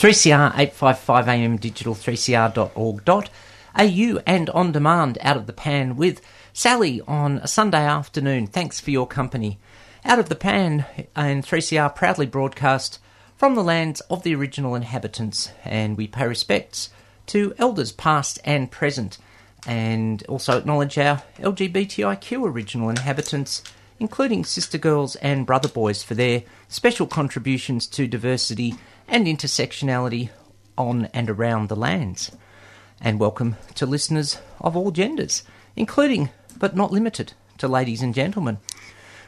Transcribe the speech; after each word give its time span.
3CR 0.00 0.52
855am 0.54 1.60
digital 1.60 1.94
3cr.org.au 1.94 3.28
and 4.26 4.48
on 4.48 4.72
demand 4.72 5.18
out 5.20 5.36
of 5.36 5.46
the 5.46 5.52
pan 5.52 5.94
with 5.94 6.22
Sally 6.54 7.02
on 7.06 7.36
a 7.36 7.46
Sunday 7.46 7.84
afternoon. 7.84 8.46
Thanks 8.46 8.80
for 8.80 8.90
your 8.90 9.06
company. 9.06 9.58
Out 10.02 10.18
of 10.18 10.30
the 10.30 10.36
pan 10.36 10.86
and 11.14 11.44
3CR 11.44 11.94
proudly 11.94 12.24
broadcast 12.24 12.98
from 13.36 13.54
the 13.54 13.62
lands 13.62 14.00
of 14.08 14.22
the 14.22 14.34
original 14.34 14.74
inhabitants 14.74 15.50
and 15.66 15.98
we 15.98 16.06
pay 16.06 16.26
respects 16.26 16.88
to 17.26 17.52
elders 17.58 17.92
past 17.92 18.38
and 18.42 18.70
present 18.70 19.18
and 19.66 20.22
also 20.28 20.56
acknowledge 20.56 20.96
our 20.96 21.24
LGBTIQ 21.40 22.50
original 22.50 22.88
inhabitants 22.88 23.62
including 24.00 24.44
sister 24.44 24.78
girls 24.78 25.14
and 25.16 25.46
brother 25.46 25.68
boys 25.68 26.02
for 26.02 26.14
their 26.14 26.42
special 26.68 27.06
contributions 27.06 27.86
to 27.86 28.08
diversity 28.08 28.74
and 29.06 29.26
intersectionality 29.26 30.30
on 30.76 31.04
and 31.12 31.28
around 31.28 31.68
the 31.68 31.76
lands. 31.76 32.32
And 33.00 33.20
welcome 33.20 33.56
to 33.74 33.84
listeners 33.84 34.38
of 34.58 34.74
all 34.74 34.90
genders, 34.90 35.42
including 35.76 36.30
but 36.58 36.74
not 36.74 36.90
limited 36.90 37.34
to 37.58 37.68
ladies 37.68 38.02
and 38.02 38.14
gentlemen. 38.14 38.58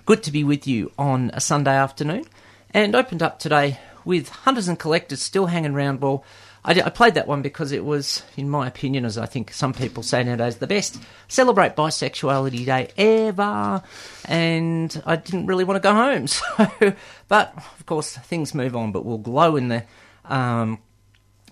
Good 0.07 0.23
to 0.25 0.33
be 0.33 0.43
with 0.43 0.67
you 0.67 0.91
on 0.99 1.31
a 1.35 1.41
Sunday 1.41 1.77
afternoon 1.77 2.25
and 2.71 2.97
opened 2.97 3.23
up 3.23 3.39
today 3.39 3.79
with 4.07 4.31
Hunters 4.31 4.69
and 4.69 4.79
Collectors 4.79 5.21
still 5.21 5.47
hanging 5.47 5.75
around. 5.75 6.01
Well, 6.01 6.25
I, 6.65 6.73
I, 6.73 6.91
played 6.91 7.15
that 7.15 7.27
one 7.27 7.43
because 7.43 7.73
it 7.73 7.85
was, 7.85 8.23
in 8.37 8.49
my 8.49 8.69
opinion, 8.69 9.05
as 9.05 9.19
I 9.19 9.27
think 9.27 9.53
some 9.53 9.73
people 9.73 10.03
say 10.03 10.23
nowadays, 10.23 10.57
the 10.57 10.69
best 10.69 11.03
celebrate 11.27 11.75
bisexuality 11.75 12.65
day 12.65 12.91
ever. 12.97 13.83
And 14.27 15.03
I 15.05 15.17
didn't 15.17 15.47
really 15.47 15.65
want 15.65 15.83
to 15.83 15.89
go 15.89 15.95
home. 15.95 16.27
So, 16.79 16.95
but 17.29 17.53
of 17.57 17.87
course, 17.87 18.17
things 18.17 18.55
move 18.55 18.77
on. 18.77 18.93
But 18.93 19.05
we'll 19.05 19.19
glow 19.19 19.57
in 19.57 19.69
the 19.69 19.85
um, 20.25 20.79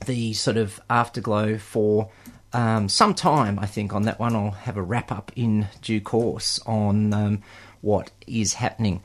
the 0.06 0.32
sort 0.32 0.56
of 0.56 0.80
afterglow 0.88 1.58
for 1.58 2.10
um, 2.52 2.88
some 2.88 3.14
time. 3.14 3.58
I 3.58 3.66
think 3.66 3.92
on 3.92 4.02
that 4.02 4.18
one, 4.18 4.36
I'll 4.36 4.50
have 4.50 4.76
a 4.76 4.82
wrap 4.82 5.10
up 5.10 5.32
in 5.36 5.68
due 5.82 6.00
course 6.00 6.60
on 6.66 7.12
um, 7.12 7.42
what 7.80 8.10
is 8.26 8.54
happening. 8.54 9.02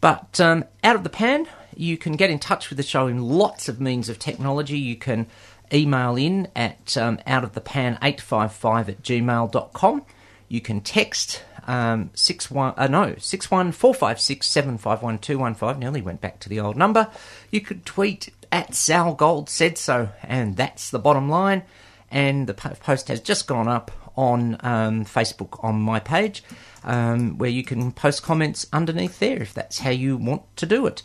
But 0.00 0.40
um, 0.40 0.64
out 0.84 0.96
of 0.96 1.02
the 1.02 1.10
pan, 1.10 1.46
you 1.78 1.96
can 1.96 2.16
get 2.16 2.28
in 2.28 2.40
touch 2.40 2.70
with 2.70 2.76
the 2.76 2.82
show 2.82 3.06
in 3.06 3.22
lots 3.22 3.68
of 3.68 3.80
means 3.80 4.08
of 4.08 4.18
technology. 4.18 4.78
You 4.78 4.96
can 4.96 5.28
email 5.72 6.16
in 6.16 6.48
at 6.56 6.96
um, 6.96 7.18
outofthepan855 7.18 8.88
at 8.88 9.02
gmail.com. 9.02 10.02
You 10.48 10.60
can 10.60 10.80
text 10.80 11.44
um, 11.68 12.10
six 12.14 12.50
one 12.50 12.74
uh, 12.76 12.88
no 12.88 13.14
six 13.18 13.50
one 13.50 13.72
four 13.72 13.94
five 13.94 14.18
six 14.18 14.46
seven 14.48 14.78
five 14.78 15.02
one 15.02 15.18
two 15.18 15.38
one 15.38 15.54
five. 15.54 15.78
Nearly 15.78 16.02
went 16.02 16.20
back 16.20 16.40
to 16.40 16.48
the 16.48 16.58
old 16.58 16.76
number. 16.76 17.08
You 17.50 17.60
could 17.60 17.86
tweet 17.86 18.32
at 18.50 18.74
Sal 18.74 19.14
Gold 19.14 19.48
said 19.48 19.78
so, 19.78 20.08
and 20.22 20.56
that's 20.56 20.90
the 20.90 20.98
bottom 20.98 21.28
line. 21.28 21.62
And 22.10 22.46
the 22.46 22.54
post 22.54 23.08
has 23.08 23.20
just 23.20 23.46
gone 23.46 23.68
up 23.68 23.92
on 24.16 24.56
um, 24.60 25.04
Facebook 25.04 25.62
on 25.62 25.80
my 25.80 26.00
page, 26.00 26.42
um, 26.82 27.38
where 27.38 27.50
you 27.50 27.62
can 27.62 27.92
post 27.92 28.22
comments 28.22 28.66
underneath 28.72 29.20
there 29.20 29.40
if 29.40 29.54
that's 29.54 29.80
how 29.80 29.90
you 29.90 30.16
want 30.16 30.42
to 30.56 30.66
do 30.66 30.86
it. 30.86 31.02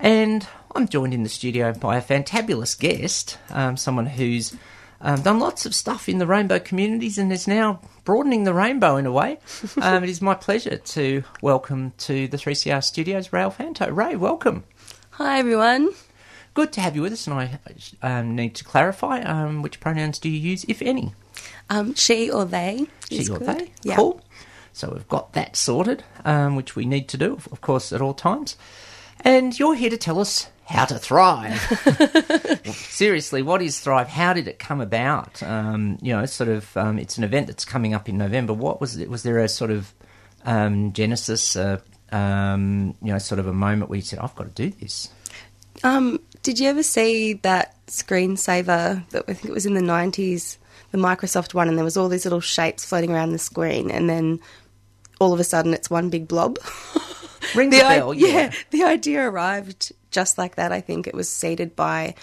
And 0.00 0.46
I'm 0.74 0.88
joined 0.88 1.12
in 1.14 1.24
the 1.24 1.28
studio 1.28 1.72
by 1.72 1.96
a 1.96 2.02
fantabulous 2.02 2.78
guest, 2.78 3.38
um, 3.50 3.76
someone 3.76 4.06
who's 4.06 4.56
um, 5.00 5.22
done 5.22 5.40
lots 5.40 5.66
of 5.66 5.74
stuff 5.74 6.08
in 6.08 6.18
the 6.18 6.26
rainbow 6.26 6.58
communities 6.58 7.18
and 7.18 7.32
is 7.32 7.48
now 7.48 7.80
broadening 8.04 8.44
the 8.44 8.54
rainbow 8.54 8.96
in 8.96 9.06
a 9.06 9.12
way. 9.12 9.38
Um, 9.80 10.04
it 10.04 10.10
is 10.10 10.22
my 10.22 10.34
pleasure 10.34 10.76
to 10.76 11.24
welcome 11.42 11.92
to 11.98 12.28
the 12.28 12.36
3CR 12.36 12.82
studios 12.82 13.32
Ray 13.32 13.42
Alfonso. 13.42 13.90
Ray, 13.90 14.16
welcome. 14.16 14.64
Hi, 15.10 15.38
everyone. 15.38 15.90
Good 16.54 16.72
to 16.72 16.80
have 16.80 16.96
you 16.96 17.02
with 17.02 17.12
us, 17.12 17.26
and 17.26 17.36
I 17.36 17.58
um, 18.02 18.34
need 18.34 18.54
to 18.56 18.64
clarify 18.64 19.20
um, 19.22 19.62
which 19.62 19.80
pronouns 19.80 20.18
do 20.18 20.28
you 20.28 20.38
use, 20.38 20.64
if 20.68 20.82
any? 20.82 21.14
Um, 21.70 21.94
she 21.94 22.30
or 22.30 22.44
they. 22.44 22.86
She 23.10 23.28
or 23.28 23.38
good. 23.38 23.46
they. 23.46 23.72
Yeah. 23.82 23.96
Cool. 23.96 24.20
So 24.72 24.92
we've 24.92 25.08
got 25.08 25.32
that 25.34 25.56
sorted, 25.56 26.04
um, 26.24 26.56
which 26.56 26.76
we 26.76 26.84
need 26.84 27.08
to 27.08 27.16
do, 27.16 27.34
of 27.50 27.60
course, 27.60 27.92
at 27.92 28.00
all 28.00 28.14
times. 28.14 28.56
And 29.20 29.58
you're 29.58 29.74
here 29.74 29.90
to 29.90 29.96
tell 29.96 30.20
us 30.20 30.48
how 30.64 30.84
to 30.84 30.98
thrive. 30.98 31.58
Seriously, 32.66 33.42
what 33.42 33.62
is 33.62 33.80
Thrive? 33.80 34.08
How 34.08 34.32
did 34.32 34.48
it 34.48 34.58
come 34.58 34.80
about? 34.80 35.42
Um, 35.42 35.98
you 36.02 36.14
know, 36.14 36.26
sort 36.26 36.50
of, 36.50 36.76
um, 36.76 36.98
it's 36.98 37.16
an 37.16 37.24
event 37.24 37.46
that's 37.46 37.64
coming 37.64 37.94
up 37.94 38.08
in 38.08 38.18
November. 38.18 38.52
What 38.52 38.80
was 38.80 38.96
it? 38.96 39.08
Was 39.08 39.22
there 39.22 39.38
a 39.38 39.48
sort 39.48 39.70
of 39.70 39.94
um, 40.44 40.92
genesis, 40.92 41.56
uh, 41.56 41.80
um, 42.12 42.94
you 43.02 43.12
know, 43.12 43.18
sort 43.18 43.38
of 43.38 43.46
a 43.46 43.52
moment 43.52 43.90
where 43.90 43.96
you 43.96 44.02
said, 44.02 44.18
I've 44.18 44.34
got 44.36 44.54
to 44.54 44.70
do 44.70 44.70
this? 44.78 45.08
Um, 45.82 46.20
did 46.42 46.58
you 46.58 46.68
ever 46.68 46.82
see 46.82 47.34
that 47.34 47.74
screensaver 47.86 49.08
that 49.10 49.24
I 49.26 49.32
think 49.32 49.46
it 49.46 49.52
was 49.52 49.66
in 49.66 49.74
the 49.74 49.80
90s, 49.80 50.58
the 50.90 50.98
Microsoft 50.98 51.54
one, 51.54 51.68
and 51.68 51.78
there 51.78 51.84
was 51.84 51.96
all 51.96 52.08
these 52.08 52.24
little 52.24 52.40
shapes 52.40 52.84
floating 52.84 53.12
around 53.12 53.32
the 53.32 53.38
screen, 53.38 53.90
and 53.90 54.08
then 54.08 54.40
all 55.18 55.32
of 55.32 55.40
a 55.40 55.44
sudden 55.44 55.72
it's 55.72 55.88
one 55.88 56.10
big 56.10 56.28
blob? 56.28 56.58
Ring 57.54 57.70
the, 57.70 57.78
bell, 57.78 58.14
yeah. 58.14 58.28
yeah. 58.28 58.52
The 58.70 58.84
idea 58.84 59.22
arrived 59.22 59.92
just 60.10 60.38
like 60.38 60.56
that. 60.56 60.72
I 60.72 60.80
think 60.80 61.06
it 61.06 61.14
was 61.14 61.28
seeded 61.28 61.76
by 61.76 62.14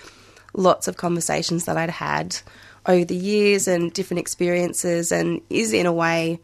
lots 0.53 0.87
of 0.87 0.97
conversations 0.97 1.65
that 1.65 1.77
I'd 1.77 1.89
had 1.89 2.37
over 2.85 3.05
the 3.05 3.15
years 3.15 3.67
and 3.67 3.91
different 3.91 4.19
experiences, 4.19 5.11
and 5.11 5.41
is 5.49 5.73
in 5.73 5.85
a 5.85 5.93
way 5.93 6.39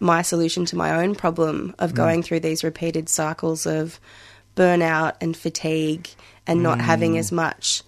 my 0.00 0.22
solution 0.22 0.64
to 0.66 0.76
my 0.76 1.02
own 1.02 1.14
problem 1.14 1.74
of 1.78 1.92
mm. 1.92 1.96
going 1.96 2.22
through 2.22 2.40
these 2.40 2.64
repeated 2.64 3.08
cycles 3.08 3.66
of 3.66 4.00
burnout 4.56 5.14
and 5.20 5.36
fatigue 5.36 6.08
and 6.46 6.62
not 6.62 6.78
mm. 6.78 6.82
having 6.82 7.16
as 7.18 7.32
much 7.32 7.82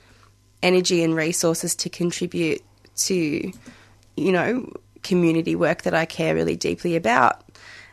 energy 0.62 1.02
and 1.02 1.14
resources 1.14 1.74
to 1.76 1.90
contribute 1.90 2.62
to, 2.96 3.52
you 4.16 4.32
know, 4.32 4.72
community 5.02 5.54
work 5.54 5.82
that 5.82 5.94
I 5.94 6.04
care 6.04 6.34
really 6.34 6.56
deeply 6.56 6.96
about. 6.96 7.42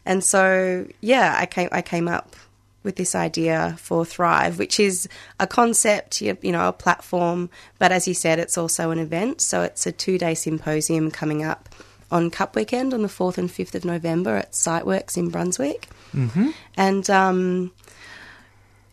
And 0.06 0.24
so, 0.24 0.88
yeah, 1.02 1.36
I 1.38 1.46
came 1.46 1.70
I 1.72 1.82
came 1.82 2.08
up 2.08 2.36
with 2.84 2.98
this 2.98 3.16
idea 3.16 3.76
for 3.80 4.06
Thrive, 4.06 4.60
which 4.60 4.80
is 4.80 5.08
a 5.40 5.48
concept, 5.48 6.22
you 6.22 6.36
know, 6.44 6.68
a 6.68 6.74
platform, 6.74 7.50
but 7.80 7.92
as 7.92 8.08
you 8.08 8.14
said, 8.14 8.40
it's 8.40 8.58
also 8.58 8.92
an 8.92 9.00
event. 9.00 9.42
So 9.42 9.62
it's 9.62 9.88
a 9.88 9.92
two 9.92 10.18
day 10.18 10.36
symposium 10.36 11.10
coming 11.10 11.44
up 11.44 11.70
on 12.12 12.30
Cup 12.30 12.56
Weekend 12.56 12.94
on 12.94 13.02
the 13.02 13.08
4th 13.08 13.38
and 13.38 13.50
5th 13.50 13.74
of 13.74 13.86
November 13.86 14.36
at 14.36 14.52
Siteworks 14.52 15.18
in 15.18 15.30
Brunswick. 15.30 15.88
Mm-hmm. 16.14 16.50
And 16.78 17.10
um, 17.10 17.72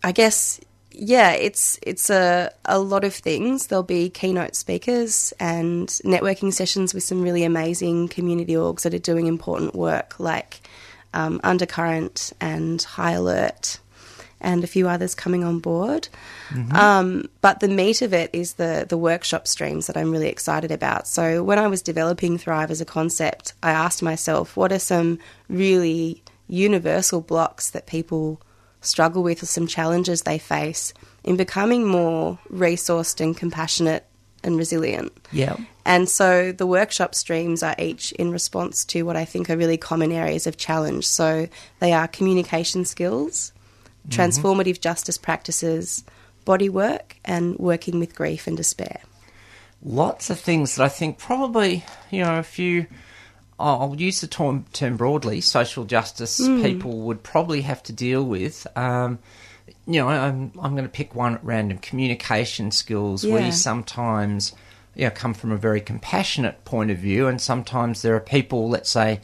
I 0.02 0.12
guess, 0.12 0.60
yeah, 0.92 1.32
it's 1.32 1.78
it's 1.82 2.08
a, 2.08 2.50
a 2.64 2.78
lot 2.78 3.04
of 3.04 3.14
things. 3.14 3.66
There'll 3.66 3.82
be 3.82 4.08
keynote 4.08 4.56
speakers 4.56 5.34
and 5.38 5.88
networking 5.88 6.52
sessions 6.52 6.94
with 6.94 7.02
some 7.02 7.22
really 7.22 7.44
amazing 7.44 8.08
community 8.08 8.54
orgs 8.54 8.82
that 8.82 8.94
are 8.94 8.98
doing 8.98 9.26
important 9.26 9.74
work, 9.74 10.18
like 10.18 10.62
um, 11.14 11.40
Undercurrent 11.42 12.32
and 12.40 12.82
High 12.82 13.12
Alert 13.12 13.80
and 14.40 14.64
a 14.64 14.66
few 14.66 14.88
others 14.88 15.14
coming 15.14 15.44
on 15.44 15.58
board. 15.58 16.08
Um, 16.74 17.28
but 17.42 17.60
the 17.60 17.68
meat 17.68 18.00
of 18.02 18.14
it 18.14 18.30
is 18.32 18.54
the 18.54 18.86
the 18.88 18.96
workshop 18.96 19.46
streams 19.46 19.86
that 19.86 19.96
I'm 19.96 20.10
really 20.10 20.28
excited 20.28 20.70
about. 20.70 21.06
So 21.06 21.44
when 21.44 21.58
I 21.58 21.66
was 21.66 21.82
developing 21.82 22.38
Thrive 22.38 22.70
as 22.70 22.80
a 22.80 22.86
concept, 22.86 23.52
I 23.62 23.70
asked 23.70 24.02
myself, 24.02 24.56
what 24.56 24.72
are 24.72 24.78
some 24.78 25.18
really 25.48 26.22
universal 26.48 27.20
blocks 27.20 27.70
that 27.70 27.86
people 27.86 28.40
struggle 28.80 29.22
with, 29.22 29.42
or 29.42 29.46
some 29.46 29.66
challenges 29.66 30.22
they 30.22 30.38
face 30.38 30.94
in 31.22 31.36
becoming 31.36 31.86
more 31.86 32.38
resourced 32.50 33.20
and 33.20 33.36
compassionate 33.36 34.06
and 34.42 34.56
resilient? 34.56 35.12
Yeah. 35.32 35.56
And 35.84 36.08
so 36.08 36.52
the 36.52 36.66
workshop 36.66 37.14
streams 37.14 37.62
are 37.62 37.74
each 37.78 38.12
in 38.12 38.30
response 38.30 38.84
to 38.86 39.02
what 39.02 39.16
I 39.16 39.24
think 39.24 39.50
are 39.50 39.56
really 39.56 39.76
common 39.76 40.12
areas 40.12 40.46
of 40.46 40.56
challenge. 40.56 41.06
So 41.06 41.48
they 41.80 41.92
are 41.92 42.06
communication 42.08 42.84
skills, 42.84 43.52
transformative 44.08 44.80
justice 44.80 45.18
practices, 45.18 46.04
body 46.44 46.68
work, 46.68 47.16
and 47.24 47.56
working 47.58 47.98
with 47.98 48.14
grief 48.14 48.46
and 48.46 48.56
despair. 48.56 49.00
lots 49.82 50.30
of 50.30 50.38
things 50.38 50.76
that 50.76 50.84
I 50.84 50.88
think 50.88 51.18
probably, 51.18 51.84
you 52.10 52.22
know, 52.22 52.38
if 52.38 52.58
you, 52.58 52.86
I'll 53.58 53.94
use 53.96 54.20
the 54.20 54.26
term, 54.26 54.64
term 54.72 54.96
broadly, 54.96 55.40
social 55.40 55.84
justice 55.84 56.38
people 56.38 56.98
would 57.00 57.22
probably 57.22 57.62
have 57.62 57.82
to 57.84 57.92
deal 57.92 58.24
with. 58.24 58.66
Um, 58.76 59.18
you 59.92 60.00
know, 60.00 60.08
I'm, 60.08 60.52
I'm 60.60 60.72
going 60.72 60.84
to 60.84 60.88
pick 60.90 61.14
one 61.14 61.34
at 61.34 61.44
random 61.44 61.78
communication 61.78 62.70
skills. 62.70 63.24
Yeah. 63.24 63.34
We 63.46 63.50
sometimes, 63.50 64.54
you 64.94 65.04
know, 65.04 65.10
come 65.10 65.34
from 65.34 65.52
a 65.52 65.56
very 65.56 65.80
compassionate 65.80 66.64
point 66.64 66.90
of 66.90 66.98
view, 66.98 67.26
and 67.26 67.40
sometimes 67.40 68.02
there 68.02 68.14
are 68.14 68.20
people, 68.20 68.68
let's 68.68 68.90
say, 68.90 69.20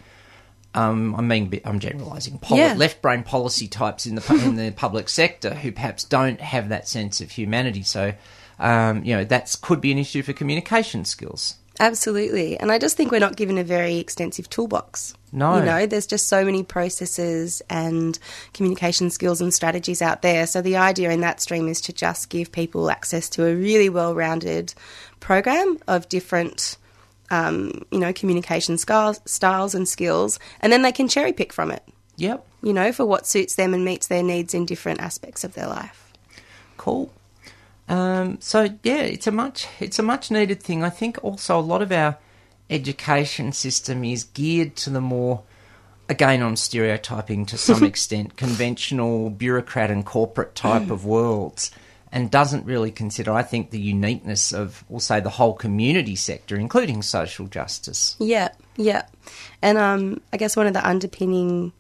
um, 0.74 1.14
I 1.16 1.22
mean, 1.22 1.58
I'm 1.64 1.78
generalising. 1.78 2.38
Poli- 2.38 2.60
Yeah. 2.60 2.74
Left 2.74 3.00
brain 3.00 3.22
policy 3.22 3.66
types 3.66 4.04
in 4.06 4.14
the 4.14 4.42
in 4.44 4.56
the 4.56 4.70
public 4.72 5.08
sector 5.08 5.54
who 5.54 5.72
perhaps 5.72 6.04
don't 6.04 6.40
have 6.40 6.68
that 6.68 6.86
sense 6.86 7.20
of 7.20 7.30
humanity. 7.30 7.82
So, 7.82 8.12
um, 8.58 9.02
you 9.04 9.16
know, 9.16 9.24
that 9.24 9.54
could 9.62 9.80
be 9.80 9.90
an 9.92 9.98
issue 9.98 10.22
for 10.22 10.32
communication 10.34 11.04
skills. 11.04 11.54
Absolutely. 11.80 12.58
And 12.58 12.72
I 12.72 12.78
just 12.78 12.96
think 12.96 13.10
we're 13.10 13.20
not 13.20 13.36
given 13.36 13.58
a 13.58 13.64
very 13.64 13.96
extensive 13.96 14.48
toolbox. 14.48 15.14
No. 15.36 15.58
You 15.58 15.64
know, 15.66 15.84
there's 15.84 16.06
just 16.06 16.28
so 16.28 16.46
many 16.46 16.62
processes 16.62 17.60
and 17.68 18.18
communication 18.54 19.10
skills 19.10 19.42
and 19.42 19.52
strategies 19.52 20.00
out 20.00 20.22
there. 20.22 20.46
So 20.46 20.62
the 20.62 20.78
idea 20.78 21.10
in 21.10 21.20
that 21.20 21.42
stream 21.42 21.68
is 21.68 21.82
to 21.82 21.92
just 21.92 22.30
give 22.30 22.50
people 22.50 22.90
access 22.90 23.28
to 23.30 23.44
a 23.46 23.54
really 23.54 23.90
well 23.90 24.14
rounded 24.14 24.72
program 25.20 25.78
of 25.86 26.08
different. 26.08 26.78
Um, 27.28 27.84
you 27.90 27.98
know, 27.98 28.12
communication 28.12 28.78
styles, 28.78 29.20
styles 29.24 29.74
and 29.74 29.88
skills, 29.88 30.38
and 30.60 30.72
then 30.72 30.82
they 30.82 30.92
can 30.92 31.08
cherry 31.08 31.32
pick 31.32 31.52
from 31.52 31.72
it. 31.72 31.82
Yep, 32.14 32.46
You 32.62 32.72
know, 32.72 32.92
for 32.92 33.04
what 33.04 33.26
suits 33.26 33.56
them 33.56 33.74
and 33.74 33.84
meets 33.84 34.06
their 34.06 34.22
needs 34.22 34.54
in 34.54 34.64
different 34.64 35.00
aspects 35.00 35.42
of 35.42 35.54
their 35.54 35.66
life. 35.66 36.12
cool. 36.76 37.12
Um, 37.88 38.38
so 38.40 38.68
yeah, 38.84 39.02
it's 39.02 39.26
a 39.26 39.32
much 39.32 39.66
it's 39.80 39.98
a 39.98 40.04
much 40.04 40.30
needed 40.30 40.62
thing. 40.62 40.84
I 40.84 40.90
think 40.90 41.18
also 41.22 41.58
a 41.58 41.60
lot 41.60 41.82
of 41.82 41.90
our 41.90 42.16
education 42.68 43.52
system 43.52 44.04
is 44.04 44.24
geared 44.24 44.76
to 44.76 44.90
the 44.90 45.00
more 45.00 45.42
again 46.08 46.42
on 46.42 46.56
stereotyping 46.56 47.46
to 47.46 47.58
some 47.58 47.84
extent 47.92 48.36
conventional 48.36 49.30
bureaucrat 49.30 49.90
and 49.90 50.04
corporate 50.04 50.54
type 50.54 50.90
of 50.90 51.04
worlds 51.04 51.70
and 52.12 52.30
doesn't 52.30 52.64
really 52.64 52.90
consider 52.90 53.32
I 53.32 53.42
think 53.42 53.70
the 53.70 53.80
uniqueness 53.80 54.52
of 54.52 54.84
we'll 54.88 55.00
say 55.00 55.20
the 55.20 55.30
whole 55.30 55.54
community 55.54 56.16
sector 56.16 56.56
including 56.56 57.02
social 57.02 57.46
justice. 57.46 58.16
Yeah, 58.18 58.50
yeah. 58.76 59.06
And 59.62 59.78
um, 59.78 60.20
I 60.32 60.36
guess 60.36 60.56
one 60.56 60.66
of 60.66 60.72
the 60.72 60.86
underpinning, 60.86 61.72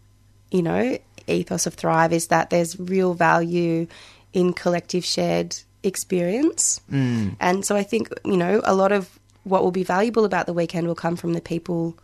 you 0.50 0.62
know, 0.62 0.98
ethos 1.26 1.66
of 1.66 1.74
Thrive 1.74 2.12
is 2.12 2.28
that 2.28 2.50
there's 2.50 2.78
real 2.78 3.14
value 3.14 3.86
in 4.32 4.52
collective 4.52 5.04
shared 5.04 5.56
experience. 5.82 6.80
Mm. 6.90 7.36
And 7.40 7.64
so 7.64 7.76
I 7.76 7.82
think, 7.82 8.08
you 8.24 8.36
know, 8.36 8.60
a 8.64 8.74
lot 8.74 8.92
of 8.92 9.18
what 9.46 9.62
will 9.62 9.70
be 9.70 9.84
valuable 9.84 10.24
about 10.24 10.46
the 10.46 10.52
weekend 10.52 10.88
will 10.88 10.96
come 10.96 11.14
from 11.14 11.32
the 11.32 11.40
people 11.40 11.96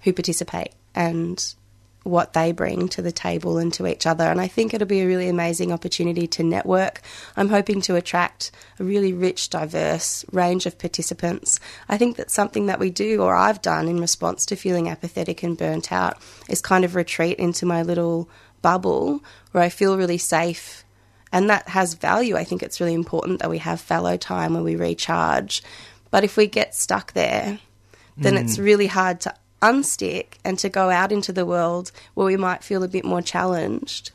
who 0.00 0.12
participate 0.12 0.72
and 0.94 1.54
what 2.02 2.34
they 2.34 2.52
bring 2.52 2.88
to 2.88 3.00
the 3.00 3.12
table 3.12 3.56
and 3.56 3.72
to 3.72 3.86
each 3.86 4.06
other. 4.06 4.24
And 4.24 4.38
I 4.38 4.48
think 4.48 4.74
it'll 4.74 4.86
be 4.86 5.00
a 5.00 5.06
really 5.06 5.28
amazing 5.28 5.72
opportunity 5.72 6.26
to 6.26 6.42
network. 6.42 7.00
I'm 7.38 7.48
hoping 7.48 7.80
to 7.82 7.96
attract 7.96 8.50
a 8.78 8.84
really 8.84 9.14
rich, 9.14 9.48
diverse 9.48 10.26
range 10.30 10.66
of 10.66 10.78
participants. 10.78 11.58
I 11.88 11.96
think 11.96 12.16
that 12.16 12.30
something 12.30 12.66
that 12.66 12.78
we 12.78 12.90
do, 12.90 13.22
or 13.22 13.34
I've 13.34 13.62
done 13.62 13.88
in 13.88 13.98
response 13.98 14.44
to 14.46 14.56
feeling 14.56 14.88
apathetic 14.88 15.42
and 15.42 15.56
burnt 15.56 15.92
out, 15.92 16.18
is 16.50 16.60
kind 16.60 16.84
of 16.84 16.94
retreat 16.94 17.38
into 17.38 17.64
my 17.64 17.82
little 17.82 18.28
bubble 18.60 19.24
where 19.52 19.64
I 19.64 19.70
feel 19.70 19.96
really 19.96 20.18
safe. 20.18 20.84
And 21.32 21.48
that 21.48 21.68
has 21.68 21.94
value. 21.94 22.36
I 22.36 22.44
think 22.44 22.62
it's 22.62 22.80
really 22.80 22.94
important 22.94 23.40
that 23.40 23.50
we 23.50 23.58
have 23.58 23.80
fallow 23.80 24.18
time 24.18 24.52
where 24.52 24.62
we 24.62 24.76
recharge. 24.76 25.62
But 26.10 26.24
if 26.24 26.36
we 26.36 26.46
get 26.46 26.74
stuck 26.74 27.12
there, 27.12 27.58
then 28.16 28.36
it's 28.36 28.58
really 28.58 28.88
hard 28.88 29.20
to 29.22 29.34
unstick 29.62 30.34
and 30.44 30.58
to 30.58 30.68
go 30.68 30.90
out 30.90 31.12
into 31.12 31.32
the 31.32 31.46
world 31.46 31.92
where 32.14 32.26
we 32.26 32.36
might 32.36 32.64
feel 32.64 32.82
a 32.82 32.88
bit 32.88 33.04
more 33.04 33.20
challenged 33.22 34.10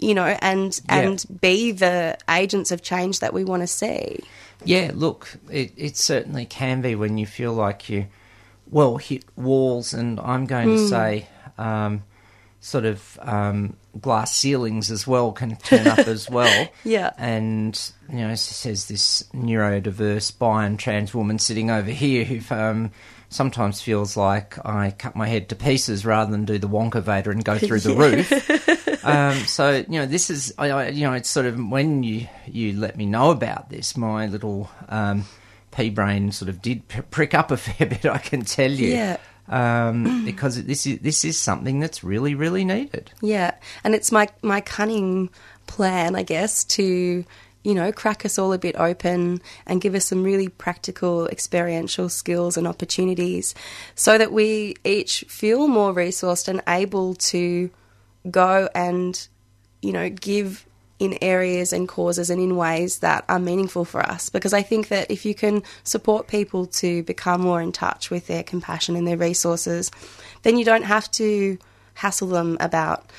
you 0.00 0.14
know 0.14 0.36
and 0.40 0.80
Yeah. 0.88 0.96
and 1.00 1.24
be 1.40 1.72
the 1.72 2.16
agents 2.28 2.70
of 2.72 2.82
change 2.82 3.20
that 3.20 3.32
we 3.34 3.44
want 3.44 3.62
to 3.62 3.66
see. 3.66 4.20
Yeah, 4.64 4.90
look, 4.94 5.28
it, 5.50 5.72
it 5.76 5.96
certainly 5.96 6.44
can 6.46 6.80
be 6.80 6.94
when 6.94 7.18
you 7.18 7.26
feel 7.26 7.52
like 7.52 7.88
you, 7.88 8.06
well, 8.70 8.96
hit 8.98 9.24
walls, 9.36 9.94
and 9.94 10.20
I'm 10.20 10.46
going 10.46 10.68
to 10.68 10.88
say, 10.88 11.28
um, 11.58 12.02
sort 12.60 12.84
of 12.84 13.18
um, 13.22 13.76
glass 14.00 14.34
ceilings 14.34 14.90
as 14.90 15.06
well 15.06 15.32
can 15.32 15.56
turn 15.56 15.86
up 15.86 15.98
as 16.00 16.28
well. 16.28 16.68
Yeah. 16.84 17.10
And, 17.18 17.78
you 18.10 18.18
know, 18.18 18.34
says 18.34 18.86
this 18.88 19.22
neurodiverse 19.34 20.38
bi 20.38 20.64
and 20.66 20.78
trans 20.78 21.14
woman 21.14 21.38
sitting 21.38 21.70
over 21.70 21.90
here 21.90 22.24
who 22.24 22.54
um, 22.54 22.90
sometimes 23.28 23.80
feels 23.80 24.16
like 24.16 24.64
I 24.64 24.90
cut 24.92 25.14
my 25.16 25.28
head 25.28 25.48
to 25.50 25.56
pieces 25.56 26.04
rather 26.04 26.30
than 26.30 26.44
do 26.44 26.58
the 26.58 26.68
Wonkavator 26.68 27.32
and 27.32 27.44
go 27.44 27.58
through 27.58 27.80
the 27.80 27.94
roof 27.94 29.04
um, 29.04 29.34
so 29.46 29.84
you 29.88 30.00
know, 30.00 30.06
this 30.06 30.30
is 30.30 30.52
I, 30.58 30.70
I, 30.70 30.88
you 30.88 31.02
know, 31.06 31.12
it's 31.12 31.30
sort 31.30 31.46
of 31.46 31.58
when 31.58 32.02
you 32.02 32.26
you 32.46 32.72
let 32.78 32.96
me 32.96 33.06
know 33.06 33.30
about 33.30 33.70
this, 33.70 33.96
my 33.96 34.26
little 34.26 34.70
um, 34.88 35.24
pea 35.70 35.90
brain 35.90 36.32
sort 36.32 36.48
of 36.48 36.60
did 36.62 36.86
prick 36.88 37.34
up 37.34 37.50
a 37.50 37.56
fair 37.56 37.86
bit. 37.86 38.06
I 38.06 38.18
can 38.18 38.42
tell 38.42 38.70
you, 38.70 38.88
Yeah. 38.88 39.16
Um, 39.50 40.24
because 40.24 40.64
this 40.64 40.86
is 40.86 40.98
this 41.00 41.24
is 41.24 41.38
something 41.38 41.80
that's 41.80 42.02
really 42.02 42.34
really 42.34 42.64
needed. 42.64 43.10
yeah 43.20 43.52
and 43.84 43.94
it's 43.94 44.10
my 44.10 44.28
my 44.42 44.60
cunning 44.60 45.28
plan 45.66 46.16
i 46.16 46.22
guess 46.22 46.64
to 46.64 47.24
you 47.62 47.74
know 47.74 47.92
crack 47.92 48.24
us 48.24 48.38
all 48.38 48.52
a 48.52 48.58
bit 48.58 48.76
open 48.76 49.40
and 49.66 49.80
give 49.80 49.94
us 49.94 50.06
some 50.06 50.22
really 50.22 50.48
practical 50.48 51.26
experiential 51.28 52.08
skills 52.08 52.56
and 52.56 52.66
opportunities 52.66 53.54
so 53.94 54.16
that 54.16 54.32
we 54.32 54.74
each 54.84 55.24
feel 55.28 55.68
more 55.68 55.92
resourced 55.92 56.48
and 56.48 56.62
able 56.66 57.14
to 57.14 57.70
go 58.30 58.68
and 58.74 59.28
you 59.82 59.92
know 59.92 60.08
give 60.08 60.66
in 61.00 61.18
areas 61.20 61.72
and 61.72 61.88
causes 61.88 62.30
and 62.30 62.40
in 62.40 62.54
ways 62.54 62.98
that 62.98 63.24
are 63.28 63.38
meaningful 63.38 63.84
for 63.84 64.00
us 64.00 64.28
because 64.28 64.52
i 64.52 64.62
think 64.62 64.88
that 64.88 65.10
if 65.10 65.24
you 65.24 65.34
can 65.34 65.62
support 65.82 66.28
people 66.28 66.66
to 66.66 67.02
become 67.02 67.40
more 67.40 67.60
in 67.60 67.72
touch 67.72 68.10
with 68.10 68.26
their 68.26 68.42
compassion 68.42 68.94
and 68.94 69.06
their 69.08 69.16
resources 69.16 69.90
then 70.42 70.56
you 70.56 70.64
don't 70.64 70.84
have 70.84 71.10
to 71.10 71.58
hassle 71.94 72.28
them 72.28 72.56
about 72.60 73.10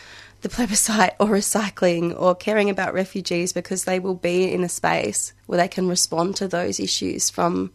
the 0.42 0.50
plebiscite 0.50 1.16
or 1.20 1.28
recycling 1.28 2.20
or 2.20 2.34
caring 2.34 2.70
about 2.70 2.94
refugees 2.94 3.52
because 3.54 3.84
they 3.84 4.00
will 4.00 4.16
be 4.16 4.52
in 4.52 4.64
a 4.64 4.70
space 4.70 5.34
where 5.46 5.58
they 5.58 5.68
can 5.68 5.88
respond 5.88 6.36
to 6.36 6.48
those 6.48 6.80
issues 6.80 7.30
from 7.30 7.72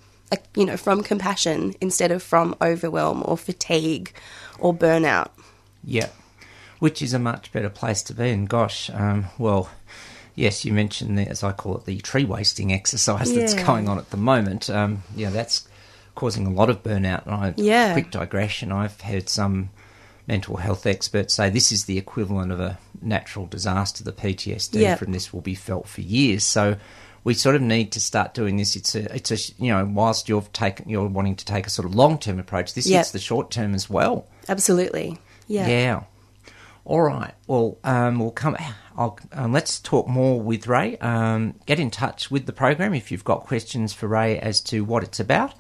you 0.57 0.65
know 0.65 0.77
from 0.77 1.03
compassion 1.03 1.73
instead 1.81 2.11
of 2.11 2.23
from 2.23 2.57
overwhelm 2.61 3.23
or 3.27 3.37
fatigue 3.37 4.13
or 4.59 4.75
burnout 4.75 5.31
Yeah, 5.87 6.09
which 6.81 7.01
is 7.01 7.15
a 7.15 7.19
much 7.21 7.53
better 7.53 7.71
place 7.71 8.03
to 8.05 8.15
be. 8.15 8.31
And 8.31 8.49
gosh, 8.49 8.91
um, 8.91 9.27
well, 9.39 9.71
yes, 10.37 10.65
you 10.65 10.73
mentioned 10.73 11.19
the, 11.19 11.29
as 11.29 11.43
I 11.43 11.51
call 11.53 11.77
it 11.79 11.85
the 11.87 11.99
tree 11.99 12.25
wasting 12.25 12.73
exercise 12.73 13.35
that's 13.35 13.55
going 13.55 13.89
on 13.89 13.99
at 13.99 14.11
the 14.11 14.17
moment. 14.17 14.71
Um, 14.71 15.03
yeah, 15.17 15.31
that's 15.31 15.67
causing 16.15 16.47
a 16.47 16.51
lot 16.51 16.71
of 16.71 16.83
burnout. 16.85 17.27
And 17.27 17.35
I, 17.35 17.55
Yeah. 17.57 17.93
Quick 17.95 18.13
digression. 18.13 18.71
I've 18.71 19.01
heard 19.01 19.29
some 19.29 19.71
mental 20.29 20.57
health 20.57 20.87
experts 20.87 21.35
say 21.35 21.51
this 21.51 21.73
is 21.73 21.85
the 21.87 21.99
equivalent 21.99 22.53
of 22.53 22.61
a 22.61 22.79
natural 23.03 23.47
disaster. 23.47 24.05
The 24.05 24.13
PTSD 24.13 24.81
Yeah. 24.81 24.95
from 24.95 25.13
this 25.13 25.33
will 25.33 25.41
be 25.43 25.55
felt 25.57 25.89
for 25.89 26.03
years. 26.03 26.45
So. 26.45 26.77
We 27.25 27.35
sort 27.35 27.57
of 27.57 27.63
need 27.63 27.91
to 27.91 28.01
start 28.01 28.35
doing 28.35 28.57
this. 28.57 28.77
It's 28.77 28.95
a, 28.95 29.13
it's 29.13 29.33
a, 29.33 29.53
you 29.61 29.73
know, 29.73 29.85
whilst 29.85 30.29
you've 30.29 30.53
taken, 30.53 30.89
you're 30.89 31.09
wanting 31.09 31.35
to 31.35 31.45
take 31.45 31.67
a 31.67 31.71
sort 31.71 31.85
of 31.85 31.93
long 31.93 32.19
term 32.21 32.39
approach. 32.39 32.75
This 32.75 32.87
Yep. 32.87 32.99
hits 32.99 33.11
the 33.11 33.19
short 33.19 33.51
term 33.51 33.75
as 33.75 33.91
well. 33.91 34.29
absolutely 34.49 35.19
yeah 35.49 35.67
Yeah. 35.67 36.03
All 36.87 37.03
right. 37.03 37.35
Well, 37.49 37.79
um, 37.83 38.21
we'll 38.21 38.31
come. 38.31 38.57
I'll, 38.97 39.19
um, 39.33 39.53
let's 39.53 39.81
talk 39.81 40.07
more 40.07 40.41
with 40.41 40.69
Ray. 40.69 40.97
Um, 40.99 41.57
get 41.67 41.81
in 41.81 41.91
touch 41.91 42.31
with 42.31 42.47
the 42.47 42.53
program 42.53 42.95
if 42.95 43.11
you've 43.11 43.25
got 43.25 43.41
questions 43.41 43.93
for 43.93 44.07
Ray 44.07 44.39
as 44.39 44.61
to 44.63 44.85
what 44.85 45.03
it's 45.03 45.19
about. 45.19 45.53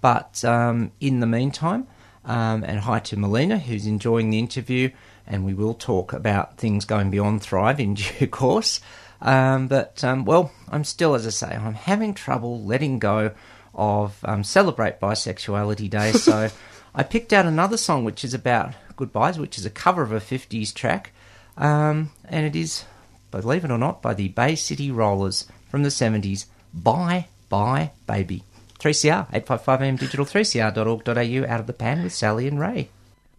But 0.00 0.44
um, 0.44 0.90
in 0.98 1.20
the 1.20 1.26
meantime, 1.28 1.86
um, 2.24 2.64
and 2.64 2.80
hi 2.80 2.98
to 2.98 3.16
Melina, 3.16 3.60
who's 3.60 3.86
enjoying 3.86 4.30
the 4.30 4.40
interview. 4.40 4.90
and 5.24 5.44
we 5.44 5.54
will 5.54 5.74
talk 5.74 6.12
about 6.12 6.58
things 6.58 6.84
going 6.84 7.10
beyond 7.10 7.42
Thrive 7.42 7.78
in 7.78 7.94
due 8.18 8.26
course. 8.26 8.80
Um, 9.20 9.68
but, 9.68 10.02
um, 10.02 10.24
well, 10.24 10.50
I'm 10.68 10.82
still, 10.82 11.14
as 11.14 11.28
I 11.28 11.30
say, 11.30 11.54
I'm 11.54 11.74
having 11.74 12.12
trouble 12.12 12.64
letting 12.64 12.98
go 12.98 13.30
of 13.72 14.18
um, 14.24 14.42
Celebrate 14.42 14.98
Bisexuality 14.98 15.88
Day. 15.88 16.10
So 16.10 16.50
I 16.94 17.04
picked 17.04 17.32
out 17.32 17.46
another 17.46 17.76
song 17.76 18.04
which 18.04 18.24
is 18.24 18.34
about 18.34 18.74
goodbyes, 18.96 19.38
which 19.38 19.58
is 19.58 19.66
a 19.66 19.70
cover 19.70 20.02
of 20.02 20.12
a 20.12 20.20
50s 20.20 20.72
track. 20.74 21.12
Um, 21.56 22.10
and 22.24 22.46
it 22.46 22.56
is, 22.56 22.84
believe 23.30 23.64
it 23.64 23.70
or 23.70 23.78
not, 23.78 24.02
by 24.02 24.14
the 24.14 24.28
Bay 24.28 24.54
City 24.54 24.90
Rollers 24.90 25.46
from 25.68 25.82
the 25.82 25.88
70s. 25.88 26.46
Bye, 26.72 27.28
bye, 27.48 27.92
baby. 28.06 28.44
3CR, 28.78 29.30
855am 29.30 29.98
digital, 29.98 30.26
3cr.org.au, 30.26 31.52
out 31.52 31.60
of 31.60 31.66
the 31.66 31.72
pan 31.72 32.02
with 32.02 32.12
Sally 32.12 32.48
and 32.48 32.58
Ray. 32.58 32.88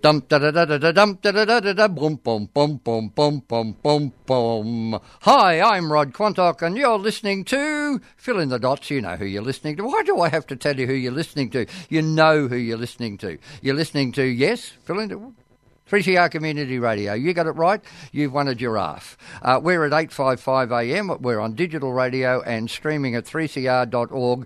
Dum 0.03 0.21
da 0.27 0.37
da 0.37 0.51
da 0.51 0.65
da 0.65 0.77
da 0.77 0.91
dum 0.91 1.17
da 1.21 1.31
da 1.31 1.45
da 1.45 1.61
da 1.61 1.71
da 1.71 1.87
boom 1.87 2.15
boom 2.15 2.49
boom 2.53 2.75
boom 2.83 3.07
boom 3.15 3.39
boom 3.47 3.75
boom 3.81 4.11
boom. 4.25 4.99
Hi, 5.21 5.61
I'm 5.61 5.89
Rod 5.93 6.11
Quantock, 6.11 6.61
and 6.61 6.75
you're 6.75 6.99
listening 6.99 7.45
to 7.45 8.01
fill 8.17 8.39
in 8.39 8.49
the 8.49 8.59
dots. 8.59 8.89
You 8.89 8.99
know 8.99 9.15
who 9.15 9.23
you're 9.23 9.41
listening 9.41 9.77
to. 9.77 9.85
Why 9.85 10.03
do 10.03 10.19
I 10.19 10.27
have 10.27 10.45
to 10.47 10.57
tell 10.57 10.77
you 10.77 10.87
who 10.87 10.93
you're 10.93 11.13
listening 11.13 11.51
to? 11.51 11.67
You 11.87 12.01
know 12.01 12.49
who 12.49 12.57
you're 12.57 12.77
listening 12.77 13.17
to. 13.19 13.37
You're 13.61 13.75
listening 13.75 14.11
to 14.13 14.25
yes, 14.25 14.73
fill 14.83 14.99
in 14.99 15.07
the 15.07 15.31
3CR 15.89 16.31
Community 16.31 16.79
Radio. 16.79 17.13
You 17.13 17.33
got 17.33 17.47
it 17.47 17.51
right. 17.51 17.81
You've 18.11 18.33
won 18.33 18.47
a 18.47 18.55
giraffe. 18.55 19.17
Uh, 19.41 19.59
we're 19.61 19.83
at 19.85 19.91
855 19.93 20.71
AM. 20.71 21.21
We're 21.21 21.39
on 21.39 21.53
digital 21.55 21.91
radio 21.93 22.41
and 22.41 22.69
streaming 22.69 23.15
at 23.15 23.25
3cr.org.au. 23.25 24.45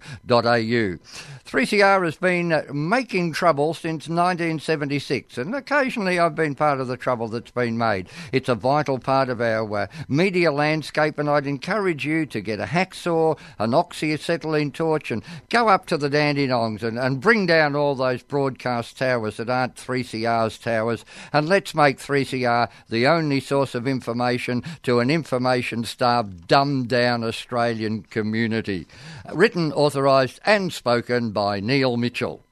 3CR 1.47 2.03
has 2.03 2.17
been 2.17 2.61
making 2.73 3.31
trouble 3.31 3.73
since 3.73 4.09
1976, 4.09 5.37
and 5.37 5.55
occasionally 5.55 6.19
I've 6.19 6.35
been 6.35 6.55
part 6.55 6.81
of 6.81 6.89
the 6.89 6.97
trouble 6.97 7.29
that's 7.29 7.51
been 7.51 7.77
made. 7.77 8.09
It's 8.33 8.49
a 8.49 8.55
vital 8.55 8.99
part 8.99 9.29
of 9.29 9.39
our 9.39 9.77
uh, 9.77 9.87
media 10.09 10.51
landscape, 10.51 11.17
and 11.17 11.29
I'd 11.29 11.47
encourage 11.47 12.05
you 12.05 12.25
to 12.25 12.41
get 12.41 12.59
a 12.59 12.65
hacksaw, 12.65 13.39
an 13.59 13.71
oxyacetylene 13.71 14.73
torch, 14.73 15.09
and 15.09 15.23
go 15.49 15.69
up 15.69 15.85
to 15.85 15.97
the 15.97 16.09
Dandenongs 16.09 16.83
and, 16.83 16.99
and 16.99 17.21
bring 17.21 17.45
down 17.45 17.77
all 17.77 17.95
those 17.95 18.23
broadcast 18.23 18.97
towers 18.97 19.37
that 19.37 19.49
aren't 19.49 19.75
3CR's 19.75 20.57
towers, 20.57 21.05
and 21.31 21.47
let's 21.47 21.73
make 21.73 21.97
3CR 21.97 22.69
the 22.89 23.07
only 23.07 23.39
source 23.39 23.73
of 23.73 23.87
information 23.87 24.63
to 24.83 24.99
an 24.99 25.09
information 25.09 25.85
starved, 25.85 26.45
dumbed 26.47 26.89
down 26.89 27.23
Australian 27.23 28.03
community. 28.03 28.85
Written, 29.33 29.71
authorised, 29.71 30.41
and 30.45 30.73
spoken 30.73 31.31
by 31.37 31.59
Neil 31.59 31.97
Mitchell. 31.97 32.43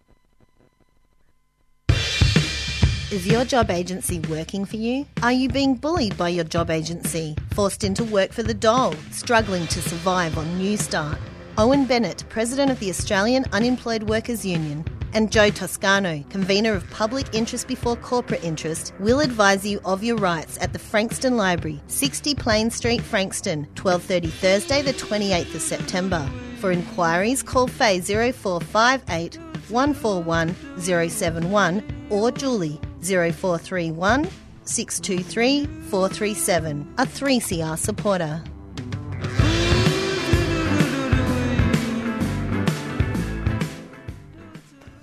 Is 3.11 3.25
your 3.25 3.43
job 3.43 3.71
agency 3.71 4.19
working 4.29 4.63
for 4.63 4.75
you? 4.75 5.07
Are 5.23 5.31
you 5.31 5.49
being 5.49 5.73
bullied 5.73 6.15
by 6.17 6.29
your 6.29 6.43
job 6.43 6.69
agency? 6.69 7.35
Forced 7.55 7.83
into 7.83 8.03
work 8.03 8.31
for 8.31 8.43
the 8.43 8.53
dole? 8.53 8.93
Struggling 9.09 9.65
to 9.67 9.81
survive 9.81 10.37
on 10.37 10.45
Newstart? 10.59 11.17
Owen 11.57 11.85
Bennett, 11.85 12.25
President 12.29 12.69
of 12.69 12.79
the 12.79 12.91
Australian 12.91 13.45
Unemployed 13.53 14.03
Workers 14.03 14.45
Union, 14.45 14.85
and 15.15 15.31
Joe 15.31 15.49
Toscano, 15.49 16.23
convener 16.29 16.73
of 16.73 16.87
Public 16.91 17.33
Interest 17.33 17.67
Before 17.67 17.95
Corporate 17.95 18.43
Interest, 18.43 18.93
will 18.99 19.21
advise 19.21 19.65
you 19.65 19.79
of 19.83 20.03
your 20.03 20.17
rights 20.17 20.59
at 20.61 20.73
the 20.73 20.79
Frankston 20.79 21.37
Library, 21.37 21.81
60 21.87 22.35
Playne 22.35 22.69
Street, 22.69 23.01
Frankston, 23.01 23.65
12:30 23.73 24.29
Thursday, 24.29 24.83
the 24.83 24.93
28th 24.93 25.55
of 25.55 25.61
September. 25.61 26.29
For 26.65 26.71
inquiries, 26.71 27.43
call 27.43 27.67
Faye 27.67 27.99
0458 27.99 29.37
141 29.69 30.55
071 30.79 32.07
or 32.09 32.31
Julie 32.31 32.81
0431 33.03 34.27
623 34.63 35.65
437, 35.91 36.95
a 36.97 37.05
3CR 37.05 37.77
supporter. 37.77 38.43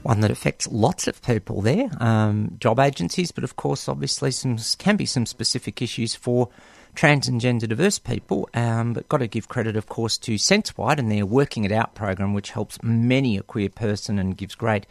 one 0.02 0.18
that 0.18 0.32
affects 0.32 0.66
lots 0.66 1.06
of 1.06 1.22
people 1.22 1.62
there, 1.62 1.88
um, 2.00 2.56
job 2.58 2.80
agencies, 2.80 3.30
but 3.30 3.44
of 3.44 3.54
course, 3.54 3.88
obviously, 3.88 4.32
some 4.32 4.58
can 4.78 4.96
be 4.96 5.06
some 5.06 5.26
specific 5.26 5.80
issues 5.80 6.16
for 6.16 6.48
trans 6.94 7.28
and 7.28 7.40
gender 7.40 7.66
diverse 7.66 7.98
people. 7.98 8.48
Um, 8.54 8.92
but 8.92 9.08
got 9.08 9.18
to 9.18 9.26
give 9.26 9.48
credit, 9.48 9.76
of 9.76 9.86
course, 9.86 10.18
to 10.18 10.34
SenseWide 10.34 10.98
and 10.98 11.10
their 11.10 11.26
Working 11.26 11.64
It 11.64 11.72
Out 11.72 11.94
program, 11.94 12.34
which 12.34 12.50
helps 12.50 12.82
many 12.82 13.36
a 13.36 13.42
queer 13.42 13.68
person 13.68 14.18
and 14.18 14.36
gives 14.36 14.54
great, 14.54 14.86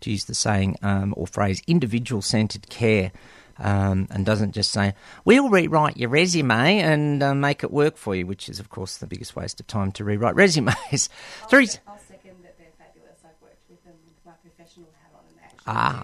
to 0.00 0.10
use 0.10 0.24
the 0.24 0.34
saying 0.34 0.76
um, 0.82 1.14
or 1.16 1.26
phrase, 1.26 1.62
individual 1.66 2.22
centred 2.22 2.68
care. 2.68 3.12
Um, 3.58 4.06
and 4.10 4.26
doesn't 4.26 4.52
just 4.52 4.70
say, 4.70 4.92
we'll 5.24 5.48
rewrite 5.48 5.96
your 5.96 6.10
resume 6.10 6.78
and 6.78 7.22
uh, 7.22 7.34
make 7.34 7.64
it 7.64 7.70
work 7.70 7.96
for 7.96 8.14
you, 8.14 8.26
which 8.26 8.50
is, 8.50 8.60
of 8.60 8.68
course, 8.68 8.98
the 8.98 9.06
biggest 9.06 9.34
waste 9.34 9.60
of 9.60 9.66
time 9.66 9.92
to 9.92 10.04
rewrite 10.04 10.34
resumes. 10.34 11.08
Three. 11.48 11.66
I'll 11.88 11.98
second 12.06 12.36
that 12.42 12.58
they're 12.58 12.68
fabulous. 12.78 13.16
I've 13.24 13.40
worked 13.40 13.64
with 13.70 13.82
them 13.82 13.94
with 14.04 14.26
my 14.26 14.32
professional 14.42 14.88
hat 15.00 15.10
on 15.14 15.24
and 15.30 15.38
actually 15.42 15.62
Ah. 15.66 16.02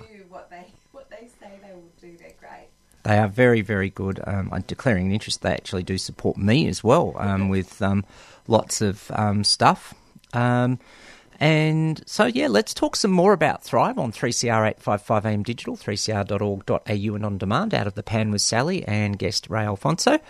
They 3.04 3.18
are 3.18 3.28
very, 3.28 3.62
very 3.62 3.90
good. 3.90 4.20
Um, 4.24 4.48
I'm 4.52 4.62
declaring 4.62 5.06
an 5.06 5.12
interest. 5.12 5.42
They 5.42 5.52
actually 5.52 5.82
do 5.82 5.98
support 5.98 6.36
me 6.36 6.68
as 6.68 6.84
well 6.84 7.14
um, 7.16 7.48
with 7.48 7.82
um, 7.82 8.04
lots 8.46 8.80
of 8.80 9.10
um, 9.14 9.44
stuff. 9.44 9.94
Um, 10.32 10.78
and 11.40 12.00
so, 12.06 12.26
yeah, 12.26 12.46
let's 12.46 12.72
talk 12.72 12.94
some 12.94 13.10
more 13.10 13.32
about 13.32 13.64
Thrive 13.64 13.98
on 13.98 14.12
3CR 14.12 14.76
855am 14.78 15.42
digital, 15.42 15.76
3cr.org.au 15.76 17.14
and 17.16 17.26
on 17.26 17.38
demand 17.38 17.74
out 17.74 17.88
of 17.88 17.94
the 17.94 18.04
pan 18.04 18.30
with 18.30 18.42
Sally 18.42 18.84
and 18.86 19.18
guest 19.18 19.50
Ray 19.50 19.64
Alfonso. 19.64 20.20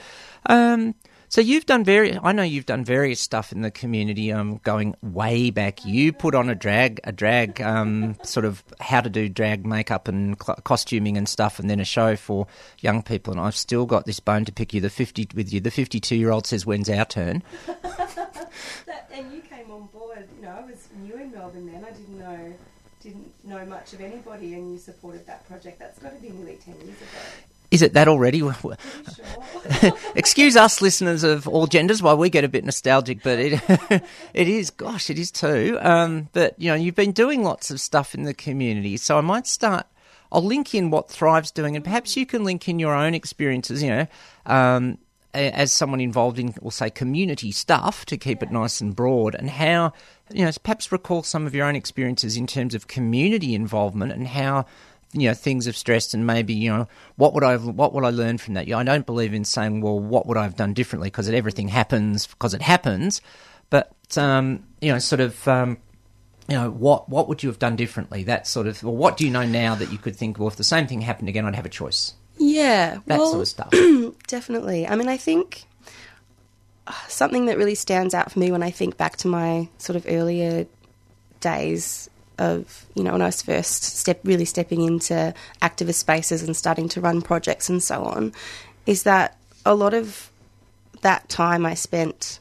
So 1.33 1.41
you've 1.41 1.65
done 1.65 1.83
various. 1.83 2.19
I 2.23 2.33
know 2.33 2.43
you've 2.43 2.67
done 2.67 2.85
various 2.85 3.19
stuff 3.19 3.53
in 3.53 3.63
the 3.63 3.71
community. 3.71 4.31
Um, 4.31 4.61
going 4.65 4.95
way 5.01 5.49
back, 5.49 5.83
you 5.83 6.13
put 6.13 6.35
on 6.35 6.51
a 6.51 6.55
drag, 6.55 7.01
a 7.05 7.13
drag, 7.13 7.59
um, 7.63 8.19
sort 8.23 8.45
of 8.45 8.63
how 8.81 9.01
to 9.01 9.09
do 9.09 9.31
drag 9.31 9.65
makeup 9.65 10.09
and 10.09 10.37
cl- 10.39 10.59
costuming 10.63 11.17
and 11.17 11.27
stuff, 11.27 11.59
and 11.59 11.71
then 11.71 11.81
a 11.81 11.87
show 11.87 12.17
for 12.17 12.47
young 12.81 13.03
people. 13.03 13.33
And 13.33 13.41
I've 13.41 13.57
still 13.57 13.87
got 13.87 14.05
this 14.05 14.21
bone 14.21 14.45
to 14.45 14.53
pick 14.53 14.75
you. 14.75 14.83
The 14.83 14.91
fifty 14.91 15.27
with 15.35 15.51
you. 15.51 15.61
The 15.61 15.71
fifty-two-year-old 15.71 16.47
says, 16.47 16.67
"When's 16.67 16.91
our 16.91 17.07
turn?" 17.07 17.43
That, 18.85 19.11
and 19.11 19.33
you 19.33 19.41
came 19.41 19.71
on 19.71 19.87
board. 19.87 20.29
You 20.37 20.43
know, 20.43 20.51
I 20.51 20.61
was 20.61 20.87
new 21.01 21.15
in 21.15 21.33
Melbourne 21.33 21.73
then. 21.73 21.83
I 21.83 21.93
didn't 21.93 22.19
know 22.19 22.53
didn't 23.03 23.33
know 23.43 23.65
much 23.65 23.95
of 23.95 24.03
anybody, 24.03 24.53
and 24.53 24.71
you 24.71 24.79
supported 24.79 25.27
that 25.27 25.49
project. 25.49 25.79
That's 25.79 25.99
got 25.99 26.15
to 26.15 26.21
be 26.21 26.29
nearly 26.29 26.59
ten 26.63 26.75
years 26.75 27.01
ago. 27.01 27.52
Is 27.73 27.81
it 27.81 27.95
that 27.95 28.07
already? 28.07 28.43
Excuse 30.15 30.57
us, 30.57 30.83
listeners 30.83 31.25
of 31.25 31.49
all 31.49 31.67
genders, 31.67 32.03
while 32.03 32.19
we 32.19 32.29
get 32.29 32.45
a 32.45 32.49
bit 32.49 32.67
nostalgic, 32.67 33.23
but 33.23 33.39
it 33.39 33.61
it 34.35 34.47
is. 34.47 34.69
Gosh, 34.69 35.09
it 35.09 35.19
is 35.19 35.31
too. 35.31 35.79
Um, 35.81 36.29
but 36.35 36.55
you 36.61 36.69
know, 36.69 36.75
you've 36.75 36.95
been 36.95 37.13
doing 37.13 37.43
lots 37.43 37.71
of 37.71 37.81
stuff 37.81 38.15
in 38.15 38.25
the 38.25 38.35
community, 38.35 38.99
so 38.99 39.17
I 39.17 39.23
might 39.23 39.47
start. 39.47 39.87
I'll 40.31 40.45
link 40.45 40.75
in 40.75 40.91
what 40.91 41.09
Thrive's 41.09 41.51
doing, 41.51 41.75
and 41.75 41.83
perhaps 41.83 42.15
you 42.15 42.27
can 42.27 42.45
link 42.45 42.69
in 42.69 42.79
your 42.79 42.95
own 42.95 43.15
experiences. 43.15 43.83
You 43.83 43.91
know, 43.91 44.07
um, 44.45 44.99
as 45.33 45.73
someone 45.73 46.03
involved 46.03 46.39
in, 46.39 46.55
we'll 46.61 46.71
say, 46.71 46.91
community 46.91 47.53
stuff 47.53 48.05
to 48.05 48.19
keep 48.19 48.43
it 48.43 48.51
nice 48.51 48.83
and 48.83 48.95
broad, 48.95 49.35
and 49.35 49.49
how 49.49 49.95
you 50.31 50.45
know, 50.45 50.51
perhaps 50.63 50.93
recall 50.93 51.23
some 51.23 51.47
of 51.47 51.55
your 51.55 51.67
own 51.67 51.77
experiences 51.77 52.37
in 52.37 52.47
terms 52.47 52.75
of 52.75 52.87
community 52.87 53.55
involvement 53.55 54.13
and 54.13 54.29
how 54.29 54.67
you 55.13 55.29
know 55.29 55.35
things 55.35 55.67
have 55.67 55.77
stressed 55.77 56.15
and 56.15 56.27
maybe 56.27 56.55
you 56.55 56.71
know 56.71 56.89
what 57.17 57.35
would 57.35 57.45
I 57.45 57.57
what 57.57 57.93
would 57.93 58.05
I 58.05 58.11
learn 58.11 58.39
from 58.39 58.55
that? 58.55 58.67
You 58.67 58.73
know, 58.75 58.79
I 58.79 58.85
don't 58.85 59.07
believe 59.07 59.35
in 59.35 59.45
saying 59.45 59.81
well 59.81 59.99
what 59.99 60.27
would 60.27 60.37
I 60.37 60.45
have 60.45 60.57
done 60.57 60.73
differently 60.75 61.09
because 61.09 61.29
everything 61.29 61.69
happens 61.69 62.27
because 62.27 62.55
it 62.55 62.63
happens, 62.63 63.21
but 63.71 63.93
um, 64.17 64.65
you 64.81 64.91
know 64.93 64.99
sort 64.99 65.21
of 65.21 65.47
um, 65.49 65.79
you 66.49 66.55
know 66.57 66.71
what 66.71 67.09
what 67.09 67.29
would 67.29 67.43
you 67.43 67.49
have 67.51 67.59
done 67.59 67.77
differently? 67.77 68.23
That 68.25 68.47
sort 68.47 68.67
of 68.67 68.83
well 68.83 68.97
what 68.97 69.17
do 69.17 69.25
you 69.25 69.31
know 69.31 69.45
now 69.45 69.75
that 69.75 69.93
you 69.93 69.99
could 69.99 70.17
think 70.17 70.39
well 70.39 70.49
if 70.49 70.57
the 70.57 70.65
same 70.65 70.87
thing 70.87 71.01
happened 71.03 71.29
again 71.29 71.45
I'd 71.45 71.55
have 71.57 71.67
a 71.67 71.71
choice 71.71 72.15
Yeah, 72.39 72.99
that 73.07 73.19
well, 73.19 73.31
sort 73.31 73.43
of 73.43 73.49
stuff. 73.49 73.71
definitely. 74.27 74.87
I 74.89 74.97
mean, 74.97 75.09
I 75.09 75.17
think 75.19 75.65
uh, 76.87 76.93
something 77.09 77.47
that 77.47 77.59
really 77.59 77.75
stands 77.75 78.15
out 78.15 78.33
for 78.33 78.39
me 78.39 78.51
when 78.51 78.63
I 78.63 78.71
think 78.71 78.97
back 78.97 79.17
to 79.19 79.29
my 79.29 79.69
sort 79.79 79.97
of 79.97 80.07
earlier 80.09 80.67
days 81.41 82.09
of 82.39 82.87
you 82.95 83.03
know 83.03 83.13
when 83.13 83.23
I 83.23 83.27
was 83.27 83.43
first 83.43 83.83
step 83.83 84.21
really 84.25 84.45
stepping 84.45 84.83
into 84.83 85.35
activist 85.61 85.95
spaces 85.95 86.43
and 86.43 86.57
starting 86.57 86.89
to 86.91 87.01
run 87.01 87.23
projects 87.23 87.69
and 87.69 87.83
so 87.83 88.05
on, 88.05 88.33
is 88.87 89.05
that 89.05 89.39
a 89.65 89.75
lot 89.75 89.95
of 89.95 90.31
that 91.03 91.29
time 91.29 91.67
I 91.67 91.75
spent 91.75 92.41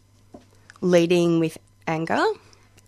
leading 0.81 1.39
with 1.39 1.57
anger 1.87 2.23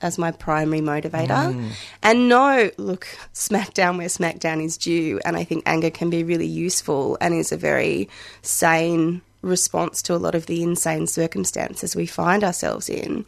as 0.04 0.18
my 0.18 0.32
primary 0.32 0.82
motivator. 0.82 1.54
Mm. 1.54 1.72
And 2.04 2.30
no, 2.30 2.70
look, 2.78 3.08
smackdown 3.34 3.98
where 3.98 4.08
smackdown 4.08 4.64
is 4.64 4.78
due. 4.78 5.20
And 5.26 5.38
I 5.38 5.44
think 5.46 5.64
anger 5.66 5.90
can 5.90 6.10
be 6.10 6.24
really 6.24 6.46
useful 6.46 7.18
and 7.22 7.34
is 7.34 7.52
a 7.52 7.58
very 7.58 8.10
sane 8.42 9.22
response 9.42 10.02
to 10.04 10.14
a 10.14 10.18
lot 10.18 10.36
of 10.36 10.46
the 10.46 10.62
insane 10.62 11.08
circumstances 11.08 11.96
we 11.96 12.06
find 12.06 12.44
ourselves 12.44 12.90
in. 12.90 13.26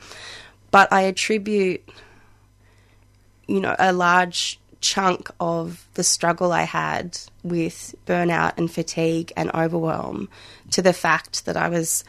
But 0.71 0.91
I 0.91 1.01
attribute, 1.01 1.87
you 3.47 3.59
know, 3.59 3.75
a 3.77 3.93
large 3.93 4.59
chunk 4.81 5.29
of 5.39 5.87
the 5.95 6.03
struggle 6.03 6.51
I 6.51 6.63
had 6.63 7.17
with 7.43 7.95
burnout 8.05 8.53
and 8.57 8.71
fatigue 8.71 9.31
and 9.35 9.49
overwhelm 9.53 10.29
to 10.71 10.81
the 10.81 10.93
fact 10.93 11.45
that 11.45 11.57
I 11.57 11.69
was 11.69 12.03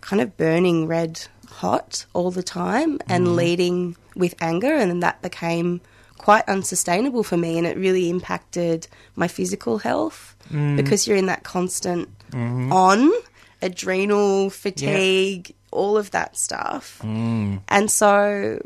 kind 0.00 0.22
of 0.22 0.36
burning 0.36 0.86
red 0.86 1.26
hot 1.48 2.06
all 2.12 2.30
the 2.30 2.42
time 2.42 2.98
and 3.08 3.26
mm-hmm. 3.26 3.36
leading 3.36 3.96
with 4.16 4.34
anger, 4.40 4.74
and 4.74 5.02
that 5.02 5.22
became 5.22 5.80
quite 6.18 6.48
unsustainable 6.48 7.22
for 7.22 7.36
me, 7.36 7.58
and 7.58 7.66
it 7.66 7.76
really 7.76 8.08
impacted 8.08 8.86
my 9.16 9.28
physical 9.28 9.78
health 9.78 10.36
mm. 10.50 10.76
because 10.76 11.06
you're 11.06 11.16
in 11.16 11.26
that 11.26 11.42
constant 11.42 12.08
mm-hmm. 12.30 12.72
on 12.72 13.12
adrenal 13.60 14.48
fatigue, 14.50 15.54
all 15.70 15.96
of 15.96 16.10
that 16.12 16.36
stuff, 16.36 17.00
mm. 17.02 17.60
and 17.68 17.90
so 17.90 18.60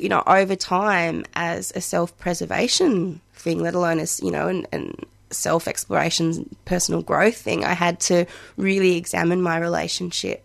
you 0.00 0.08
know, 0.08 0.22
over 0.26 0.56
time 0.56 1.24
as 1.34 1.72
a 1.74 1.80
self 1.80 2.16
preservation 2.18 3.20
thing, 3.34 3.60
let 3.60 3.74
alone 3.74 3.98
as, 3.98 4.20
you 4.22 4.30
know, 4.30 4.48
and, 4.48 4.66
and 4.72 5.04
self 5.30 5.68
exploration, 5.68 6.54
personal 6.64 7.02
growth 7.02 7.36
thing, 7.36 7.64
I 7.64 7.74
had 7.74 8.00
to 8.00 8.26
really 8.56 8.96
examine 8.96 9.42
my 9.42 9.58
relationship 9.58 10.44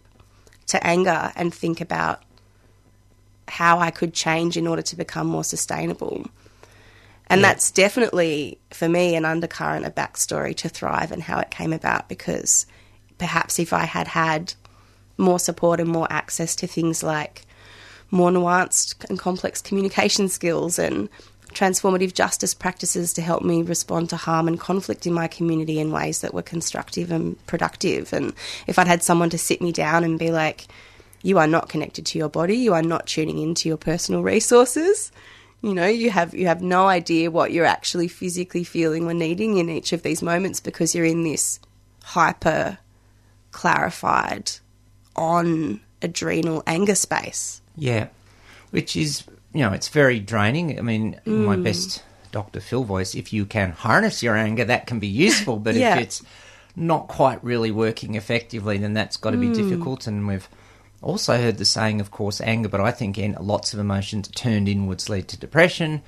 to 0.68 0.86
anger 0.86 1.32
and 1.36 1.54
think 1.54 1.82
about 1.82 2.24
how 3.48 3.80
I 3.80 3.92
could 3.92 4.14
change 4.14 4.56
in 4.56 4.68
order 4.68 4.82
to 4.82 4.96
become 4.96 5.28
more 5.28 5.44
sustainable. 5.44 6.26
And 7.28 7.42
that's 7.42 7.72
definitely, 7.72 8.58
for 8.72 8.90
me, 8.90 9.16
an 9.16 9.24
undercurrent, 9.24 9.86
a 9.86 9.90
backstory 9.90 10.54
to 10.58 10.68
Thrive 10.68 11.14
and 11.14 11.24
how 11.24 11.40
it 11.40 11.50
came 11.50 11.72
about 11.72 12.10
because 12.10 12.66
perhaps 13.18 13.58
if 13.58 13.72
I 13.72 13.86
had 13.86 14.10
had 14.10 14.54
more 15.18 15.40
support 15.40 15.80
and 15.80 15.88
more 15.88 16.08
access 16.10 16.56
to 16.58 16.68
things 16.68 17.04
like 17.04 17.46
more 18.12 18.30
nuanced 18.30 19.10
and 19.10 19.18
complex 19.18 19.62
communication 19.62 20.28
skills 20.28 20.78
and 20.78 21.10
transformative 21.54 22.14
justice 22.14 22.54
practices 22.54 23.14
to 23.14 23.22
help 23.22 23.44
me 23.44 23.62
respond 23.62 24.10
to 24.10 24.16
harm 24.16 24.48
and 24.48 24.60
conflict 24.60 25.06
in 25.06 25.14
my 25.14 25.28
community 25.28 25.80
in 25.80 25.92
ways 25.92 26.22
that 26.22 26.34
were 26.34 26.42
constructive 26.42 27.12
and 27.12 27.46
productive. 27.48 28.14
And 28.14 28.34
if 28.68 28.80
I'd 28.80 28.88
had 28.88 29.04
someone 29.04 29.30
to 29.32 29.38
sit 29.38 29.62
me 29.62 29.72
down 29.72 30.04
and 30.04 30.18
be 30.18 30.32
like, 30.32 30.68
you 31.24 31.38
are 31.38 31.48
not 31.48 31.70
connected 31.70 32.06
to 32.08 32.18
your 32.18 32.30
body, 32.30 32.58
you 32.58 32.74
are 32.74 32.82
not 32.82 33.08
tuning 33.08 33.40
into 33.40 33.70
your 33.70 33.78
personal 33.78 34.24
resources. 34.24 35.12
You 35.62 35.76
know, 35.76 35.88
you 35.88 36.10
have 36.10 36.34
you 36.34 36.48
have 36.48 36.62
no 36.62 36.88
idea 36.88 37.30
what 37.30 37.52
you're 37.52 37.66
actually 37.66 38.08
physically 38.08 38.64
feeling 38.64 39.06
or 39.06 39.14
needing 39.14 39.58
in 39.58 39.70
each 39.70 39.94
of 39.94 40.02
these 40.02 40.24
moments 40.24 40.60
because 40.60 40.96
you're 40.96 41.06
in 41.06 41.24
this 41.24 41.60
hyper 42.04 42.80
clarified 43.52 44.52
on 45.16 45.82
adrenal 46.02 46.64
anger 46.66 46.96
space. 46.96 47.61
Yeah, 47.76 48.08
which 48.72 48.96
is 48.96 49.24
you 49.54 49.62
know 49.62 49.72
it's 49.74 49.90
very 49.90 50.20
draining. 50.20 50.78
I 50.78 50.82
mean, 50.82 51.20
in 51.26 51.44
my 51.44 51.58
Mm. 51.58 51.64
best 51.64 52.04
Dr. 52.32 52.60
Phil 52.62 52.84
voice, 52.84 53.14
if 53.16 53.34
you 53.34 53.46
can 53.46 53.72
harness 53.72 54.24
your 54.24 54.36
anger, 54.38 54.64
that 54.66 54.88
can 54.88 55.00
be 55.00 55.08
useful. 55.08 55.58
But 55.58 55.76
Yeah. 55.76 55.98
if 55.98 56.04
it's 56.04 56.24
not 56.76 57.08
quite 57.10 57.44
really 57.44 57.72
working 57.72 58.16
effectively, 58.16 58.78
then 58.78 58.94
that's 58.94 59.18
got 59.18 59.32
to 59.32 59.38
Mm. 59.38 59.42
be 59.42 59.50
difficult. 59.50 60.08
And 60.08 60.26
we've 60.28 60.48
also 61.02 61.38
heard 61.38 61.58
the 61.58 61.66
saying, 61.66 62.00
of 62.00 62.12
course, 62.12 62.40
anger, 62.40 62.70
but 62.70 62.80
I 62.80 62.92
think 62.92 63.18
in, 63.18 63.36
lots 63.42 63.74
of 63.74 63.80
emotions 63.80 64.30
turned 64.34 64.70
inwards 64.70 65.10
lead 65.10 65.28
to 65.30 65.38
depression. 65.38 66.02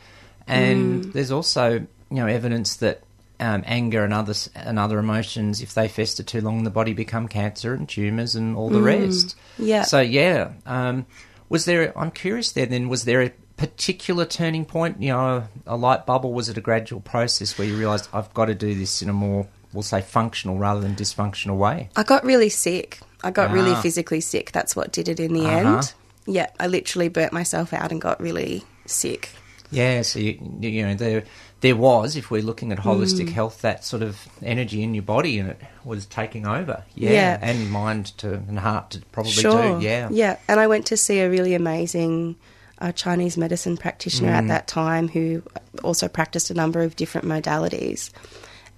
And 0.47 1.03
Mm. 1.03 1.11
there's 1.13 1.31
also 1.31 1.85
you 2.09 2.17
know 2.19 2.27
evidence 2.27 2.75
that 2.77 3.01
um, 3.39 3.63
anger 3.65 4.03
and 4.05 4.13
other 4.13 4.35
and 4.55 4.79
other 4.79 4.99
emotions, 4.99 5.61
if 5.61 5.73
they 5.73 5.87
fester 5.89 6.23
too 6.23 6.39
long 6.39 6.63
the 6.63 6.69
body, 6.69 6.93
become 6.93 7.27
cancer 7.27 7.73
and 7.73 7.89
tumours 7.89 8.35
and 8.35 8.55
all 8.55 8.69
the 8.69 8.81
rest. 8.81 9.35
Mm. 9.59 9.67
Yeah. 9.67 9.81
So 9.83 9.99
yeah, 9.99 10.51
um, 10.65 11.05
was 11.53 11.65
there? 11.65 11.97
I'm 11.97 12.09
curious. 12.11 12.51
There 12.51 12.65
then 12.65 12.89
was 12.89 13.05
there 13.05 13.21
a 13.21 13.29
particular 13.57 14.25
turning 14.25 14.65
point? 14.65 14.99
You 15.01 15.09
know, 15.13 15.43
a 15.67 15.77
light 15.77 16.05
bubble. 16.07 16.33
Was 16.33 16.49
it 16.49 16.57
a 16.57 16.61
gradual 16.61 16.99
process 16.99 17.57
where 17.57 17.67
you 17.67 17.77
realised 17.77 18.09
I've 18.11 18.33
got 18.33 18.45
to 18.45 18.55
do 18.55 18.73
this 18.73 19.01
in 19.03 19.07
a 19.09 19.13
more, 19.13 19.47
we'll 19.71 19.83
say, 19.83 20.01
functional 20.01 20.57
rather 20.57 20.81
than 20.81 20.95
dysfunctional 20.95 21.57
way? 21.57 21.89
I 21.95 22.01
got 22.01 22.23
really 22.25 22.49
sick. 22.49 22.99
I 23.23 23.29
got 23.31 23.51
really 23.51 23.71
Ah. 23.71 23.81
physically 23.81 24.19
sick. 24.19 24.51
That's 24.51 24.75
what 24.75 24.91
did 24.91 25.07
it 25.07 25.19
in 25.19 25.33
the 25.33 25.45
Uh-huh. 25.45 25.77
end. 25.77 25.93
Yeah, 26.25 26.47
I 26.59 26.65
literally 26.67 27.07
burnt 27.09 27.33
myself 27.33 27.71
out 27.71 27.91
and 27.91 28.01
got 28.01 28.19
really 28.19 28.63
sick. 28.87 29.29
Yeah. 29.69 30.01
So 30.01 30.19
you, 30.19 30.39
you 30.59 30.85
know 30.87 30.95
there 30.95 31.23
there 31.63 31.75
was, 31.75 32.15
if 32.15 32.29
we're 32.29 32.41
looking 32.43 32.71
at 32.71 32.77
holistic 32.79 33.27
Mm. 33.29 33.33
health, 33.39 33.61
that 33.61 33.83
sort 33.85 34.03
of 34.03 34.27
energy 34.43 34.83
in 34.83 34.93
your 34.93 35.03
body 35.03 35.39
and 35.39 35.49
it 35.49 35.59
was 35.85 36.05
taking 36.05 36.45
over. 36.45 36.83
Yeah. 36.93 37.11
Yeah. 37.11 37.39
And 37.41 37.71
mind 37.71 38.05
to 38.19 38.33
and 38.49 38.59
heart 38.59 38.91
to 38.91 38.99
probably 39.11 39.31
sure. 39.31 39.79
do. 39.79 39.85
Yeah. 39.85 40.09
Yeah. 40.11 40.37
And 40.47 40.59
I 40.59 40.67
went 40.67 40.85
to 40.87 40.97
see 40.97 41.19
a 41.19 41.29
really 41.29 41.53
amazing 41.55 42.35
uh, 42.79 42.91
Chinese 42.91 43.37
medicine 43.37 43.77
practitioner 43.77 44.31
Mm. 44.31 44.39
at 44.41 44.47
that 44.49 44.67
time 44.67 45.07
who 45.07 45.41
also 45.83 46.07
practiced 46.09 46.49
a 46.51 46.53
number 46.53 46.81
of 46.81 46.95
different 46.97 47.25
modalities. 47.27 48.09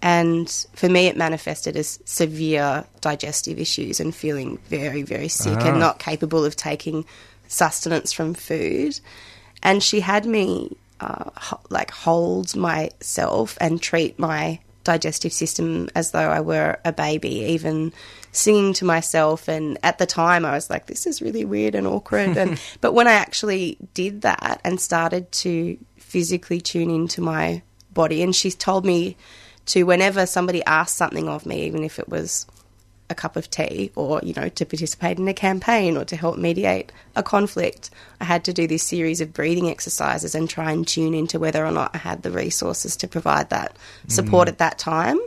And 0.02 0.48
for 0.74 0.88
me, 0.90 1.08
it 1.08 1.18
manifested 1.18 1.76
as 1.76 1.98
severe 2.06 2.84
digestive 3.02 3.58
issues 3.58 4.00
and 4.00 4.14
feeling 4.14 4.60
very, 4.70 5.02
very 5.02 5.28
sick 5.30 5.58
Ah. 5.60 5.70
and 5.70 5.80
not 5.80 5.98
capable 5.98 6.46
of 6.46 6.56
taking 6.56 7.04
sustenance 7.48 8.14
from 8.14 8.36
food. 8.36 9.00
And 9.64 9.82
she 9.82 10.02
had 10.02 10.26
me 10.28 10.76
uh, 11.00 11.30
ho- 11.36 11.62
like 11.70 11.92
hold 11.92 12.56
myself 12.56 13.58
and 13.60 13.82
treat 13.82 14.18
my 14.20 14.60
digestive 14.84 15.34
system 15.34 15.90
as 15.96 16.12
though 16.12 16.30
I 16.30 16.42
were 16.42 16.78
a 16.86 16.94
baby, 16.94 17.42
even 17.50 17.92
singing 18.32 18.74
to 18.74 18.86
myself. 18.86 19.48
And 19.48 19.78
at 19.84 19.98
the 19.98 20.06
time, 20.06 20.46
I 20.46 20.52
was 20.52 20.70
like, 20.70 20.86
"This 20.86 21.06
is 21.06 21.22
really 21.22 21.44
weird 21.44 21.76
and 21.76 21.88
awkward." 21.88 22.38
And 22.38 22.60
but 22.82 22.94
when 22.94 23.08
I 23.08 23.14
actually 23.14 23.78
did 23.94 24.22
that 24.22 24.62
and 24.64 24.80
started 24.80 25.32
to 25.44 25.78
physically 25.98 26.62
tune 26.62 26.90
into 26.90 27.22
my 27.22 27.62
body, 27.94 28.22
and 28.22 28.36
she 28.36 28.52
told 28.52 28.86
me 28.86 29.18
to 29.68 29.84
whenever 29.84 30.26
somebody 30.26 30.64
asked 30.66 30.96
something 30.96 31.28
of 31.28 31.46
me, 31.46 31.66
even 31.66 31.84
if 31.84 32.00
it 32.00 32.08
was 32.08 32.46
a 33.10 33.16
cup 33.16 33.36
of 33.36 33.50
tea 33.50 33.92
or 33.96 34.20
you 34.24 34.34
know 34.34 34.50
to 34.50 34.66
participate 34.66 35.20
in 35.20 35.28
a 35.28 35.34
campaign 35.34 35.96
or 35.96 36.06
to 36.06 36.16
help 36.16 36.38
mediate 36.38 36.92
a 37.16 37.24
conflict. 37.24 37.90
I 38.20 38.26
had 38.26 38.44
to 38.46 38.54
do 38.54 38.68
this 38.68 38.84
series 38.84 39.22
of 39.22 39.34
breathing 39.34 39.70
exercises 39.70 40.34
and 40.34 40.50
try 40.50 40.72
and 40.72 40.88
tune 40.88 41.14
into 41.14 41.40
whether 41.40 41.66
or 41.66 41.72
not 41.72 41.92
i 41.94 41.98
had 42.00 42.24
the 42.24 42.32
resources 42.32 42.96
to 42.98 43.08
provide 43.08 43.50
that 43.50 43.78
support 44.08 44.48
mm. 44.48 44.52
at 44.52 44.58
that 44.58 44.80
time. 44.80 45.20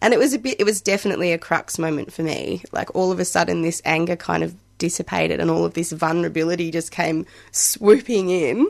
And 0.00 0.12
it 0.12 0.18
was 0.18 0.32
a 0.32 0.38
bit 0.38 0.60
it 0.60 0.64
was 0.64 0.80
definitely 0.80 1.32
a 1.32 1.38
crux 1.38 1.78
moment 1.78 2.12
for 2.12 2.22
me. 2.22 2.64
Like 2.72 2.94
all 2.94 3.12
of 3.12 3.20
a 3.20 3.24
sudden 3.24 3.62
this 3.62 3.80
anger 3.84 4.16
kind 4.16 4.42
of 4.42 4.54
dissipated 4.78 5.38
and 5.38 5.48
all 5.48 5.64
of 5.64 5.74
this 5.74 5.92
vulnerability 5.92 6.72
just 6.72 6.90
came 6.90 7.24
swooping 7.52 8.30
in 8.30 8.66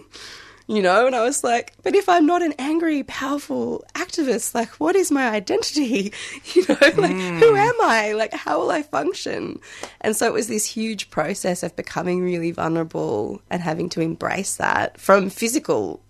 you 0.73 0.83
know? 0.83 1.07
And 1.07 1.15
i 1.15 1.23
was 1.23 1.45
like 1.45 1.75
but 1.83 1.95
if 1.95 2.09
i'm 2.09 2.27
not 2.27 2.43
an 2.43 2.55
angry 2.59 3.03
powerful 3.03 3.85
activist 3.95 4.55
like 4.55 4.69
what 4.81 4.97
is 4.97 5.11
my 5.11 5.29
identity? 5.29 6.13
You 6.55 6.65
know? 6.69 6.77
Like 6.97 7.13
who 7.13 7.51
hmm. 7.51 7.57
am 7.57 7.75
i? 7.83 8.13
Like 8.17 8.33
how 8.35 8.59
will 8.61 8.71
i 8.71 8.83
function? 8.83 9.61
And 10.01 10.17
so 10.17 10.27
it 10.27 10.33
was 10.33 10.49
this 10.49 10.67
huge 10.67 11.11
process 11.11 11.63
of 11.63 11.75
becoming 11.77 12.23
really 12.23 12.51
vulnerable 12.51 13.41
and 13.51 13.63
having 13.63 13.89
to 13.91 14.01
embrace 14.01 14.57
that 14.57 15.01
from 15.01 15.31
physical 15.31 16.03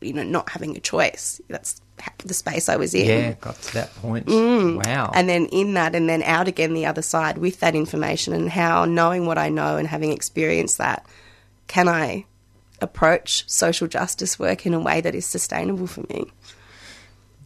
you 0.00 0.12
know 0.12 0.22
not 0.22 0.50
having 0.50 0.76
a 0.76 0.80
choice. 0.80 1.40
That's 1.48 1.80
the 2.24 2.34
space 2.34 2.68
i 2.68 2.76
was 2.76 2.94
in. 2.94 3.06
Yeah. 3.06 3.32
Got 3.40 3.60
to 3.62 3.74
that 3.74 3.94
point. 3.96 4.26
Mm. 4.26 4.86
Wow. 4.86 5.10
and 5.14 5.28
then 5.28 5.46
in 5.46 5.74
that 5.74 5.94
and 5.94 6.08
then 6.08 6.22
out 6.22 6.48
again 6.48 6.74
the 6.74 6.86
other 6.86 7.02
side 7.02 7.38
with 7.38 7.60
that 7.60 7.74
information 7.74 8.32
and 8.32 8.48
how 8.48 8.84
knowing 8.84 9.26
what 9.26 9.38
I 9.38 9.48
know 9.48 9.76
and 9.76 9.88
having 9.88 10.12
experienced 10.12 10.78
that 10.78 11.06
can 11.66 11.88
I 11.88 12.24
approach 12.80 13.48
social 13.48 13.86
justice 13.88 14.38
work 14.38 14.66
in 14.66 14.74
a 14.74 14.80
way 14.80 15.00
that 15.00 15.14
is 15.14 15.26
sustainable 15.26 15.86
for 15.86 16.02
me. 16.08 16.30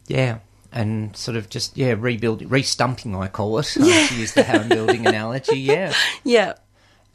Yeah, 0.07 0.39
and 0.71 1.15
sort 1.15 1.37
of 1.37 1.49
just 1.49 1.77
yeah, 1.77 1.95
rebuild, 1.97 2.41
restumping, 2.41 3.17
I 3.19 3.27
call 3.27 3.59
it. 3.59 3.75
Yeah. 3.79 4.07
to 4.07 4.15
use 4.15 4.33
the 4.33 4.43
Howard 4.43 4.69
building 4.69 5.05
analogy. 5.07 5.59
Yeah, 5.59 5.93
Yeah. 6.23 6.53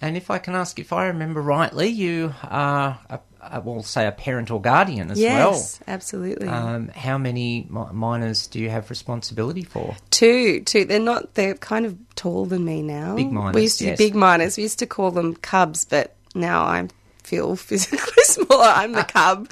and 0.01 0.17
if 0.17 0.31
I 0.31 0.39
can 0.39 0.55
ask, 0.55 0.79
if 0.79 0.93
I 0.93 1.07
remember 1.09 1.43
rightly, 1.43 1.89
you 1.89 2.35
are, 2.43 2.99
a, 3.11 3.19
a, 3.43 3.61
well, 3.61 3.83
say 3.83 4.07
a 4.07 4.13
parent 4.13 4.51
or 4.51 4.61
guardian 4.61 5.11
as 5.11 5.19
well. 5.21 5.53
Yes, 5.53 5.81
absolutely. 5.87 6.49
Um, 6.49 6.89
how 6.89 7.19
many 7.19 7.67
minors 7.71 8.47
do 8.47 8.59
you 8.59 8.71
have 8.71 8.89
responsibility 8.91 9.65
for? 9.65 9.97
two, 10.11 10.63
two. 10.63 10.85
They're 10.85 10.99
not. 11.01 11.35
They're 11.35 11.55
kind 11.55 11.85
of 11.85 11.97
taller 12.15 12.47
than 12.49 12.65
me 12.65 12.83
now. 12.83 13.17
Big 13.17 13.31
minors, 13.31 13.55
We 13.55 13.63
used 13.63 13.79
to 13.81 13.87
yes. 13.87 13.99
big 13.99 14.15
minors. 14.15 14.57
We 14.57 14.63
used 14.63 14.79
to 14.79 14.87
call 14.87 15.11
them 15.11 15.35
cubs, 15.37 15.85
but 15.85 16.15
now 16.35 16.63
I 16.63 16.89
feel 17.29 17.57
physically 17.57 17.99
smaller. 18.25 18.65
I'm 18.65 18.93
the 18.93 19.05
cub. 19.05 19.51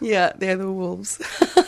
yeah, 0.00 0.32
they're 0.36 0.56
the 0.56 0.70
wolves. 0.72 1.20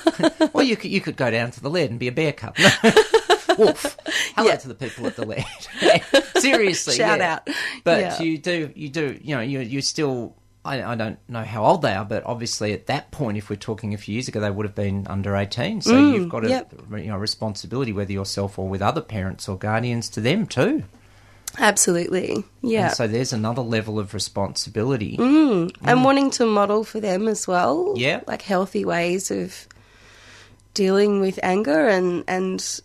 well, 0.53 0.64
you 0.64 0.77
could 0.77 0.91
you 0.91 1.01
could 1.01 1.17
go 1.17 1.31
down 1.31 1.51
to 1.53 1.61
the 1.61 1.69
lead 1.71 1.91
and 1.91 1.99
be 1.99 2.09
a 2.09 2.12
bear 2.12 2.33
cub. 2.33 2.57
Wolf. 3.59 3.97
Hello 4.37 4.49
Yeah. 4.51 4.57
to 4.57 4.69
the 4.69 4.75
people 4.75 5.07
at 5.09 5.17
the 5.17 5.27
lead. 5.27 5.45
Seriously, 6.37 6.95
Shout 6.97 7.19
yeah. 7.19 7.35
out. 7.35 7.49
But 7.85 8.01
Yeah. 8.01 8.23
you 8.23 8.38
do, 8.38 8.71
you 8.77 8.88
do, 8.88 9.19
you 9.21 9.35
know, 9.35 9.41
you 9.43 9.61
you 9.61 9.81
still. 9.81 10.35
I, 10.64 10.83
I 10.83 10.95
don't 10.97 11.19
know 11.29 11.43
how 11.45 11.64
old 11.64 11.83
they 11.83 11.93
are, 11.95 12.05
but 12.05 12.25
obviously 12.27 12.73
at 12.73 12.87
that 12.87 13.11
point, 13.11 13.38
if 13.38 13.49
we're 13.49 13.57
talking 13.57 13.95
a 13.95 13.97
few 13.97 14.12
years 14.14 14.29
ago, 14.29 14.38
they 14.41 14.51
would 14.51 14.67
have 14.67 14.75
been 14.75 15.07
under 15.09 15.35
eighteen. 15.37 15.81
So 15.81 15.97
you've 16.12 16.29
got 16.29 16.45
a 16.45 16.49
Mm, 16.49 16.51
yep. 16.51 16.73
you 17.01 17.07
know 17.07 17.17
responsibility, 17.17 17.93
whether 17.93 18.12
yourself 18.12 18.59
or 18.59 18.69
with 18.69 18.83
other 18.83 19.01
parents 19.01 19.49
or 19.49 19.57
guardians, 19.57 20.09
to 20.11 20.21
them 20.21 20.47
too. 20.47 20.85
Absolutely. 21.59 22.44
Yeah. 22.62 22.88
And 22.88 22.97
so 22.97 23.07
there's 23.07 23.33
another 23.33 23.62
level 23.62 23.99
of 23.99 24.14
responsibility. 24.14 25.16
and 25.18 26.05
wanting 26.05 26.31
to 26.33 26.47
model 26.47 26.85
for 26.85 27.01
them 27.01 27.29
as 27.29 27.47
well. 27.47 27.94
Yeah. 27.97 28.21
Like 28.27 28.42
healthy 28.42 28.85
ways 28.85 29.31
of 29.31 29.66
dealing 30.75 31.21
with 31.21 31.40
anger 31.42 31.88
and 31.88 32.25
and 32.29 32.81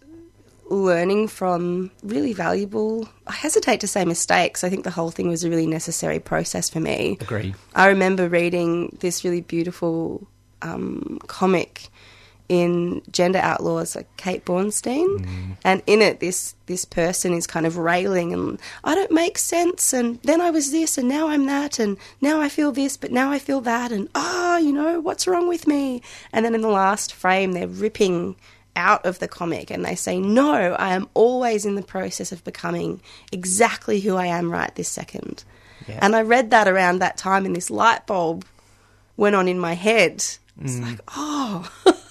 learning 0.69 1.27
from 1.27 1.91
really 2.01 2.33
valuable 2.33 3.07
I 3.27 3.33
hesitate 3.33 3.81
to 3.81 3.87
say 3.87 4.05
mistakes. 4.05 4.63
I 4.63 4.69
think 4.69 4.83
the 4.83 4.91
whole 4.91 5.11
thing 5.11 5.27
was 5.27 5.43
a 5.43 5.49
really 5.49 5.67
necessary 5.67 6.19
process 6.19 6.69
for 6.69 6.79
me. 6.79 7.17
Agreed. 7.21 7.55
I 7.75 7.87
remember 7.87 8.27
reading 8.27 8.97
this 9.01 9.23
really 9.23 9.41
beautiful 9.41 10.27
um, 10.63 11.19
comic 11.27 11.89
in 12.49 13.01
Gender 13.11 13.39
Outlaws, 13.39 13.95
like 13.95 14.07
Kate 14.17 14.43
Bornstein, 14.45 15.55
and 15.63 15.81
in 15.87 16.01
it, 16.01 16.19
this 16.19 16.55
this 16.65 16.85
person 16.85 17.33
is 17.33 17.47
kind 17.47 17.65
of 17.65 17.77
railing 17.77 18.33
and 18.33 18.59
I 18.83 18.95
don't 18.95 19.11
make 19.11 19.37
sense, 19.37 19.93
and 19.93 20.19
then 20.23 20.41
I 20.41 20.49
was 20.51 20.71
this, 20.71 20.97
and 20.97 21.07
now 21.07 21.27
I'm 21.29 21.45
that, 21.47 21.79
and 21.79 21.97
now 22.21 22.41
I 22.41 22.49
feel 22.49 22.71
this, 22.71 22.97
but 22.97 23.11
now 23.11 23.31
I 23.31 23.39
feel 23.39 23.61
that, 23.61 23.91
and 23.91 24.09
ah, 24.15 24.57
you 24.57 24.71
know, 24.73 24.99
what's 24.99 25.27
wrong 25.27 25.47
with 25.47 25.67
me? 25.67 26.01
And 26.31 26.45
then 26.45 26.53
in 26.55 26.61
the 26.61 26.67
last 26.69 27.13
frame, 27.13 27.53
they're 27.53 27.67
ripping 27.67 28.35
out 28.75 29.05
of 29.05 29.19
the 29.19 29.27
comic 29.27 29.69
and 29.69 29.85
they 29.85 29.93
say, 29.95 30.19
No, 30.19 30.73
I 30.73 30.95
am 30.95 31.07
always 31.13 31.63
in 31.65 31.75
the 31.75 31.83
process 31.83 32.31
of 32.31 32.43
becoming 32.43 33.01
exactly 33.31 33.99
who 33.99 34.15
I 34.15 34.25
am 34.25 34.51
right 34.51 34.73
this 34.75 34.89
second. 34.89 35.43
Yeah. 35.87 35.99
And 36.01 36.15
I 36.15 36.21
read 36.23 36.49
that 36.51 36.67
around 36.67 36.99
that 36.99 37.15
time, 37.17 37.45
and 37.45 37.55
this 37.55 37.69
light 37.69 38.05
bulb 38.07 38.45
went 39.15 39.35
on 39.35 39.47
in 39.47 39.59
my 39.59 39.73
head. 39.73 40.13
It's 40.15 40.39
Mm. 40.75 40.81
like, 40.83 40.99
oh, 41.15 41.69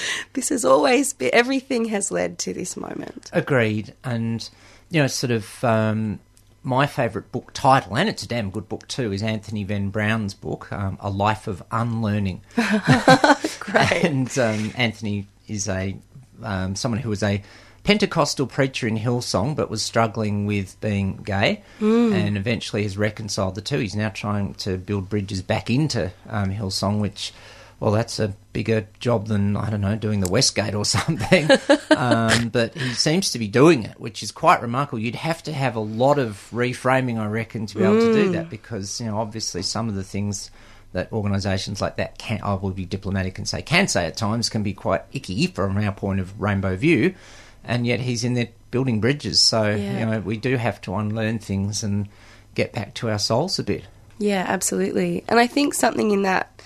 this 0.32 0.48
has 0.50 0.64
always 0.64 1.12
been, 1.12 1.30
everything 1.32 1.86
has 1.86 2.10
led 2.10 2.38
to 2.40 2.54
this 2.54 2.76
moment. 2.76 3.30
Agreed. 3.32 3.94
And, 4.04 4.48
you 4.90 5.00
know, 5.00 5.06
sort 5.06 5.30
of 5.30 5.64
um, 5.64 6.20
my 6.62 6.86
favourite 6.86 7.30
book 7.32 7.52
title, 7.52 7.96
and 7.96 8.08
it's 8.08 8.22
a 8.22 8.28
damn 8.28 8.50
good 8.50 8.68
book 8.68 8.86
too, 8.88 9.12
is 9.12 9.22
Anthony 9.22 9.64
Venn-Brown's 9.64 10.34
book, 10.34 10.72
um, 10.72 10.98
A 11.00 11.10
Life 11.10 11.46
of 11.46 11.62
Unlearning. 11.70 12.42
Great. 13.60 14.04
and 14.04 14.38
um, 14.38 14.72
Anthony 14.76 15.26
is 15.46 15.68
a 15.68 15.96
um, 16.42 16.76
someone 16.76 17.00
who 17.00 17.08
was 17.08 17.22
a 17.22 17.42
Pentecostal 17.84 18.46
preacher 18.46 18.86
in 18.86 18.98
Hillsong, 18.98 19.56
but 19.56 19.70
was 19.70 19.82
struggling 19.82 20.44
with 20.44 20.78
being 20.80 21.16
gay, 21.24 21.62
and 21.80 22.36
eventually 22.36 22.82
has 22.82 22.98
reconciled 22.98 23.54
the 23.54 23.62
two. 23.62 23.78
He's 23.78 23.96
now 23.96 24.10
trying 24.10 24.54
to 24.54 24.76
build 24.76 25.08
bridges 25.08 25.40
back 25.40 25.70
into 25.70 26.12
um, 26.28 26.50
Hillsong, 26.52 27.00
which, 27.00 27.32
well, 27.80 27.92
that's 27.92 28.18
a 28.18 28.34
bigger 28.52 28.88
job 28.98 29.28
than 29.28 29.56
I 29.56 29.70
don't 29.70 29.80
know 29.80 29.94
doing 29.96 30.20
the 30.20 30.30
Westgate 30.30 30.74
or 30.74 30.84
something. 30.96 31.48
um, 31.96 32.48
but 32.48 32.74
he 32.74 32.92
seems 32.94 33.30
to 33.32 33.38
be 33.38 33.46
doing 33.48 33.84
it, 33.84 33.98
which 34.00 34.22
is 34.22 34.32
quite 34.32 34.60
remarkable. 34.62 34.98
You'd 34.98 35.14
have 35.14 35.42
to 35.44 35.52
have 35.52 35.76
a 35.76 35.80
lot 35.80 36.18
of 36.18 36.48
reframing, 36.52 37.18
I 37.18 37.26
reckon, 37.26 37.66
to 37.66 37.76
be 37.76 37.84
able 37.84 38.00
to 38.00 38.12
do 38.12 38.30
that 38.30 38.50
because 38.50 39.00
you 39.00 39.06
know 39.06 39.18
obviously 39.18 39.62
some 39.62 39.88
of 39.88 39.94
the 39.94 40.04
things 40.04 40.50
that 40.92 41.12
organisations 41.12 41.80
like 41.82 41.96
that 41.96 42.16
can 42.18 42.40
I 42.42 42.54
will 42.54 42.70
be 42.70 42.86
diplomatic 42.86 43.36
and 43.38 43.46
say 43.46 43.60
can 43.62 43.88
say 43.88 44.06
at 44.06 44.16
times 44.16 44.48
can 44.48 44.62
be 44.62 44.72
quite 44.72 45.02
icky 45.12 45.46
from 45.46 45.76
our 45.76 45.92
point 45.92 46.18
of 46.20 46.40
rainbow 46.40 46.76
view, 46.76 47.14
and 47.62 47.86
yet 47.86 48.00
he's 48.00 48.24
in 48.24 48.34
there 48.34 48.48
building 48.70 49.00
bridges. 49.00 49.38
So 49.40 49.64
Yeah. 49.70 50.00
you 50.00 50.06
know 50.06 50.20
we 50.20 50.36
do 50.36 50.56
have 50.56 50.80
to 50.82 50.94
unlearn 50.94 51.38
things 51.38 51.82
and 51.82 52.08
get 52.54 52.72
back 52.72 52.94
to 52.94 53.10
our 53.10 53.18
souls 53.18 53.58
a 53.58 53.62
bit. 53.62 53.84
Yeah, 54.18 54.44
absolutely. 54.48 55.22
And 55.28 55.38
I 55.38 55.46
think 55.46 55.74
something 55.74 56.10
in 56.10 56.22
that 56.22 56.60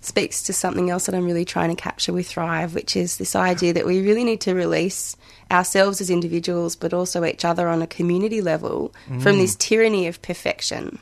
speaks 0.00 0.42
to 0.44 0.52
something 0.52 0.90
else 0.90 1.06
that 1.06 1.14
I'm 1.14 1.26
really 1.26 1.44
trying 1.44 1.74
to 1.74 1.80
capture 1.80 2.12
with 2.12 2.28
Thrive, 2.28 2.74
which 2.74 2.96
is 2.96 3.18
this 3.18 3.36
idea 3.36 3.72
that 3.74 3.86
we 3.86 4.00
really 4.00 4.24
need 4.24 4.40
to 4.42 4.54
release 4.54 5.16
ourselves 5.50 6.00
as 6.00 6.10
individuals, 6.10 6.76
but 6.76 6.94
also 6.94 7.24
each 7.24 7.44
other 7.44 7.68
on 7.68 7.82
a 7.82 7.86
community 7.86 8.40
level 8.40 8.94
from 9.20 9.38
this 9.38 9.56
tyranny 9.56 10.06
of 10.06 10.22
perfection. 10.22 10.98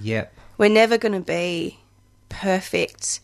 Yep. 0.00 0.32
We're 0.56 0.70
never 0.70 0.98
going 0.98 1.12
to 1.12 1.20
be 1.20 1.78
perfect 2.28 3.20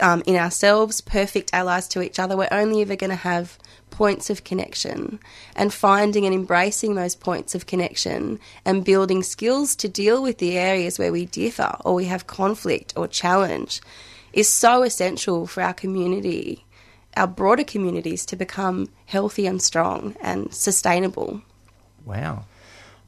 um, 0.00 0.22
in 0.26 0.36
ourselves, 0.36 1.00
perfect 1.00 1.50
allies 1.52 1.88
to 1.88 2.02
each 2.02 2.18
other. 2.18 2.36
We're 2.36 2.48
only 2.50 2.82
ever 2.82 2.96
going 2.96 3.10
to 3.10 3.16
have 3.16 3.58
points 3.96 4.28
of 4.28 4.44
connection 4.44 5.18
and 5.56 5.72
finding 5.72 6.26
and 6.26 6.34
embracing 6.34 6.94
those 6.94 7.14
points 7.14 7.54
of 7.54 7.64
connection 7.64 8.38
and 8.66 8.84
building 8.84 9.22
skills 9.22 9.74
to 9.74 9.88
deal 9.88 10.22
with 10.22 10.36
the 10.36 10.58
areas 10.58 10.98
where 10.98 11.10
we 11.10 11.24
differ 11.24 11.74
or 11.82 11.94
we 11.94 12.04
have 12.04 12.26
conflict 12.26 12.92
or 12.94 13.08
challenge 13.08 13.80
is 14.34 14.50
so 14.50 14.82
essential 14.82 15.46
for 15.46 15.62
our 15.62 15.72
community, 15.72 16.66
our 17.16 17.26
broader 17.26 17.64
communities 17.64 18.26
to 18.26 18.36
become 18.36 18.86
healthy 19.06 19.46
and 19.46 19.62
strong 19.62 20.14
and 20.20 20.52
sustainable. 20.52 21.40
Wow, 22.04 22.44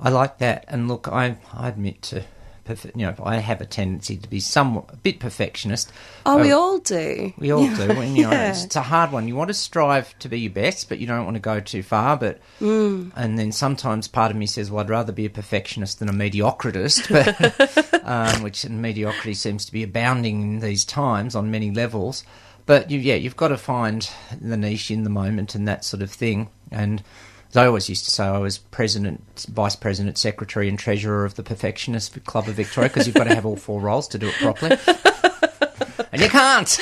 I 0.01 0.09
like 0.09 0.38
that. 0.38 0.64
And 0.68 0.88
look, 0.88 1.07
I 1.07 1.37
I 1.53 1.68
admit 1.68 2.01
to, 2.05 2.24
you 2.68 3.07
know, 3.07 3.14
I 3.22 3.37
have 3.37 3.61
a 3.61 3.66
tendency 3.66 4.16
to 4.16 4.28
be 4.28 4.40
somewhat 4.40 4.87
a 4.92 4.96
bit 4.96 5.20
perfectionist. 5.20 5.92
Oh, 6.26 6.38
we 6.40 6.52
Uh, 6.52 6.57
all 6.57 6.78
do. 6.78 7.33
We 7.38 7.50
all 7.52 7.66
do. 7.68 7.83
And, 7.90 8.16
you 8.16 8.24
know, 8.24 8.31
Yeah. 8.31 8.50
it's, 8.50 8.64
it's 8.64 8.76
a 8.76 8.83
hard 8.83 9.12
one. 9.12 9.28
You 9.28 9.37
want 9.37 9.48
to 9.48 9.54
strive 9.54 10.18
to 10.20 10.28
be 10.28 10.40
your 10.40 10.50
best, 10.52 10.88
but 10.88 10.98
you 10.98 11.07
don't 11.07 11.24
want 11.24 11.35
to 11.37 11.40
go 11.40 11.61
too 11.61 11.83
far. 11.83 12.16
But 12.16 12.40
Mm. 12.61 13.12
and 13.16 13.38
then 13.38 13.52
sometimes 13.52 14.09
part 14.09 14.31
of 14.31 14.37
me 14.37 14.46
says, 14.46 14.70
"Well, 14.70 14.85
I'd 14.85 14.90
rather 14.90 15.12
be 15.12 15.26
a 15.26 15.31
perfectionist 15.31 15.98
than 15.98 16.09
a 16.09 16.12
mediocritist," 16.12 17.09
but 17.11 18.02
um, 18.04 18.42
which 18.42 18.64
and 18.64 18.81
mediocrity 18.83 19.35
seems 19.35 19.64
to 19.66 19.72
be 19.72 19.83
abounding 19.83 20.42
in 20.42 20.59
these 20.61 20.85
times 20.85 21.35
on 21.35 21.50
many 21.50 21.70
levels. 21.70 22.24
But 22.66 22.90
you, 22.90 22.98
yeah, 22.98 23.14
you've 23.14 23.37
got 23.37 23.48
to 23.48 23.57
find 23.57 24.09
the 24.40 24.57
niche 24.57 24.90
in 24.90 25.04
the 25.04 25.11
moment 25.11 25.54
and 25.54 25.66
that 25.66 25.85
sort 25.87 26.02
of 26.02 26.11
thing. 26.11 26.48
And 26.70 27.02
as 27.50 27.56
I 27.56 27.66
always 27.66 27.88
used 27.88 28.04
to 28.04 28.11
say, 28.11 28.24
I 28.24 28.38
was 28.38 28.58
president, 28.58 29.46
vice 29.50 29.76
president, 29.76 30.18
secretary, 30.18 30.68
and 30.68 30.78
treasurer 30.78 31.24
of 31.24 31.34
the 31.34 31.42
Perfectionist 31.42 32.24
Club 32.24 32.46
of 32.48 32.54
Victoria 32.54 32.90
because 32.90 33.06
you've 33.06 33.16
got 33.16 33.24
to 33.24 33.34
have 33.34 33.46
all 33.46 33.56
four 33.56 33.80
roles 33.80 34.08
to 34.08 34.18
do 34.18 34.28
it 34.28 34.34
properly. 34.34 34.76
and 36.12 36.20
you 36.20 36.28
can't. 36.28 36.78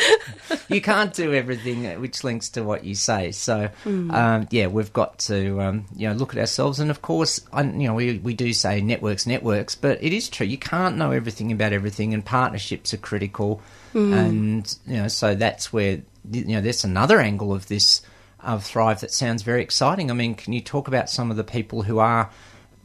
You 0.68 0.81
can't 0.81 1.14
do 1.14 1.33
everything, 1.33 2.00
which 2.00 2.24
links 2.24 2.48
to 2.50 2.64
what 2.64 2.85
you 2.85 2.96
say. 2.96 3.31
So, 3.31 3.70
um, 3.85 4.48
yeah, 4.50 4.66
we've 4.66 4.92
got 4.92 5.18
to 5.20 5.61
um, 5.61 5.87
you 5.94 6.09
know 6.09 6.14
look 6.14 6.35
at 6.35 6.40
ourselves, 6.40 6.81
and 6.81 6.90
of 6.90 7.02
course, 7.02 7.40
I, 7.52 7.62
you 7.62 7.87
know, 7.87 7.94
we 7.94 8.18
we 8.18 8.35
do 8.35 8.52
say 8.52 8.81
networks, 8.81 9.26
networks, 9.26 9.76
but 9.76 10.02
it 10.02 10.12
is 10.12 10.29
true. 10.29 10.46
You 10.46 10.59
can't 10.59 10.96
know 10.96 11.12
everything 11.12 11.52
about 11.52 11.72
everything, 11.72 12.12
and 12.14 12.24
partnerships 12.24 12.92
are 12.92 12.98
critical. 12.98 13.62
And 13.94 14.76
you 14.87 14.96
know, 14.96 15.09
so 15.09 15.35
that's 15.35 15.72
where 15.72 16.02
you 16.31 16.44
know 16.44 16.61
that's 16.61 16.85
another 16.85 17.20
angle 17.20 17.52
of 17.52 17.68
this 17.68 18.02
of 18.46 18.64
Thrive 18.64 19.00
that 19.00 19.12
sounds 19.12 19.42
very 19.42 19.62
exciting. 19.62 20.11
I 20.11 20.14
mean, 20.14 20.35
can 20.35 20.52
you 20.52 20.61
talk 20.61 20.88
about 20.88 21.11
some 21.11 21.30
of 21.30 21.37
the 21.37 21.44
people 21.44 21.82
who 21.82 21.98
are 21.98 22.30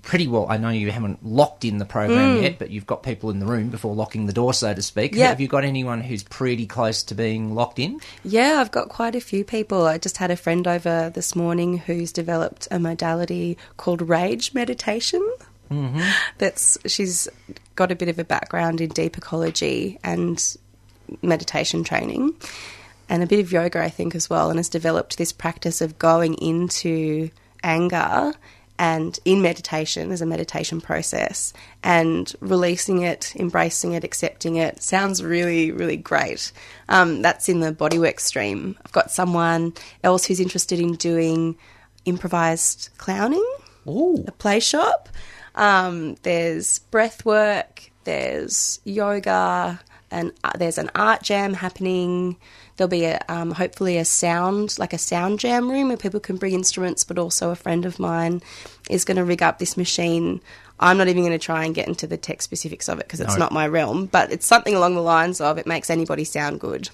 pretty 0.02 0.28
well? 0.28 0.47
I 0.50 0.58
know 0.58 0.69
you 0.69 0.91
haven't 0.91 1.26
locked 1.26 1.63
in 1.63 1.78
the 1.78 1.86
program 1.86 2.41
yet, 2.41 2.58
but 2.60 2.71
you've 2.71 2.88
got 2.88 3.04
people 3.04 3.30
in 3.30 3.39
the 3.39 3.45
room 3.45 3.69
before 3.69 3.93
locking 3.93 4.26
the 4.26 4.34
door, 4.34 4.54
so 4.54 4.74
to 4.74 4.82
speak. 4.82 5.13
Yeah. 5.13 5.28
Have 5.28 5.39
you 5.39 5.47
got 5.47 5.63
anyone 5.63 6.02
who's 6.02 6.24
pretty 6.24 6.65
close 6.65 7.04
to 7.04 7.15
being 7.15 7.54
locked 7.56 7.80
in? 7.80 8.00
Yeah, 8.24 8.60
I've 8.60 8.71
got 8.71 8.89
quite 8.89 9.15
a 9.15 9.21
few 9.21 9.43
people. 9.43 9.86
I 9.86 9.97
just 9.97 10.17
had 10.17 10.32
a 10.32 10.36
friend 10.36 10.67
over 10.67 11.12
this 11.13 11.36
morning 11.36 11.78
who's 11.78 12.12
developed 12.12 12.67
a 12.71 12.80
modality 12.80 13.58
called 13.78 14.02
rage 14.02 14.54
meditation. 14.54 15.21
Mm-hmm. 15.69 16.02
That's 16.38 16.78
she's 16.86 17.30
got 17.76 17.91
a 17.91 17.95
bit 17.95 18.10
of 18.10 18.19
a 18.19 18.26
background 18.26 18.82
in 18.82 18.89
deep 18.89 19.17
ecology 19.17 19.97
and 20.04 20.58
meditation 21.21 21.84
training, 21.84 22.34
and 23.12 23.21
a 23.21 23.28
bit 23.28 23.41
of 23.41 23.52
yoga, 23.52 23.84
I 23.84 23.89
think, 23.89 24.15
as 24.15 24.30
well, 24.30 24.50
and 24.50 24.58
has 24.58 24.69
developed 24.69 25.17
this 25.17 25.34
practice 25.34 25.82
of 25.82 26.00
going 26.00 26.36
into 26.36 27.30
anger 27.62 28.32
and 28.80 29.19
in 29.26 29.41
meditation 29.41 30.13
as 30.13 30.21
a 30.21 30.26
meditation 30.26 30.80
process 30.80 31.52
and 31.84 32.34
releasing 32.39 33.02
it, 33.02 33.36
embracing 33.36 33.91
it, 33.91 34.06
accepting 34.06 34.56
it 34.56 34.82
sounds 34.82 35.21
really, 35.21 35.71
really 35.71 35.97
great. 35.97 36.54
Um, 36.88 37.21
that's 37.21 37.50
in 37.50 37.60
the 37.60 37.74
bodywork 37.74 38.21
stream. 38.21 38.78
I've 38.86 38.93
got 38.93 39.12
someone 39.12 39.74
else 40.06 40.24
who's 40.26 40.39
interested 40.39 40.80
in 40.80 40.95
doing 40.95 41.58
improvised 42.06 42.91
clowning, 42.97 43.45
Ooh. 43.88 44.24
a 44.26 44.32
play 44.32 44.62
shop. 44.62 45.10
Um, 45.54 46.15
there's 46.24 46.80
breath 46.80 47.26
work, 47.26 47.91
there's 48.06 48.80
yoga, 48.86 49.82
and 50.12 50.32
uh, 50.45 50.52
there's 50.58 50.78
an 50.78 50.91
art 50.95 51.24
jam 51.24 51.54
happening. 51.54 52.38
There'll 52.78 52.90
be 52.90 53.06
a 53.06 53.20
um, 53.30 53.52
hopefully 53.52 53.98
a 53.98 54.06
sound 54.06 54.78
like 54.80 54.94
a 54.94 54.98
sound 54.98 55.40
jam 55.40 55.70
room 55.70 55.90
where 55.90 55.98
people 55.98 56.20
can 56.20 56.38
bring 56.38 56.54
instruments, 56.54 57.04
but 57.04 57.18
also 57.20 57.50
a 57.52 57.56
friend 57.56 57.86
of 57.86 58.00
mine 58.00 58.42
is 58.90 59.06
going 59.06 59.18
to 59.18 59.24
rig 59.26 59.44
up 59.44 59.60
this 59.60 59.78
machine. 59.78 60.42
I'm 60.80 60.98
not 60.98 61.08
even 61.08 61.22
going 61.22 61.38
to 61.38 61.46
try 61.46 61.64
and 61.66 61.76
get 61.76 61.88
into 61.88 62.08
the 62.08 62.18
tech 62.18 62.42
specifics 62.42 62.90
of 62.90 62.98
it 63.00 63.06
because 63.06 63.20
it's 63.20 63.34
No. 63.36 63.40
not 63.40 63.52
my 63.52 63.68
realm, 63.68 64.08
but 64.08 64.32
it's 64.32 64.48
something 64.48 64.74
along 64.74 64.96
the 64.96 65.02
lines 65.02 65.40
of 65.40 65.60
it 65.60 65.68
makes 65.68 65.92
anybody 65.92 66.24
sound 66.24 66.60
good. 66.60 66.90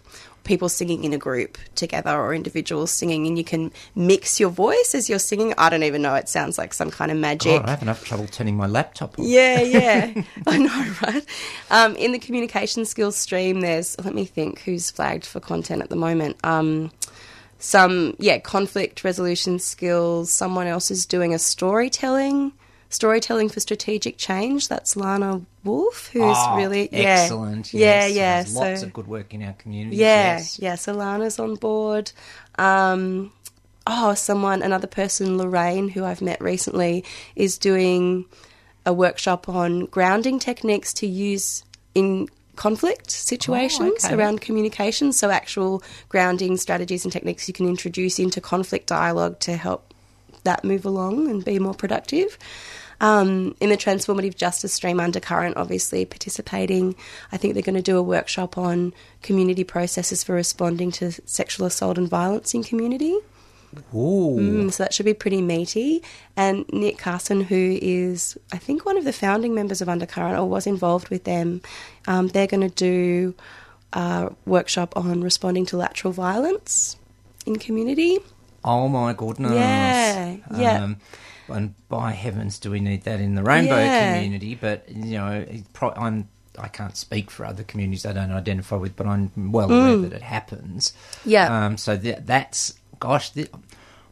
People 0.48 0.70
singing 0.70 1.04
in 1.04 1.14
a 1.14 1.18
group 1.18 1.58
together 1.76 2.10
or 2.10 2.34
individuals 2.34 2.90
singing, 2.90 3.28
and 3.28 3.38
you 3.38 3.44
can 3.44 3.72
mix 3.96 4.40
your 4.40 4.50
voice 4.50 4.96
as 4.96 5.10
you're 5.10 5.20
singing. 5.20 5.54
I 5.58 5.70
don't 5.70 5.84
even 5.84 6.02
know. 6.02 6.16
It 6.16 6.30
sounds 6.30 6.58
like 6.58 6.74
some 6.74 6.90
kind 6.90 7.12
of 7.12 7.18
magic. 7.18 7.60
God, 7.60 7.68
I 7.68 7.72
have 7.72 7.82
enough 7.82 8.04
trouble 8.04 8.28
turning 8.28 8.56
my 8.56 8.66
laptop 8.66 9.20
on. 9.20 9.26
Yeah, 9.28 9.62
yeah. 9.62 10.24
I 10.48 10.58
know, 10.58 10.94
right? 11.04 11.26
Um, 11.70 11.96
in 11.98 12.14
the 12.14 12.20
communication 12.20 12.86
skills 12.86 13.18
stream, 13.18 13.62
there's, 13.62 14.00
let 14.04 14.16
me 14.16 14.26
think, 14.26 14.62
who's 14.62 14.90
flagged 14.90 15.26
for 15.26 15.40
content 15.40 15.82
at 15.82 15.90
the 15.90 15.96
moment. 15.96 16.38
Um, 16.44 16.92
some, 17.60 18.16
yeah, 18.18 18.40
conflict 18.40 19.04
resolution 19.04 19.60
skills. 19.60 20.32
Someone 20.32 20.68
else 20.68 20.90
is 20.92 21.06
doing 21.06 21.34
a 21.34 21.40
storytelling 21.40 22.54
Storytelling 22.90 23.50
for 23.50 23.60
Strategic 23.60 24.18
Change. 24.18 24.68
That's 24.68 24.96
Lana 24.96 25.42
Wolf, 25.64 26.10
who's 26.14 26.24
Oh, 26.24 26.56
really 26.56 26.88
yeah, 26.92 27.22
excellent. 27.22 27.74
yeah, 27.74 28.06
yes. 28.06 28.16
yeah. 28.16 28.36
There's 28.44 28.56
lots 28.56 28.84
of 28.84 28.94
good 28.94 29.08
work 29.08 29.34
in 29.34 29.44
our 29.44 29.54
community. 29.54 29.98
yeah, 29.98 30.38
yes. 30.38 30.60
yeah. 30.60 30.76
So 30.76 30.94
Lana's 30.94 31.38
on 31.40 31.56
board. 31.56 32.12
Um, 32.58 33.32
oh, 33.86 34.14
someone, 34.14 34.62
another 34.62 34.88
person, 34.88 35.38
Lorraine, 35.38 35.90
who 35.90 36.06
I've 36.06 36.22
met 36.22 36.40
recently, 36.42 37.04
is 37.36 37.58
doing 37.58 38.26
a 38.86 38.94
workshop 38.94 39.50
on 39.50 39.86
grounding 39.88 40.40
techniques 40.40 40.94
to 40.96 41.08
use 41.08 41.64
in 41.94 42.30
conflict 42.56 43.12
situations 43.12 44.06
okay. 44.06 44.16
around 44.16 44.40
communication. 44.42 45.12
So, 45.12 45.30
actual 45.30 45.84
grounding 46.10 46.56
strategies 46.58 47.04
and 47.04 47.12
techniques 47.12 47.48
you 47.48 47.54
can 47.54 47.68
introduce 47.68 48.18
into 48.18 48.40
conflict 48.40 48.88
dialogue 48.88 49.40
to 49.42 49.58
help 49.58 49.94
that 50.44 50.64
move 50.64 50.86
along 50.86 51.30
and 51.30 51.44
be 51.44 51.60
more 51.60 51.74
productive. 51.74 52.38
Um, 53.00 53.56
in 53.60 53.70
the 53.70 53.78
transformative 53.78 54.36
justice 54.36 54.74
stream 54.74 55.00
undercurrent, 55.00 55.56
obviously 55.56 56.04
participating. 56.06 56.96
I 57.32 57.38
think 57.38 57.54
they're 57.54 57.62
going 57.62 57.76
to 57.76 57.82
do 57.82 57.98
a 57.98 58.02
workshop 58.02 58.58
on 58.58 58.94
community 59.22 59.64
processes 59.64 60.24
for 60.24 60.34
responding 60.34 60.92
to 60.94 61.12
sexual 61.12 61.68
assault 61.68 61.98
and 62.00 62.10
violence 62.10 62.56
in 62.56 62.64
community. 62.64 63.16
Ooh. 63.94 64.38
Mm, 64.40 64.72
so 64.72 64.84
that 64.84 64.94
should 64.94 65.06
be 65.06 65.14
pretty 65.14 65.42
meaty. 65.42 66.02
And 66.36 66.66
Nick 66.72 66.98
Carson, 66.98 67.42
who 67.42 67.78
is, 67.82 68.38
I 68.52 68.58
think, 68.58 68.86
one 68.86 68.98
of 68.98 69.04
the 69.04 69.14
founding 69.14 69.54
members 69.54 69.82
of 69.82 69.90
Undercurrent 69.90 70.38
or 70.38 70.46
was 70.46 70.66
involved 70.66 71.10
with 71.10 71.24
them, 71.26 71.62
um, 72.08 72.30
they're 72.30 72.48
going 72.48 72.68
to 72.68 72.76
do 72.76 73.36
a 73.94 74.32
workshop 74.46 74.96
on 74.96 75.22
responding 75.22 75.66
to 75.68 75.78
lateral 75.78 76.14
violence 76.14 76.98
in 77.46 77.58
community. 77.58 78.20
Oh 78.64 78.88
my 78.88 79.14
goodness. 79.14 79.54
Yeah, 79.54 80.38
yeah. 80.56 80.84
Um, 80.84 80.98
and 81.50 81.74
by 81.88 82.12
heavens, 82.12 82.60
do 82.60 82.72
we 82.72 82.80
need 82.80 83.04
that 83.04 83.20
in 83.22 83.36
the 83.36 83.44
rainbow 83.44 83.78
Yeah. 83.78 84.16
community? 84.16 84.56
But 84.56 84.90
you 84.90 85.18
know, 85.18 85.46
pro- 85.74 85.94
I'm 85.94 86.28
I 86.60 86.68
can't 86.68 86.98
speak 86.98 87.30
for 87.32 87.46
other 87.46 87.64
communities 87.64 88.06
I 88.06 88.14
don't 88.14 88.32
identify 88.32 88.76
with, 88.78 88.96
but 88.96 89.06
I'm 89.08 89.52
well 89.52 89.72
aware 89.72 89.98
that 89.98 90.14
it 90.14 90.24
happens. 90.24 90.90
Mm. 90.92 91.22
Yeah. 91.26 91.66
Um, 91.66 91.78
so 91.78 91.98
th- 91.98 92.20
that's 92.26 92.74
gosh, 93.00 93.30
th- 93.30 93.50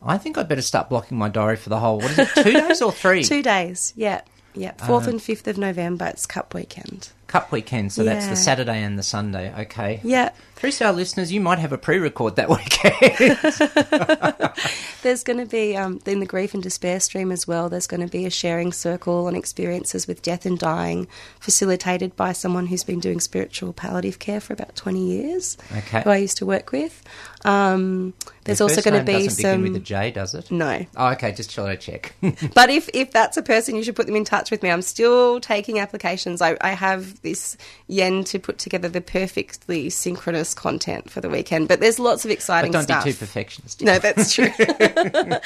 I 0.02 0.18
think 0.20 0.38
I'd 0.38 0.48
better 0.48 0.62
start 0.62 0.88
blocking 0.90 1.18
my 1.18 1.28
diary 1.30 1.56
for 1.58 1.70
the 1.70 1.80
whole. 1.80 1.98
What 2.00 2.12
is 2.12 2.20
it? 2.20 2.30
Two 2.44 2.52
days 2.54 2.82
or 2.82 2.92
three? 2.92 3.24
Two 3.34 3.42
days, 3.42 3.94
yeah. 3.96 4.22
Yeah, 4.58 4.72
4th 4.76 5.08
and 5.08 5.20
5th 5.20 5.48
of 5.48 5.58
November, 5.58 6.06
it's 6.06 6.26
Cup 6.26 6.54
Weekend. 6.54 7.10
Cup 7.28 7.52
weekend. 7.52 7.92
So 7.92 8.04
that's 8.04 8.28
the 8.28 8.36
Saturday 8.36 8.82
and 8.84 8.98
the 9.00 9.04
Sunday. 9.04 9.54
Okay. 9.64 10.00
Yeah, 10.04 10.30
3CR 10.58 10.96
listeners, 10.96 11.32
you 11.34 11.42
might 11.42 11.60
have 11.60 11.74
a 11.74 11.78
pre-record 11.78 12.36
that 12.38 12.50
weekend. 12.50 13.38
There's 15.04 15.24
going 15.24 15.38
to 15.40 15.46
be, 15.46 15.76
um, 15.78 16.00
in 16.06 16.20
the 16.20 16.26
grief 16.26 16.54
and 16.56 16.64
despair 16.64 17.00
stream 17.00 17.32
as 17.32 17.48
well, 17.48 17.70
there's 17.70 17.86
going 17.86 18.02
to 18.02 18.08
be 18.08 18.26
a 18.26 18.30
sharing 18.32 18.72
circle 18.72 19.28
on 19.28 19.36
experiences 19.36 20.08
with 20.08 20.24
death 20.24 20.46
and 20.48 20.58
dying, 20.58 21.08
facilitated 21.40 22.16
by 22.16 22.32
someone 22.32 22.66
who's 22.66 22.84
been 22.84 23.00
doing 23.00 23.20
spiritual 23.20 23.72
palliative 23.74 24.18
care 24.18 24.40
for 24.40 24.54
about 24.54 24.76
20 24.76 25.06
years, 25.06 25.58
Okay. 25.78 26.02
who 26.02 26.10
I 26.10 26.18
used 26.18 26.38
to 26.38 26.46
work 26.48 26.72
with. 26.72 27.04
Um, 27.44 28.16
there's 28.46 28.62
also 28.62 28.82
going 28.82 28.98
to 29.00 29.04
be 29.06 29.14
doesn't 29.28 29.38
begin 29.38 29.52
some. 29.54 29.62
with 29.62 29.76
a 29.76 29.80
J, 29.80 30.10
does 30.10 30.34
it? 30.34 30.50
no. 30.50 30.86
Oh, 30.98 31.10
okay, 31.12 31.32
just 31.32 31.52
shall 31.52 31.68
I 31.68 31.76
check? 31.76 32.16
But 32.56 32.72
if, 32.72 32.90
if 32.94 33.12
that's 33.12 33.38
a 33.38 33.44
person, 33.44 33.76
you 33.76 33.84
should 33.84 33.96
put 33.96 34.08
them 34.08 34.16
in 34.16 34.26
touch 34.26 34.50
with 34.50 34.64
me. 34.64 34.72
I'm 34.72 34.82
still 34.82 35.40
taking 35.40 35.78
applications. 35.80 36.42
I, 36.42 36.58
I 36.62 36.72
have 36.72 37.15
this 37.22 37.58
yen 37.88 38.24
to 38.26 38.40
put 38.40 38.58
together 38.58 38.90
the 38.90 39.02
perfectly 39.02 39.90
synchronous 39.90 40.54
content 40.54 41.10
for 41.10 41.22
the 41.22 41.30
weekend, 41.30 41.68
but 41.68 41.80
there's 41.80 42.00
lots 42.00 42.26
of 42.26 42.30
but 42.30 42.34
exciting 42.34 42.72
don't 42.72 42.84
stuff. 42.84 43.04
be 43.04 43.12
too 43.12 43.18
perfectionist. 43.18 43.82
No, 43.82 44.00
that's 44.00 44.34
true. 44.34 44.50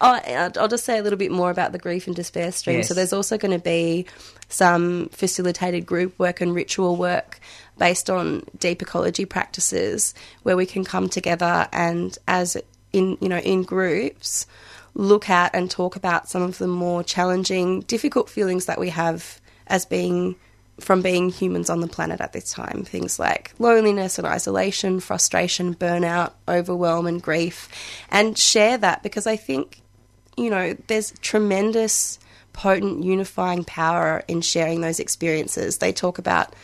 I'll, 0.00 0.52
I'll 0.58 0.68
just 0.68 0.84
say 0.84 0.98
a 0.98 1.02
little 1.02 1.18
bit 1.18 1.30
more 1.30 1.50
about 1.50 1.72
the 1.72 1.78
grief 1.78 2.06
and 2.06 2.16
despair 2.16 2.52
stream. 2.52 2.78
Yes. 2.78 2.88
So 2.88 2.94
there's 2.94 3.12
also 3.12 3.38
going 3.38 3.56
to 3.56 3.62
be 3.62 4.06
some 4.48 5.08
facilitated 5.10 5.86
group 5.86 6.18
work 6.18 6.40
and 6.40 6.54
ritual 6.54 6.96
work 6.96 7.40
based 7.78 8.10
on 8.10 8.42
deep 8.58 8.82
ecology 8.82 9.24
practices 9.24 10.14
where 10.42 10.56
we 10.56 10.66
can 10.66 10.84
come 10.84 11.08
together 11.08 11.68
and 11.72 12.18
as 12.28 12.56
in 12.92 13.16
you 13.20 13.28
know 13.28 13.38
in 13.38 13.62
groups 13.62 14.46
look 14.94 15.30
at 15.30 15.54
and 15.54 15.70
talk 15.70 15.96
about 15.96 16.28
some 16.28 16.42
of 16.42 16.58
the 16.58 16.66
more 16.66 17.02
challenging 17.02 17.80
difficult 17.82 18.28
feelings 18.28 18.66
that 18.66 18.78
we 18.78 18.90
have 18.90 19.40
as 19.66 19.86
being 19.86 20.36
from 20.80 21.02
being 21.02 21.30
humans 21.30 21.70
on 21.70 21.80
the 21.80 21.86
planet 21.86 22.20
at 22.20 22.32
this 22.32 22.50
time. 22.50 22.84
Things 22.84 23.18
like 23.18 23.52
loneliness 23.58 24.18
and 24.18 24.26
isolation, 24.26 25.00
frustration, 25.00 25.74
burnout, 25.74 26.32
overwhelm, 26.48 27.06
and 27.06 27.22
grief. 27.22 27.68
And 28.10 28.36
share 28.36 28.78
that 28.78 29.02
because 29.02 29.26
I 29.26 29.36
think, 29.36 29.82
you 30.36 30.50
know, 30.50 30.76
there's 30.88 31.12
tremendous, 31.20 32.18
potent, 32.52 33.04
unifying 33.04 33.64
power 33.64 34.24
in 34.28 34.40
sharing 34.40 34.80
those 34.80 35.00
experiences. 35.00 35.78
They 35.78 35.92
talk 35.92 36.18
about, 36.18 36.54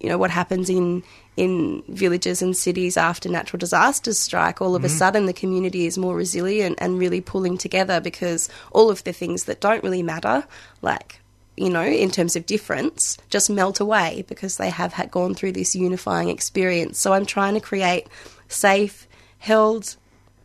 you 0.00 0.08
know, 0.08 0.18
what 0.18 0.30
happens 0.30 0.68
in 0.70 1.02
in 1.36 1.82
villages 1.88 2.42
and 2.42 2.56
cities 2.56 2.96
after 2.96 3.28
natural 3.28 3.58
disasters 3.58 4.18
strike, 4.18 4.60
all 4.60 4.76
of 4.76 4.84
a 4.84 4.86
mm-hmm. 4.86 4.96
sudden 4.96 5.26
the 5.26 5.32
community 5.32 5.84
is 5.84 5.98
more 5.98 6.14
resilient 6.14 6.78
and 6.80 6.96
really 6.96 7.20
pulling 7.20 7.58
together 7.58 8.00
because 8.00 8.48
all 8.70 8.88
of 8.88 9.02
the 9.02 9.12
things 9.12 9.44
that 9.44 9.60
don't 9.60 9.82
really 9.82 10.02
matter, 10.02 10.44
like 10.80 11.20
you 11.56 11.70
know, 11.70 11.82
in 11.84 12.10
terms 12.10 12.34
of 12.36 12.46
difference, 12.46 13.16
just 13.30 13.48
melt 13.48 13.80
away 13.80 14.24
because 14.28 14.56
they 14.56 14.70
have 14.70 14.94
had 14.94 15.10
gone 15.10 15.34
through 15.34 15.52
this 15.52 15.76
unifying 15.76 16.28
experience. 16.28 16.98
So 16.98 17.12
I'm 17.12 17.26
trying 17.26 17.54
to 17.54 17.60
create 17.60 18.06
safe, 18.48 19.06
held, 19.38 19.96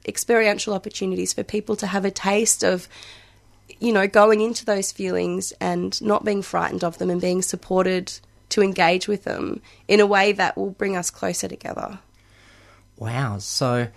experiential 0.07 0.73
opportunities 0.73 1.33
for 1.33 1.43
people 1.43 1.75
to 1.77 1.87
have 1.87 2.05
a 2.05 2.11
taste 2.11 2.63
of, 2.63 2.87
you 3.79 3.91
know, 3.91 4.07
going 4.07 4.41
into 4.41 4.65
those 4.65 4.91
feelings 4.91 5.51
and 5.59 5.99
not 6.01 6.23
being 6.25 6.41
frightened 6.41 6.83
of 6.83 6.97
them 6.99 7.09
and 7.09 7.19
being 7.21 7.41
supported 7.41 8.11
to 8.49 8.61
engage 8.61 9.07
with 9.07 9.23
them 9.23 9.61
in 9.87 9.99
a 9.99 10.05
way 10.05 10.31
that 10.31 10.57
will 10.57 10.71
bring 10.71 10.95
us 10.95 11.09
closer 11.09 11.47
together. 11.47 11.99
Wow. 12.97 13.37
So, 13.39 13.87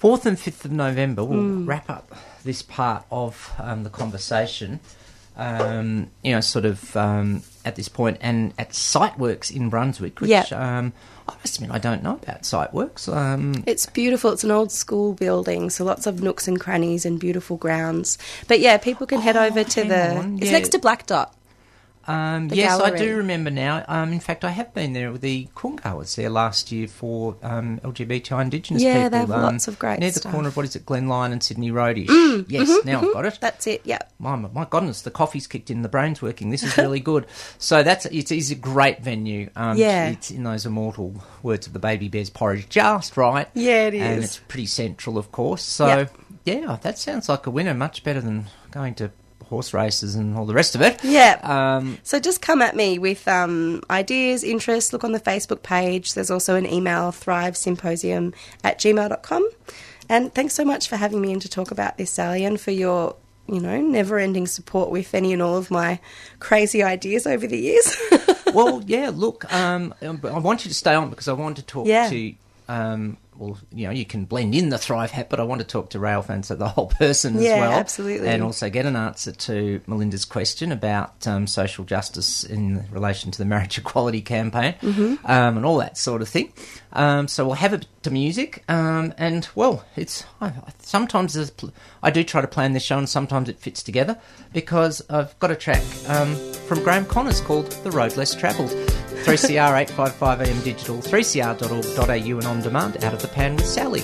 4th 0.00 0.26
and 0.26 0.38
5th 0.38 0.66
of 0.66 0.72
November, 0.72 1.24
we'll 1.24 1.40
Hmm. 1.42 1.66
wrap 1.66 1.88
up 1.90 2.14
this 2.44 2.62
part 2.62 3.04
of 3.10 3.52
um, 3.58 3.84
the 3.84 3.90
conversation. 3.90 4.80
Um, 5.36 6.10
you 6.22 6.32
know, 6.32 6.40
sort 6.40 6.64
of 6.64 6.96
um, 6.96 7.42
at 7.64 7.74
this 7.76 7.88
point, 7.88 8.18
and 8.20 8.54
at 8.58 8.70
Siteworks 8.70 9.50
in 9.54 9.68
Brunswick, 9.68 10.20
which 10.20 10.30
Yeah. 10.30 10.44
um, 10.50 10.92
I 11.28 11.34
must 11.42 11.56
admit 11.56 11.70
I 11.72 11.78
don't 11.78 12.02
know 12.02 12.20
about 12.22 12.42
Siteworks. 12.42 13.12
Um, 13.12 13.64
It's 13.66 13.86
beautiful. 13.86 14.30
It's 14.32 14.44
an 14.44 14.50
old 14.52 14.70
school 14.70 15.12
building, 15.14 15.70
so 15.70 15.84
lots 15.84 16.06
of 16.06 16.22
nooks 16.22 16.46
and 16.46 16.60
crannies 16.60 17.04
and 17.04 17.18
beautiful 17.18 17.56
grounds. 17.56 18.16
But 18.46 18.60
yeah, 18.60 18.76
people 18.76 19.06
can 19.06 19.20
head 19.20 19.36
Oh, 19.36 19.44
over 19.46 19.64
to 19.64 19.84
the. 19.84 20.16
on, 20.18 20.36
It's 20.36 20.46
yeah. 20.46 20.52
next 20.52 20.68
to 20.70 20.78
Black 20.78 21.06
Dot. 21.06 21.34
Um, 22.06 22.48
yes, 22.52 22.80
I 22.80 22.96
do 22.96 23.16
remember 23.16 23.50
now. 23.50 23.84
Um, 23.88 24.12
in 24.12 24.20
fact, 24.20 24.44
I 24.44 24.50
have 24.50 24.72
been 24.74 24.92
there. 24.92 25.12
The 25.16 25.48
Kunga 25.54 25.96
was 25.96 26.14
there 26.16 26.30
last 26.30 26.70
year 26.72 26.86
for 26.88 27.36
um, 27.42 27.80
LGBTI 27.84 28.42
Indigenous 28.42 28.82
Yeah, 28.82 28.94
people. 29.04 29.10
they 29.10 29.18
have 29.18 29.30
um, 29.30 29.42
lots 29.42 29.68
of 29.68 29.78
great 29.78 29.98
near 30.00 30.10
the 30.10 30.18
stuff. 30.20 30.32
corner 30.32 30.48
of 30.48 30.56
what 30.56 30.64
is 30.66 30.76
it, 30.76 30.84
Glenlyon 30.86 31.32
and 31.32 31.42
Sydney 31.42 31.70
Roadish. 31.70 32.06
Mm, 32.08 32.46
yes, 32.48 32.68
mm-hmm, 32.70 32.86
now 32.88 33.00
I've 33.02 33.12
got 33.12 33.24
it. 33.26 33.38
That's 33.40 33.66
it. 33.66 33.80
Yeah. 33.84 33.98
My, 34.18 34.36
my 34.36 34.66
goodness, 34.68 35.02
the 35.02 35.10
coffee's 35.10 35.46
kicked 35.46 35.70
in, 35.70 35.82
the 35.82 35.88
brain's 35.88 36.20
working. 36.22 36.50
This 36.50 36.62
is 36.62 36.76
really 36.78 37.00
good. 37.00 37.26
So 37.58 37.82
that's 37.82 38.04
it 38.06 38.30
is 38.32 38.50
a 38.50 38.54
great 38.54 39.00
venue. 39.00 39.48
Um, 39.56 39.78
Yeah. 39.78 40.08
it's 40.08 40.30
in 40.30 40.42
those 40.42 40.66
immortal 40.66 41.22
words 41.42 41.66
of 41.66 41.72
the 41.72 41.78
Baby 41.78 42.08
Bears 42.08 42.28
porridge, 42.30 42.68
just 42.68 43.16
right. 43.16 43.48
Yeah, 43.54 43.86
it 43.86 43.94
is. 43.94 44.02
and 44.02 44.24
it's 44.24 44.38
pretty 44.48 44.66
central, 44.66 45.16
of 45.18 45.32
course. 45.32 45.62
So 45.62 45.86
Yep. 45.86 46.16
yeah, 46.44 46.78
that 46.82 46.98
sounds 46.98 47.28
like 47.28 47.46
a 47.46 47.50
winner. 47.50 47.72
Much 47.74 48.04
better 48.04 48.20
than 48.20 48.46
going 48.70 48.94
to 48.96 49.10
horse 49.54 49.72
races 49.72 50.14
and 50.14 50.36
all 50.36 50.46
the 50.46 50.54
rest 50.54 50.74
of 50.74 50.80
it. 50.82 50.94
Yeah. 51.04 51.38
Um, 51.42 51.98
So 52.02 52.18
just 52.18 52.40
come 52.42 52.60
at 52.62 52.74
me 52.74 52.98
with 52.98 53.26
um, 53.28 53.82
ideas, 53.90 54.42
interests. 54.44 54.92
Look 54.92 55.04
on 55.04 55.12
the 55.12 55.20
Facebook 55.32 55.62
page. 55.62 56.14
There's 56.14 56.30
also 56.30 56.56
an 56.56 56.66
email, 56.66 57.12
thrivesymposium 57.12 58.34
at 58.62 58.78
gmail.com. 58.78 59.48
And 60.08 60.34
thanks 60.34 60.54
so 60.54 60.64
much 60.64 60.88
for 60.88 60.96
having 60.96 61.20
me 61.20 61.32
in 61.32 61.40
to 61.40 61.48
talk 61.48 61.70
about 61.70 61.96
this, 61.98 62.10
Sally, 62.10 62.44
and 62.44 62.60
for 62.60 62.72
your, 62.72 63.16
you 63.46 63.60
know, 63.60 63.80
never 63.80 64.18
ending 64.18 64.46
support 64.46 64.90
with 64.90 65.14
any 65.14 65.32
and 65.32 65.40
all 65.42 65.56
of 65.56 65.70
my 65.70 65.98
crazy 66.40 66.82
ideas 66.82 67.26
over 67.26 67.46
the 67.46 67.58
years. 67.58 67.96
well, 68.52 68.82
yeah. 68.86 69.10
Look, 69.14 69.50
um, 69.52 69.94
I 70.02 70.38
want 70.38 70.64
you 70.64 70.68
to 70.68 70.74
stay 70.74 70.94
on 70.94 71.10
because 71.10 71.28
I 71.28 71.32
want 71.32 71.56
to 71.56 71.62
talk 71.62 71.86
Yeah. 71.86 72.08
to. 72.10 72.34
Um, 72.68 73.16
well, 73.36 73.58
you 73.72 73.86
know, 73.86 73.92
you 73.92 74.04
can 74.04 74.24
blend 74.24 74.54
in 74.54 74.68
the 74.68 74.78
Thrive 74.78 75.10
hat, 75.10 75.28
but 75.30 75.40
I 75.40 75.42
want 75.42 75.60
to 75.60 75.66
talk 75.66 75.90
to 75.90 75.98
Ray 75.98 76.12
Alfonso 76.12 76.54
the 76.54 76.68
whole 76.68 76.86
person 76.88 77.36
as 77.36 77.42
Yeah, 77.42 77.60
well. 77.60 77.72
absolutely. 77.72 78.28
And 78.28 78.42
also 78.42 78.70
get 78.70 78.86
an 78.86 78.96
answer 78.96 79.32
to 79.32 79.80
Melinda's 79.86 80.24
question 80.24 80.72
about 80.72 81.26
um, 81.26 81.46
social 81.46 81.84
justice 81.84 82.44
in 82.44 82.84
relation 82.90 83.30
to 83.30 83.38
the 83.38 83.44
marriage 83.44 83.78
equality 83.84 84.20
campaign 84.22 84.74
Mm-hmm. 84.82 85.26
um, 85.26 85.56
and 85.56 85.64
all 85.66 85.78
that 85.78 85.96
sort 85.98 86.22
of 86.22 86.28
thing. 86.28 86.52
Um, 86.92 87.26
so 87.28 87.44
we'll 87.46 87.56
have 87.56 87.72
a 87.72 87.78
bit 87.78 87.88
of 88.06 88.12
music, 88.12 88.62
um, 88.68 89.12
and 89.18 89.48
well, 89.56 89.84
it's 89.96 90.24
I, 90.40 90.52
sometimes 90.78 91.50
pl- 91.50 91.72
I 92.02 92.10
do 92.10 92.22
try 92.22 92.40
to 92.40 92.46
plan 92.46 92.72
this 92.72 92.84
show, 92.84 92.98
and 92.98 93.08
sometimes 93.08 93.48
it 93.48 93.58
fits 93.58 93.82
together 93.82 94.16
because 94.52 95.02
I've 95.10 95.36
got 95.40 95.50
a 95.50 95.56
track 95.56 95.82
um, 96.08 96.36
from 96.68 96.84
Graeme 96.84 97.04
Connors 97.06 97.40
called 97.40 97.72
"The 97.82 97.90
Road 97.90 98.16
Less 98.16 98.32
Travelled." 98.34 98.70
3CR 99.24 99.74
855 99.80 100.40
AM 100.42 100.60
digital, 100.60 100.96
3cr.org.au 100.98 102.36
and 102.36 102.44
on 102.46 102.60
demand, 102.60 103.02
out 103.02 103.14
of 103.14 103.22
the 103.22 103.28
pan 103.28 103.56
with 103.56 103.64
Sally. 103.66 104.02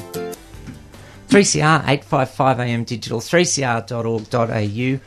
3CR 1.28 1.80
855 1.86 2.58
AM 2.60 2.84
digital, 2.84 3.20
3cr.org.au 3.20 5.00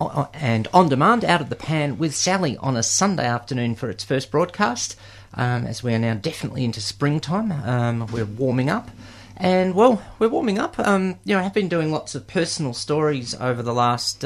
o- 0.00 0.28
and 0.34 0.66
on 0.74 0.88
demand, 0.88 1.24
out 1.24 1.40
of 1.40 1.50
the 1.50 1.56
pan 1.56 1.98
with 1.98 2.16
Sally 2.16 2.56
on 2.56 2.76
a 2.76 2.82
Sunday 2.82 3.24
afternoon 3.26 3.76
for 3.76 3.88
its 3.88 4.02
first 4.02 4.32
broadcast. 4.32 4.96
Um, 5.34 5.64
as 5.66 5.84
we 5.84 5.94
are 5.94 6.00
now 6.00 6.14
definitely 6.14 6.64
into 6.64 6.80
springtime, 6.80 7.52
um, 7.52 8.06
we're 8.12 8.24
warming 8.24 8.70
up. 8.70 8.90
And 9.36 9.76
well, 9.76 10.02
we're 10.18 10.28
warming 10.28 10.58
up. 10.58 10.80
Um, 10.80 11.16
you 11.24 11.36
know, 11.36 11.42
I've 11.44 11.54
been 11.54 11.68
doing 11.68 11.92
lots 11.92 12.16
of 12.16 12.26
personal 12.26 12.74
stories 12.74 13.36
over 13.36 13.62
the 13.62 13.72
last 13.72 14.24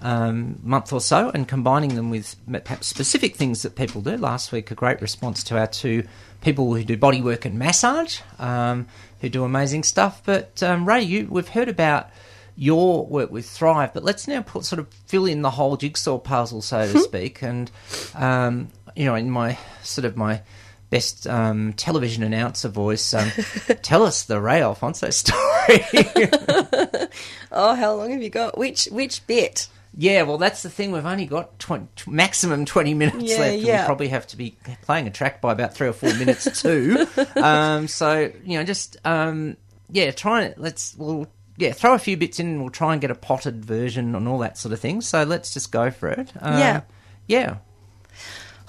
um, 0.00 0.58
month 0.62 0.92
or 0.92 1.00
so 1.00 1.30
and 1.30 1.46
combining 1.46 1.94
them 1.94 2.10
with 2.10 2.36
perhaps 2.46 2.86
specific 2.86 3.36
things 3.36 3.62
that 3.62 3.76
people 3.76 4.00
do. 4.00 4.16
Last 4.16 4.52
week, 4.52 4.70
a 4.70 4.74
great 4.74 5.00
response 5.00 5.42
to 5.44 5.58
our 5.58 5.66
two 5.66 6.04
people 6.40 6.74
who 6.74 6.84
do 6.84 6.96
bodywork 6.96 7.44
and 7.44 7.58
massage, 7.58 8.20
um, 8.38 8.86
who 9.20 9.28
do 9.28 9.44
amazing 9.44 9.82
stuff. 9.82 10.22
But 10.24 10.62
um, 10.62 10.86
Ray, 10.86 11.02
you, 11.02 11.28
we've 11.30 11.48
heard 11.48 11.68
about 11.68 12.10
your 12.56 13.06
work 13.06 13.30
with 13.30 13.48
Thrive, 13.48 13.94
but 13.94 14.04
let's 14.04 14.26
now 14.28 14.42
put, 14.42 14.64
sort 14.64 14.80
of 14.80 14.88
fill 15.06 15.26
in 15.26 15.42
the 15.42 15.50
whole 15.50 15.76
jigsaw 15.76 16.18
puzzle, 16.18 16.62
so 16.62 16.90
to 16.90 16.98
speak. 17.00 17.42
And 17.42 17.70
um, 18.14 18.68
you 18.96 19.04
know, 19.04 19.14
in 19.14 19.30
my 19.30 19.58
sort 19.82 20.04
of 20.04 20.16
my 20.16 20.42
best 20.90 21.26
um, 21.26 21.72
television 21.74 22.22
announcer 22.22 22.68
voice, 22.68 23.14
um, 23.14 23.30
tell 23.82 24.02
us 24.02 24.24
the 24.24 24.40
Ray 24.40 24.62
Alfonso 24.62 25.10
story. 25.10 25.84
Oh, 27.52 27.74
how 27.74 27.94
long 27.94 28.10
have 28.10 28.22
you 28.22 28.30
got? 28.30 28.56
Which 28.56 28.86
which 28.86 29.26
bit? 29.26 29.68
Yeah, 29.96 30.22
well, 30.22 30.38
that's 30.38 30.62
the 30.62 30.70
thing. 30.70 30.92
We've 30.92 31.04
only 31.04 31.26
got 31.26 31.58
20, 31.58 32.10
maximum 32.10 32.64
20 32.64 32.94
minutes 32.94 33.16
Yeah, 33.24 33.38
left. 33.38 33.58
yeah. 33.58 33.82
We 33.82 33.86
probably 33.86 34.08
have 34.08 34.26
to 34.28 34.36
be 34.36 34.56
playing 34.82 35.06
a 35.08 35.10
track 35.10 35.40
by 35.40 35.52
about 35.52 35.74
three 35.74 35.88
or 35.88 35.92
four 35.92 36.14
minutes 36.14 36.62
too. 36.62 37.06
um, 37.36 37.88
so, 37.88 38.32
you 38.44 38.58
know, 38.58 38.64
just, 38.64 38.96
um, 39.04 39.56
yeah, 39.90 40.12
try 40.12 40.42
and 40.42 40.54
let's, 40.56 40.94
we'll, 40.96 41.26
yeah, 41.56 41.72
throw 41.72 41.94
a 41.94 41.98
few 41.98 42.16
bits 42.16 42.38
in 42.38 42.46
and 42.46 42.60
we'll 42.60 42.70
try 42.70 42.92
and 42.92 43.00
get 43.00 43.10
a 43.10 43.14
potted 43.16 43.64
version 43.64 44.14
and 44.14 44.28
all 44.28 44.38
that 44.38 44.56
sort 44.56 44.72
of 44.72 44.78
thing. 44.80 45.00
So 45.00 45.24
let's 45.24 45.52
just 45.52 45.72
go 45.72 45.90
for 45.90 46.08
it. 46.08 46.32
Um, 46.40 46.58
Yeah. 46.58 46.80
Yeah. 47.26 47.56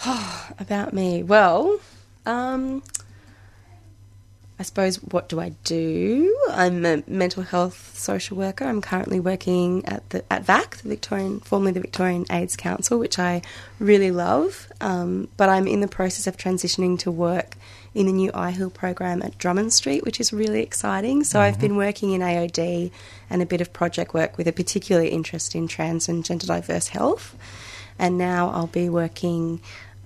About 0.59 0.93
me. 0.93 1.21
Well, 1.23 1.79
um, 2.25 2.81
I 4.61 4.63
suppose 4.63 4.97
what 4.97 5.27
do 5.27 5.39
I 5.39 5.53
do? 5.63 6.37
I'm 6.51 6.85
a 6.85 7.01
mental 7.07 7.41
health 7.41 7.97
social 7.97 8.37
worker. 8.37 8.63
I'm 8.63 8.79
currently 8.79 9.19
working 9.19 9.83
at 9.85 10.07
the 10.11 10.23
at 10.31 10.43
VAC, 10.43 10.77
the 10.83 10.89
Victorian, 10.89 11.39
formerly 11.39 11.71
the 11.71 11.79
Victorian 11.79 12.27
AIDS 12.29 12.55
Council, 12.55 12.99
which 12.99 13.17
I 13.17 13.41
really 13.79 14.11
love. 14.11 14.71
Um, 14.79 15.29
but 15.35 15.49
I'm 15.49 15.65
in 15.65 15.79
the 15.79 15.87
process 15.87 16.27
of 16.27 16.37
transitioning 16.37 16.99
to 16.99 17.09
work 17.09 17.55
in 17.95 18.05
the 18.05 18.11
new 18.11 18.31
iHeal 18.33 18.71
program 18.71 19.23
at 19.23 19.35
Drummond 19.39 19.73
Street, 19.73 20.05
which 20.05 20.19
is 20.19 20.31
really 20.31 20.61
exciting. 20.61 21.23
So 21.23 21.41
I've 21.41 21.59
been 21.59 21.75
working 21.75 22.11
in 22.11 22.21
AOD 22.21 22.91
and 23.31 23.41
a 23.41 23.47
bit 23.47 23.61
of 23.61 23.73
project 23.73 24.13
work 24.13 24.37
with 24.37 24.47
a 24.47 24.53
particular 24.53 25.01
interest 25.01 25.55
in 25.55 25.67
trans 25.67 26.07
and 26.07 26.23
gender 26.23 26.45
diverse 26.45 26.89
health. 26.89 27.35
And 27.97 28.15
now 28.15 28.51
I'll 28.51 28.67
be 28.67 28.89
working 28.89 29.59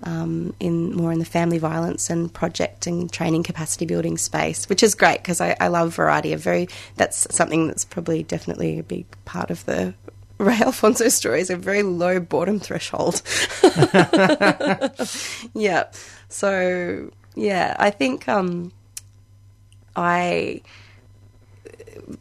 um, 0.03 0.53
in 0.59 0.93
more 0.93 1.11
in 1.11 1.19
the 1.19 1.25
family 1.25 1.57
violence 1.57 2.09
and 2.09 2.33
project 2.33 2.87
and 2.87 3.11
training 3.11 3.43
capacity 3.43 3.85
building 3.85 4.17
space, 4.17 4.69
which 4.69 4.83
is 4.83 4.95
great 4.95 5.19
because 5.19 5.41
I, 5.41 5.55
I 5.59 5.67
love 5.67 5.95
variety. 5.95 6.33
Of 6.33 6.41
very 6.41 6.67
that's 6.95 7.27
something 7.33 7.67
that's 7.67 7.85
probably 7.85 8.23
definitely 8.23 8.79
a 8.79 8.83
big 8.83 9.05
part 9.25 9.49
of 9.49 9.65
the 9.65 9.93
Ray 10.37 10.59
Alfonso 10.59 11.07
story 11.09 11.39
is 11.39 11.49
a 11.49 11.55
very 11.55 11.81
low 11.81 12.19
boredom 12.19 12.59
threshold. 12.59 13.21
yeah. 15.53 15.85
So 16.27 17.11
yeah, 17.35 17.75
I 17.79 17.89
think 17.89 18.27
um, 18.27 18.71
I 19.95 20.61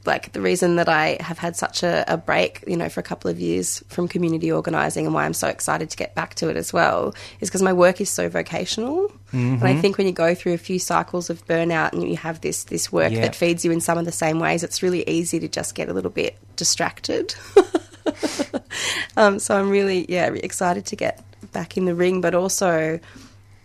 like 0.05 0.33
the 0.33 0.41
reason 0.41 0.77
that 0.77 0.89
I 0.89 1.17
have 1.21 1.39
had 1.39 1.57
such 1.57 1.83
a, 1.83 2.05
a 2.07 2.17
break, 2.17 2.63
you 2.67 2.77
know, 2.77 2.89
for 2.89 3.01
a 3.01 3.03
couple 3.03 3.31
of 3.31 3.39
years 3.41 3.83
from 3.89 4.09
community 4.09 4.51
organising 4.51 5.07
and 5.07 5.15
why 5.15 5.25
I'm 5.25 5.35
so 5.35 5.49
excited 5.49 5.91
to 5.91 5.97
get 5.97 6.15
back 6.15 6.35
to 6.37 6.49
it 6.49 6.57
as 6.57 6.73
well 6.73 7.15
is 7.41 7.49
because 7.49 7.63
my 7.63 7.73
work 7.73 8.01
is 8.01 8.11
so 8.11 8.29
vocational. 8.29 9.11
And 9.33 9.65
I 9.65 9.75
think 9.81 9.99
when 9.99 10.07
you 10.07 10.13
go 10.13 10.33
through 10.33 10.53
a 10.53 10.59
few 10.59 10.79
cycles 10.79 11.29
of 11.29 11.45
burnout 11.47 11.93
and 11.93 12.09
you 12.09 12.17
have 12.17 12.41
this 12.41 12.65
this 12.65 12.93
work 12.93 13.11
Yeah. 13.13 13.23
that 13.23 13.35
feeds 13.35 13.65
you 13.65 13.73
in 13.73 13.81
some 13.81 13.99
of 13.99 14.05
the 14.05 14.13
same 14.13 14.39
ways, 14.39 14.63
it's 14.63 14.81
really 14.81 15.03
easy 15.09 15.41
to 15.41 15.49
just 15.49 15.75
get 15.75 15.89
a 15.89 15.93
little 15.93 16.11
bit 16.11 16.37
distracted. 16.55 17.35
um, 19.17 19.39
so 19.39 19.59
I'm 19.59 19.71
really, 19.71 20.07
yeah, 20.09 20.27
excited 20.33 20.87
to 20.87 20.97
get 20.97 21.21
back 21.53 21.77
in 21.77 21.85
the 21.85 21.95
ring, 21.95 22.21
but 22.21 22.35
also, 22.35 23.01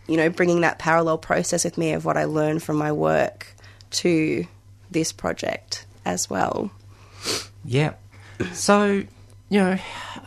you 0.07 0.17
know, 0.17 0.29
bringing 0.29 0.61
that 0.61 0.79
parallel 0.79 1.17
process 1.19 1.63
with 1.65 1.77
me 1.77 1.93
of 1.93 2.03
what 2.05 2.17
I 2.17 2.23
learned 2.25 2.63
from 2.63 2.77
my 2.77 2.91
work 2.91 3.47
to 3.91 4.45
this 4.91 5.11
project 5.11 5.85
as 6.09 6.29
well. 6.29 6.71
Yeah. 7.65 7.93
So, 8.53 9.03
you 9.49 9.59
know, 9.59 9.77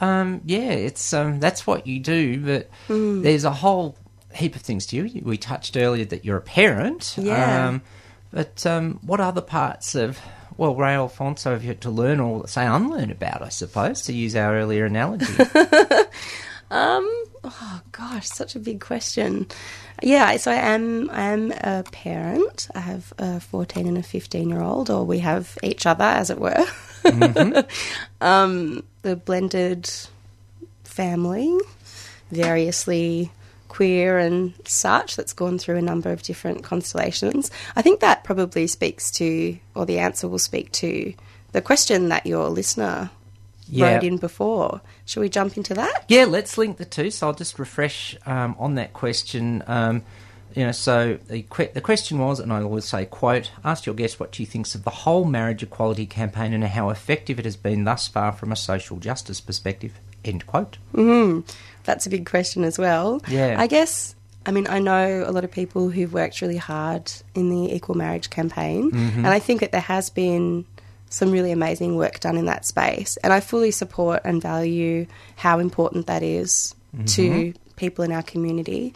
um, 0.00 0.40
yeah, 0.44 0.70
it's 0.70 1.12
um, 1.12 1.40
that's 1.40 1.66
what 1.66 1.86
you 1.86 2.00
do, 2.00 2.40
but 2.44 2.70
Hmm. 2.88 3.22
there's 3.22 3.44
a 3.44 3.52
whole 3.52 3.96
heap 4.34 4.54
of 4.56 4.62
things 4.62 4.86
to 4.86 4.96
you. 4.96 5.22
We 5.24 5.36
touched 5.36 5.76
earlier 5.76 6.04
that 6.06 6.24
you're 6.24 6.36
a 6.38 6.42
parent. 6.42 7.14
Yeah. 7.18 7.68
Um, 7.68 7.82
but 8.32 8.64
um, 8.66 8.98
what 9.02 9.20
other 9.20 9.42
parts 9.42 9.94
of 9.94 10.18
well, 10.58 10.74
Ray 10.76 10.94
Alfonso 10.94 11.52
have 11.52 11.62
you 11.62 11.68
had 11.68 11.80
to 11.82 11.90
learn 11.90 12.20
or 12.20 12.46
say 12.46 12.66
unlearn 12.66 13.10
about? 13.10 13.42
I 13.42 13.48
suppose 13.48 14.02
to 14.02 14.12
use 14.12 14.36
our 14.36 14.54
earlier 14.54 14.84
analogy. 14.84 15.32
Oh 17.44 17.80
gosh, 17.90 18.28
such 18.28 18.54
a 18.54 18.60
big 18.60 18.80
question. 18.80 19.46
Yeah, 20.00 20.36
so 20.36 20.52
I 20.52 20.56
am 20.56 21.10
I 21.10 21.22
am 21.22 21.52
a 21.52 21.82
parent. 21.90 22.68
I 22.74 22.80
have 22.80 23.12
a 23.18 23.40
14 23.40 23.86
and 23.88 23.98
a 23.98 24.02
15 24.02 24.48
year 24.48 24.60
old, 24.60 24.90
or 24.90 25.04
we 25.04 25.18
have 25.18 25.58
each 25.62 25.86
other, 25.86 26.04
as 26.04 26.30
it 26.30 26.38
were. 26.38 26.64
um, 28.20 28.84
the 29.02 29.16
blended 29.16 29.90
family, 30.84 31.58
variously 32.30 33.32
queer 33.72 34.18
and 34.18 34.52
such, 34.66 35.16
that's 35.16 35.32
gone 35.32 35.58
through 35.58 35.76
a 35.76 35.82
number 35.82 36.12
of 36.12 36.22
different 36.22 36.62
constellations. 36.62 37.50
I 37.74 37.82
think 37.82 38.00
that 38.00 38.22
probably 38.22 38.66
speaks 38.66 39.10
to, 39.12 39.58
or 39.74 39.86
the 39.86 39.98
answer 39.98 40.28
will 40.28 40.38
speak 40.38 40.70
to, 40.72 41.14
the 41.52 41.62
question 41.62 42.10
that 42.10 42.26
your 42.26 42.50
listener 42.50 43.10
Yeah. 43.72 43.94
wrote 43.94 44.04
in 44.04 44.16
before. 44.18 44.80
Shall 45.06 45.22
we 45.22 45.28
jump 45.28 45.56
into 45.56 45.74
that? 45.74 46.04
Yeah, 46.08 46.24
let's 46.26 46.56
link 46.58 46.76
the 46.76 46.84
two. 46.84 47.10
So 47.10 47.26
I'll 47.28 47.34
just 47.34 47.58
refresh 47.58 48.16
um, 48.26 48.54
on 48.58 48.74
that 48.76 48.92
question. 48.92 49.62
Um, 49.66 50.02
you 50.54 50.66
know, 50.66 50.72
so 50.72 51.18
the 51.28 51.42
que- 51.50 51.70
the 51.72 51.80
question 51.80 52.18
was, 52.18 52.38
and 52.38 52.52
I 52.52 52.62
always 52.62 52.84
say, 52.84 53.06
"quote 53.06 53.50
Ask 53.64 53.86
your 53.86 53.94
guest 53.94 54.20
what 54.20 54.34
she 54.34 54.44
thinks 54.44 54.74
of 54.74 54.84
the 54.84 54.90
whole 54.90 55.24
marriage 55.24 55.62
equality 55.62 56.04
campaign 56.04 56.52
and 56.52 56.62
how 56.62 56.90
effective 56.90 57.38
it 57.38 57.46
has 57.46 57.56
been 57.56 57.84
thus 57.84 58.06
far 58.08 58.32
from 58.32 58.52
a 58.52 58.56
social 58.56 58.98
justice 58.98 59.40
perspective." 59.40 59.92
End 60.24 60.46
quote. 60.46 60.76
hmm 60.94 61.40
That's 61.84 62.06
a 62.06 62.10
big 62.10 62.26
question 62.26 62.64
as 62.64 62.78
well. 62.78 63.20
Yeah. 63.26 63.56
I 63.58 63.66
guess, 63.66 64.14
I 64.46 64.52
mean, 64.52 64.66
I 64.68 64.78
know 64.78 65.24
a 65.26 65.32
lot 65.32 65.42
of 65.44 65.50
people 65.50 65.88
who've 65.88 66.12
worked 66.12 66.40
really 66.42 66.58
hard 66.58 67.10
in 67.34 67.48
the 67.48 67.74
equal 67.74 67.96
marriage 67.96 68.28
campaign, 68.30 68.90
and 68.94 69.26
I 69.26 69.38
think 69.40 69.60
that 69.62 69.72
there 69.72 69.80
has 69.80 70.10
been 70.10 70.64
some 71.12 71.30
really 71.30 71.52
amazing 71.52 71.94
work 71.96 72.20
done 72.20 72.38
in 72.38 72.46
that 72.46 72.64
space. 72.64 73.18
And 73.22 73.32
I 73.34 73.40
fully 73.40 73.70
support 73.70 74.22
and 74.24 74.40
value 74.40 75.06
how 75.36 75.58
important 75.58 76.06
that 76.06 76.22
is 76.22 76.74
to 77.06 77.52
people 77.76 78.02
in 78.04 78.12
our 78.12 78.22
community. 78.22 78.94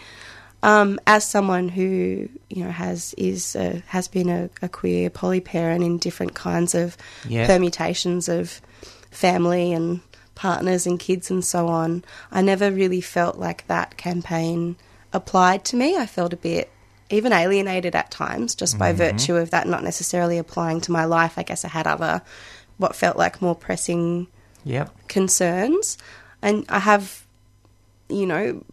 Um, 0.62 0.98
as 1.07 1.24
someone 1.29 1.68
who 1.68 2.29
you 2.48 2.64
know 2.64 2.70
has 2.70 3.14
is 3.18 3.55
a, 3.55 3.83
has 3.87 4.09
been 4.09 4.29
a, 4.31 4.48
a 4.62 4.68
queer 4.68 5.11
poly 5.11 5.40
parent 5.40 5.85
in 5.85 5.98
different 5.98 6.35
kinds 6.35 6.74
of 6.74 6.96
Yeah. 7.29 7.46
permutations 7.46 8.29
of 8.29 8.61
family 9.11 9.72
and 9.72 10.00
partners 10.35 10.87
and 10.87 10.98
kids 10.98 11.31
and 11.31 11.44
so 11.44 11.68
on, 11.68 12.02
I 12.33 12.40
never 12.42 12.70
really 12.70 13.00
felt 13.02 13.37
like 13.38 13.66
that 13.66 13.96
campaign 13.96 14.76
applied 15.12 15.64
to 15.66 15.76
me. 15.76 15.96
I 15.96 16.07
felt 16.07 16.33
a 16.33 16.37
bit 16.38 16.70
even 17.11 17.33
alienated 17.33 17.95
at 17.95 18.11
times 18.11 18.55
just 18.55 18.79
by 18.79 18.90
mm-hmm. 18.90 18.99
virtue 18.99 19.37
of 19.37 19.51
that 19.51 19.66
not 19.66 19.85
necessarily 19.85 20.38
applying 20.38 20.81
to 20.83 20.92
my 20.92 21.05
life. 21.05 21.38
I 21.38 21.42
guess 21.42 21.64
I 21.64 21.69
had 21.69 21.87
other 21.87 22.23
what 22.79 22.97
felt 22.97 23.16
like 23.16 23.40
more 23.40 23.55
pressing 23.55 24.27
Yep. 24.64 24.90
concerns. 25.09 25.97
And 26.42 26.64
I 26.69 26.81
have, 26.81 27.25
you 28.09 28.27
know, 28.27 28.64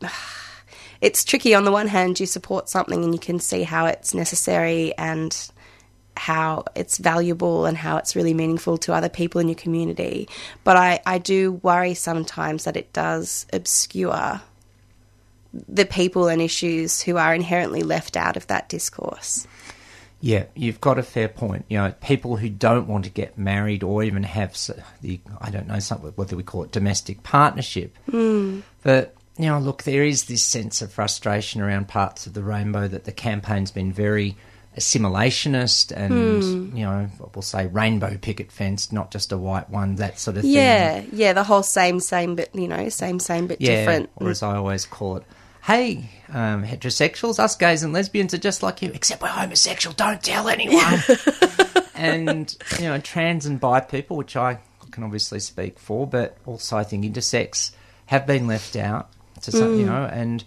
it's 1.00 1.24
tricky. 1.24 1.54
On 1.54 1.64
the 1.64 1.72
one 1.72 1.88
hand, 1.88 2.18
you 2.18 2.26
support 2.26 2.68
something 2.68 3.04
and 3.04 3.14
you 3.14 3.20
can 3.20 3.38
see 3.38 3.62
how 3.62 3.86
it's 3.86 4.14
necessary 4.14 4.92
and 4.98 5.50
how 6.16 6.64
it's 6.74 6.98
valuable 6.98 7.66
and 7.66 7.76
how 7.76 7.96
it's 7.96 8.14
really 8.14 8.34
meaningful 8.34 8.76
to 8.78 8.92
other 8.92 9.08
people 9.08 9.40
in 9.40 9.48
your 9.48 9.54
community. 9.54 10.28
But 10.64 10.76
I, 10.76 11.00
I 11.06 11.18
do 11.18 11.52
worry 11.52 11.94
sometimes 11.94 12.64
that 12.64 12.76
it 12.76 12.92
does 12.92 13.46
obscure 13.52 14.40
the 15.68 15.84
people 15.84 16.28
and 16.28 16.40
issues 16.40 17.00
who 17.02 17.16
are 17.16 17.34
inherently 17.34 17.82
left 17.82 18.16
out 18.16 18.36
of 18.36 18.46
that 18.46 18.68
discourse. 18.68 19.46
Yeah, 20.20 20.44
you've 20.54 20.80
got 20.80 20.98
a 20.98 21.02
fair 21.02 21.28
point. 21.28 21.64
You 21.68 21.78
know, 21.78 21.92
people 22.00 22.36
who 22.36 22.48
don't 22.48 22.86
want 22.86 23.04
to 23.06 23.10
get 23.10 23.36
married 23.36 23.82
or 23.82 24.04
even 24.04 24.22
have 24.22 24.56
the 25.00 25.20
I 25.40 25.50
don't 25.50 25.66
know 25.66 25.80
something 25.80 26.12
whether 26.14 26.36
we 26.36 26.42
call 26.44 26.62
it 26.62 26.70
domestic 26.72 27.22
partnership. 27.24 27.96
Mm. 28.08 28.62
But 28.84 29.14
you 29.36 29.46
know, 29.46 29.58
look, 29.58 29.82
there 29.82 30.04
is 30.04 30.24
this 30.26 30.42
sense 30.42 30.80
of 30.80 30.92
frustration 30.92 31.60
around 31.60 31.88
parts 31.88 32.26
of 32.26 32.34
the 32.34 32.42
rainbow 32.42 32.86
that 32.86 33.04
the 33.04 33.12
campaign's 33.12 33.70
been 33.72 33.92
very 33.92 34.36
assimilationist 34.78 35.92
and 35.94 36.42
Hmm. 36.70 36.76
you 36.76 36.84
know 36.84 37.08
we'll 37.34 37.42
say 37.42 37.66
rainbow 37.66 38.16
picket 38.16 38.52
fence, 38.52 38.92
not 38.92 39.10
just 39.10 39.32
a 39.32 39.38
white 39.38 39.68
one, 39.70 39.96
that 39.96 40.18
sort 40.18 40.36
of 40.36 40.42
thing. 40.42 40.52
Yeah, 40.52 41.02
yeah, 41.12 41.32
the 41.32 41.44
whole 41.44 41.62
same, 41.62 42.00
same, 42.00 42.36
but 42.36 42.54
you 42.54 42.68
know, 42.68 42.88
same, 42.88 43.18
same, 43.18 43.46
but 43.46 43.60
Yeah, 43.60 43.76
different. 43.80 44.10
or 44.16 44.30
as 44.30 44.42
I 44.42 44.56
always 44.56 44.86
call 44.86 45.16
it, 45.16 45.24
hey, 45.62 46.10
um, 46.28 46.64
heterosexuals, 46.64 47.38
us 47.38 47.56
gays 47.56 47.82
and 47.82 47.92
lesbians 47.92 48.34
are 48.34 48.38
just 48.38 48.62
like 48.62 48.82
you, 48.82 48.90
except 48.94 49.22
we're 49.22 49.28
homosexual. 49.28 49.94
Don't 49.94 50.22
tell 50.22 50.48
anyone. 50.48 51.00
and 51.94 52.56
you 52.78 52.86
know, 52.86 52.98
trans 52.98 53.46
and 53.46 53.60
bi 53.60 53.80
people, 53.80 54.16
which 54.16 54.36
I 54.36 54.58
can 54.90 55.04
obviously 55.04 55.40
speak 55.40 55.78
for, 55.78 56.06
but 56.06 56.36
also 56.46 56.76
I 56.76 56.84
think 56.84 57.04
intersex 57.04 57.72
have 58.06 58.26
been 58.26 58.46
left 58.46 58.76
out. 58.76 59.10
To 59.42 59.50
some, 59.50 59.76
you 59.76 59.86
know, 59.86 60.04
and 60.04 60.44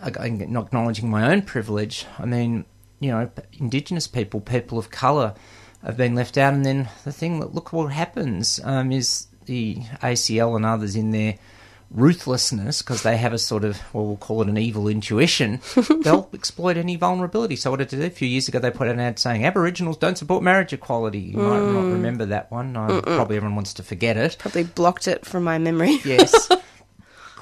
not 0.00 0.66
acknowledging 0.66 1.10
my 1.10 1.32
own 1.32 1.42
privilege. 1.42 2.06
I 2.18 2.26
mean, 2.26 2.64
you 3.00 3.10
know, 3.10 3.28
Indigenous 3.54 4.06
people, 4.06 4.40
people 4.40 4.78
of 4.78 4.90
colour, 4.90 5.34
have 5.84 5.96
been 5.96 6.14
left 6.14 6.38
out. 6.38 6.54
And 6.54 6.64
then 6.64 6.88
the 7.04 7.12
thing 7.12 7.40
that 7.40 7.54
look 7.54 7.72
what 7.72 7.92
happens 7.92 8.60
um, 8.62 8.92
is 8.92 9.26
the 9.46 9.76
ACL 10.02 10.54
and 10.54 10.64
others 10.64 10.94
in 10.94 11.10
their 11.10 11.38
ruthlessness, 11.90 12.82
because 12.82 13.02
they 13.02 13.16
have 13.16 13.32
a 13.32 13.38
sort 13.38 13.64
of, 13.64 13.80
well, 13.92 14.06
we'll 14.06 14.16
call 14.16 14.42
it 14.42 14.48
an 14.48 14.56
evil 14.56 14.88
intuition, 14.88 15.60
they'll 16.02 16.28
exploit 16.32 16.76
any 16.76 16.96
vulnerability. 16.96 17.56
So 17.56 17.70
what 17.70 17.78
did 17.78 17.90
they 17.90 17.96
do? 17.98 18.04
A 18.04 18.10
few 18.10 18.28
years 18.28 18.48
ago, 18.48 18.58
they 18.58 18.70
put 18.70 18.88
out 18.88 18.94
an 18.94 19.00
ad 19.00 19.18
saying 19.18 19.44
Aboriginals 19.44 19.96
don't 19.96 20.16
support 20.16 20.42
marriage 20.42 20.72
equality. 20.72 21.18
You 21.18 21.38
might 21.38 21.60
not 21.60 21.84
mm. 21.84 21.92
remember 21.92 22.26
that 22.26 22.50
one. 22.50 22.76
I, 22.76 23.00
probably 23.00 23.36
everyone 23.36 23.56
wants 23.56 23.74
to 23.74 23.82
forget 23.82 24.16
it. 24.16 24.36
Probably 24.38 24.64
blocked 24.64 25.08
it 25.08 25.26
from 25.26 25.44
my 25.44 25.58
memory. 25.58 25.98
Yes. 26.04 26.48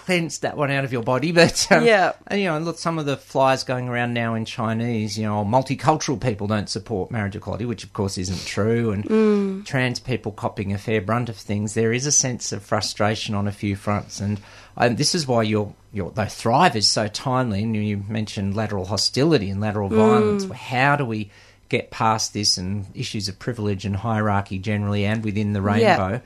That 0.08 0.56
one 0.56 0.70
out 0.70 0.84
of 0.84 0.92
your 0.92 1.02
body, 1.02 1.32
but 1.40 1.66
um, 1.70 1.84
Yeah. 1.84 2.12
you 2.32 2.44
know, 2.44 2.58
look, 2.58 2.78
some 2.78 2.98
of 2.98 3.04
the 3.06 3.16
flyers 3.16 3.62
going 3.62 3.88
around 3.88 4.14
now 4.14 4.34
in 4.34 4.44
Chinese, 4.46 5.18
you 5.18 5.24
know, 5.26 5.44
multicultural 5.44 6.18
people 6.20 6.46
don't 6.46 6.68
support 6.68 7.10
marriage 7.10 7.36
equality, 7.36 7.66
which 7.66 7.84
of 7.84 7.92
course 7.92 8.16
isn't 8.16 8.44
true, 8.46 8.90
and 8.90 9.04
Mm. 9.04 9.64
trans 9.66 10.00
people 10.00 10.32
copping 10.32 10.72
a 10.72 10.78
fair 10.78 11.00
brunt 11.02 11.28
of 11.28 11.36
things. 11.36 11.74
There 11.74 11.92
is 11.92 12.06
a 12.06 12.12
sense 12.12 12.52
of 12.52 12.62
frustration 12.62 13.34
on 13.34 13.46
a 13.46 13.52
few 13.52 13.76
fronts, 13.76 14.18
and 14.20 14.40
um, 14.78 14.96
this 14.96 15.14
is 15.14 15.26
why 15.26 15.42
your 15.42 15.74
your 15.92 16.10
though 16.10 16.24
Thrive 16.26 16.74
is 16.76 16.88
so 16.88 17.06
timely. 17.08 17.62
And 17.62 17.74
you 17.76 18.04
mentioned 18.08 18.54
lateral 18.56 18.86
hostility 18.86 19.50
and 19.50 19.60
lateral 19.60 19.88
violence. 19.88 20.44
Mm. 20.46 20.52
How 20.54 20.96
do 20.96 21.04
we 21.04 21.30
get 21.68 21.90
past 21.90 22.32
this 22.32 22.56
and 22.56 22.86
issues 22.94 23.28
of 23.28 23.38
privilege 23.38 23.84
and 23.84 23.96
hierarchy 23.96 24.58
generally, 24.58 25.04
and 25.04 25.22
within 25.24 25.52
the 25.52 25.60
Yeah. 25.60 26.20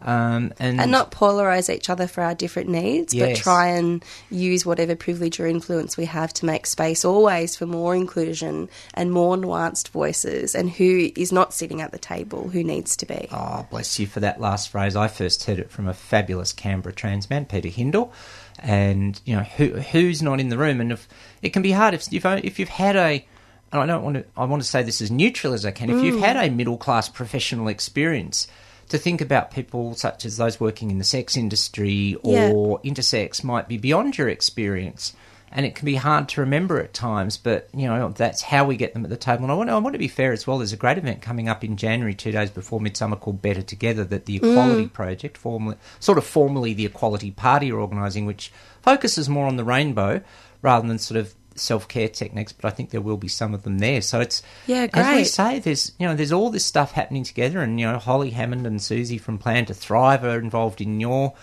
Um, 0.00 0.52
and, 0.60 0.80
and 0.80 0.90
not 0.92 1.10
polarize 1.10 1.74
each 1.74 1.90
other 1.90 2.06
for 2.06 2.22
our 2.22 2.34
different 2.34 2.68
needs, 2.68 3.14
but 3.14 3.36
try 3.36 3.68
and 3.68 4.04
use 4.30 4.64
whatever 4.64 4.94
privilege 4.94 5.40
or 5.40 5.46
influence 5.46 5.96
we 5.96 6.04
have 6.04 6.32
to 6.34 6.46
make 6.46 6.66
space 6.66 7.04
always 7.04 7.56
for 7.56 7.66
more 7.66 7.96
inclusion 7.96 8.68
and 8.94 9.10
more 9.10 9.36
nuanced 9.36 9.88
voices 9.88 10.54
and 10.54 10.70
who 10.70 11.10
is 11.16 11.32
not 11.32 11.52
sitting 11.52 11.80
at 11.80 11.90
the 11.90 11.98
table, 11.98 12.48
who 12.48 12.62
needs 12.62 12.96
to 12.98 13.06
be. 13.06 13.28
Oh, 13.32 13.66
bless 13.70 13.98
you 13.98 14.06
for 14.06 14.20
that 14.20 14.40
last 14.40 14.68
phrase. 14.68 14.94
I 14.94 15.08
first 15.08 15.44
heard 15.44 15.58
it 15.58 15.70
from 15.70 15.88
a 15.88 15.94
fabulous 15.94 16.52
Canberra 16.52 16.94
trans 16.94 17.28
man, 17.28 17.44
Peter 17.44 17.68
Hindle. 17.68 18.12
And, 18.60 19.20
you 19.24 19.34
know, 19.36 19.42
who 19.42 19.80
who's 19.80 20.22
not 20.22 20.38
in 20.40 20.48
the 20.48 20.58
room? 20.58 20.80
And 20.80 20.92
if 20.92 21.08
it 21.42 21.50
can 21.50 21.62
be 21.62 21.72
hard 21.72 21.94
if, 21.94 22.12
if, 22.12 22.24
if 22.24 22.58
you've 22.58 22.68
had 22.68 22.96
a, 22.96 23.26
and 23.72 23.82
I 23.82 23.86
don't 23.86 24.02
want 24.02 24.16
to, 24.16 24.24
I 24.36 24.44
want 24.44 24.62
to 24.62 24.68
say 24.68 24.82
this 24.82 25.00
as 25.00 25.10
neutral 25.10 25.52
as 25.52 25.66
I 25.66 25.70
can, 25.70 25.90
if 25.90 26.02
you've 26.02 26.20
had 26.20 26.36
a 26.36 26.50
middle 26.50 26.76
class 26.76 27.08
professional 27.08 27.68
experience, 27.68 28.48
to 28.88 28.98
think 28.98 29.20
about 29.20 29.50
people 29.50 29.94
such 29.94 30.24
as 30.24 30.36
those 30.36 30.58
working 30.60 30.90
in 30.90 30.98
the 30.98 31.04
sex 31.04 31.36
industry 31.36 32.16
Yeah. 32.24 32.52
or 32.52 32.80
intersex 32.80 33.44
might 33.44 33.68
be 33.68 33.76
beyond 33.76 34.18
your 34.18 34.28
experience. 34.28 35.14
And 35.50 35.64
it 35.64 35.74
can 35.74 35.86
be 35.86 35.94
hard 35.94 36.28
to 36.30 36.42
remember 36.42 36.78
at 36.78 36.92
times, 36.92 37.38
but 37.38 37.70
you 37.72 37.86
know 37.86 38.10
that's 38.10 38.42
how 38.42 38.66
we 38.66 38.76
get 38.76 38.92
them 38.92 39.04
at 39.04 39.08
the 39.10 39.16
table. 39.16 39.44
And 39.44 39.52
I 39.52 39.54
want, 39.54 39.70
I 39.70 39.78
want 39.78 39.94
to 39.94 39.98
be 39.98 40.08
fair 40.08 40.32
as 40.32 40.46
well. 40.46 40.58
There's 40.58 40.74
a 40.74 40.76
great 40.76 40.98
event 40.98 41.22
coming 41.22 41.48
up 41.48 41.64
in 41.64 41.78
January, 41.78 42.14
two 42.14 42.32
days 42.32 42.50
before 42.50 42.80
Midsumma, 42.80 43.18
called 43.18 43.40
Better 43.40 43.62
Together, 43.62 44.04
that 44.04 44.26
the 44.26 44.40
mm. 44.40 44.50
Equality 44.50 44.88
Project, 44.88 45.38
formally, 45.38 45.76
sort 46.00 46.18
of 46.18 46.26
formally 46.26 46.74
the 46.74 46.84
Equality 46.84 47.30
Party, 47.30 47.72
are 47.72 47.78
organising, 47.80 48.26
which 48.26 48.52
focuses 48.82 49.30
more 49.30 49.46
on 49.46 49.56
the 49.56 49.64
rainbow 49.64 50.20
rather 50.60 50.86
than 50.86 50.98
sort 50.98 51.18
of 51.18 51.34
self 51.58 51.88
care 51.88 52.08
techniques. 52.08 52.52
But 52.52 52.66
I 52.66 52.70
think 52.74 52.90
there 52.90 53.00
will 53.00 53.16
be 53.16 53.28
some 53.28 53.54
of 53.54 53.62
them 53.62 53.78
there. 53.78 54.00
So 54.00 54.20
it's 54.20 54.42
Yeah, 54.66 54.86
as 54.92 55.16
we 55.16 55.24
say, 55.24 55.58
there's 55.58 55.92
you 55.98 56.06
know 56.06 56.14
there's 56.14 56.32
all 56.32 56.50
this 56.50 56.64
stuff 56.64 56.92
happening 56.92 57.24
together, 57.24 57.60
and 57.60 57.78
you 57.78 57.86
know 57.86 57.98
Holly 57.98 58.30
Hammond 58.30 58.66
and 58.66 58.80
Susie 58.82 59.18
from 59.18 59.38
Plan 59.38 59.66
to 59.66 59.74
Thrive 59.74 60.24
are 60.24 60.38
involved 60.38 60.80
in 60.80 61.00
your 61.00 61.34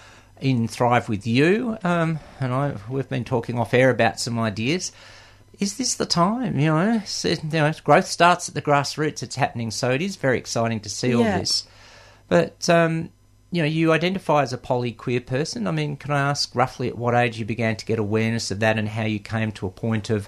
in 0.41 0.67
Thrive 0.67 1.07
with 1.07 1.25
you, 1.25 1.77
um, 1.83 2.19
and 2.39 2.53
I 2.53 2.75
we've 2.89 3.07
been 3.09 3.23
talking 3.23 3.57
off 3.57 3.73
air 3.73 3.89
about 3.89 4.19
some 4.19 4.37
ideas. 4.39 4.91
Is 5.57 5.77
this 5.77 5.95
the 5.95 6.05
time? 6.05 6.59
You 6.59 6.65
know, 6.67 7.01
so, 7.05 7.29
you 7.29 7.37
know, 7.53 7.71
growth 7.85 8.07
starts 8.07 8.49
at 8.49 8.55
the 8.55 8.61
grassroots. 8.61 9.23
It's 9.23 9.37
happening, 9.37 9.71
so 9.71 9.91
it 9.91 10.01
is 10.01 10.17
very 10.17 10.37
exciting 10.37 10.81
to 10.81 10.89
see 10.89 11.15
all 11.15 11.23
Yeah. 11.23 11.39
this. 11.39 11.65
But 12.27 12.69
um, 12.69 13.11
you 13.55 13.61
know, 13.61 13.67
you 13.67 13.93
identify 13.93 14.41
as 14.41 14.51
a 14.51 14.57
poly 14.57 14.91
queer 14.91 15.21
person. 15.21 15.65
I 15.65 15.71
mean, 15.71 15.95
can 15.95 16.11
I 16.11 16.19
ask 16.29 16.53
roughly 16.53 16.89
at 16.89 16.97
what 16.97 17.15
age 17.15 17.39
you 17.39 17.45
began 17.45 17.77
to 17.77 17.85
get 17.85 17.99
awareness 17.99 18.51
of 18.51 18.59
that, 18.59 18.77
and 18.77 18.89
how 18.89 19.03
you 19.03 19.19
came 19.19 19.53
to 19.53 19.65
a 19.65 19.69
point 19.69 20.09
of 20.09 20.27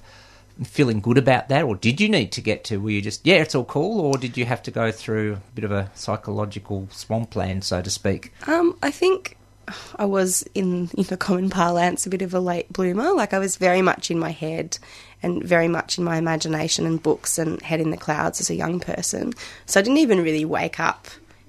feeling 0.64 1.02
good 1.02 1.18
about 1.18 1.50
that, 1.50 1.64
or 1.66 1.76
did 1.76 2.00
you 2.00 2.08
need 2.08 2.32
to 2.32 2.42
get 2.42 2.64
to? 2.64 2.78
Were 2.78 2.90
you 2.90 3.02
just 3.02 3.28
yeah, 3.28 3.36
it's 3.36 3.54
all 3.54 3.66
cool, 3.66 4.00
or 4.00 4.18
did 4.18 4.38
you 4.38 4.46
have 4.46 4.64
to 4.64 4.72
go 4.72 4.94
through 4.94 5.34
a 5.34 5.52
bit 5.56 5.66
of 5.66 5.74
a 5.74 5.92
psychological 5.94 6.88
swampland, 6.90 7.66
so 7.66 7.82
to 7.82 7.90
speak? 7.90 8.32
Um, 8.48 8.78
I 8.82 8.92
think 8.92 9.36
I 9.98 10.06
was 10.06 10.46
in 10.56 10.90
in 10.98 11.04
the 11.04 11.18
common 11.18 11.50
parlance 11.50 12.06
a 12.06 12.10
bit 12.10 12.22
of 12.22 12.34
a 12.34 12.40
late 12.40 12.72
bloomer. 12.72 13.12
Like 13.12 13.34
I 13.34 13.40
was 13.40 13.58
very 13.58 13.82
much 13.82 14.10
in 14.10 14.18
my 14.18 14.32
head 14.32 14.78
and 15.22 15.44
very 15.44 15.68
much 15.68 15.98
in 15.98 16.06
my 16.06 16.16
imagination 16.16 16.86
and 16.86 17.04
books 17.04 17.38
and 17.38 17.62
head 17.62 17.82
in 17.82 17.90
the 17.90 17.98
clouds 17.98 18.40
as 18.40 18.50
a 18.50 18.56
young 18.56 18.80
person. 18.80 19.34
So 19.66 19.82
I 19.82 19.84
didn't 19.84 19.98
even 19.98 20.22
really 20.22 20.46
wake 20.46 20.80
up 20.80 21.08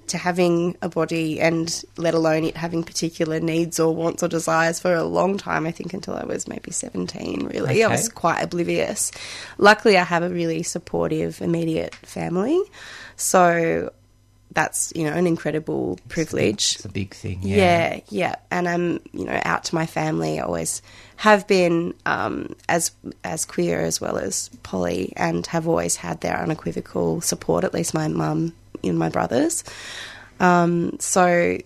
to 0.09 0.17
having 0.17 0.77
a 0.81 0.89
body 0.89 1.39
and 1.39 1.83
let 1.97 2.13
alone 2.13 2.43
it 2.43 2.57
having 2.57 2.83
particular 2.83 3.39
needs 3.39 3.79
or 3.79 3.93
wants 3.93 4.23
or 4.23 4.27
desires 4.27 4.79
for 4.79 4.93
a 4.93 5.03
long 5.03 5.37
time. 5.37 5.65
I 5.65 5.71
think 5.71 5.93
until 5.93 6.15
I 6.15 6.25
was 6.25 6.47
maybe 6.47 6.71
17 6.71 7.47
really. 7.47 7.83
I 7.83 7.87
was 7.87 8.09
quite 8.09 8.41
oblivious. 8.41 9.11
Luckily 9.57 9.97
I 9.97 10.03
have 10.03 10.23
a 10.23 10.29
really 10.29 10.63
supportive 10.63 11.41
immediate 11.41 11.95
family. 11.95 12.61
So 13.15 13.91
that's, 14.51 14.91
you 14.95 15.03
know, 15.03 15.13
an 15.13 15.27
incredible 15.27 15.99
privilege. 16.07 16.75
It's 16.75 16.85
a 16.85 16.89
big 16.89 17.13
thing. 17.13 17.39
Yeah. 17.43 17.57
Yeah. 17.57 17.99
yeah, 18.09 18.35
And 18.49 18.67
I'm, 18.67 18.99
you 19.13 19.25
know, 19.25 19.39
out 19.45 19.65
to 19.65 19.75
my 19.75 19.85
family. 19.85 20.39
I 20.39 20.43
always 20.43 20.81
have 21.17 21.47
been 21.47 21.93
um, 22.05 22.55
as 22.67 22.91
as 23.23 23.45
queer 23.45 23.81
as 23.81 24.01
well 24.01 24.17
as 24.17 24.49
poly, 24.63 25.13
and 25.15 25.45
have 25.47 25.67
always 25.67 25.97
had 25.97 26.21
their 26.21 26.37
unequivocal 26.39 27.21
support. 27.21 27.63
At 27.63 27.73
least 27.73 27.93
my 27.93 28.07
mum 28.07 28.53
and 28.83 28.99
my 28.99 29.09
brothers. 29.09 29.63
Um, 30.39 30.97
so 30.99 31.57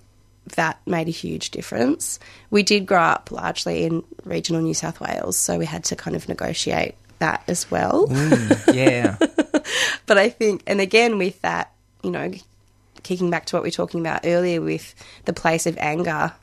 that 0.55 0.79
made 0.85 1.07
a 1.07 1.11
huge 1.11 1.51
difference. 1.51 2.19
We 2.49 2.63
did 2.63 2.85
grow 2.85 3.01
up 3.01 3.31
largely 3.31 3.83
in 3.83 4.03
regional 4.25 4.61
New 4.61 4.73
South 4.73 4.99
Wales, 4.99 5.37
so 5.37 5.57
we 5.57 5.65
had 5.65 5.83
to 5.85 5.95
kind 5.95 6.15
of 6.15 6.27
negotiate 6.27 6.95
that 7.19 7.43
as 7.47 7.69
well. 7.71 8.07
yeah. 8.73 9.17
But 10.05 10.17
I 10.17 10.29
think, 10.29 10.61
and 10.67 10.81
again, 10.81 11.17
with 11.17 11.41
that, 11.41 11.71
you 12.03 12.11
know, 12.11 12.33
kicking 13.03 13.29
back 13.29 13.45
to 13.45 13.55
what 13.55 13.63
we 13.63 13.67
were 13.67 13.71
talking 13.71 14.01
about 14.01 14.21
earlier 14.25 14.61
with 14.61 14.93
the 15.23 15.33
place 15.33 15.65
of 15.65 15.77
anger 15.77 16.33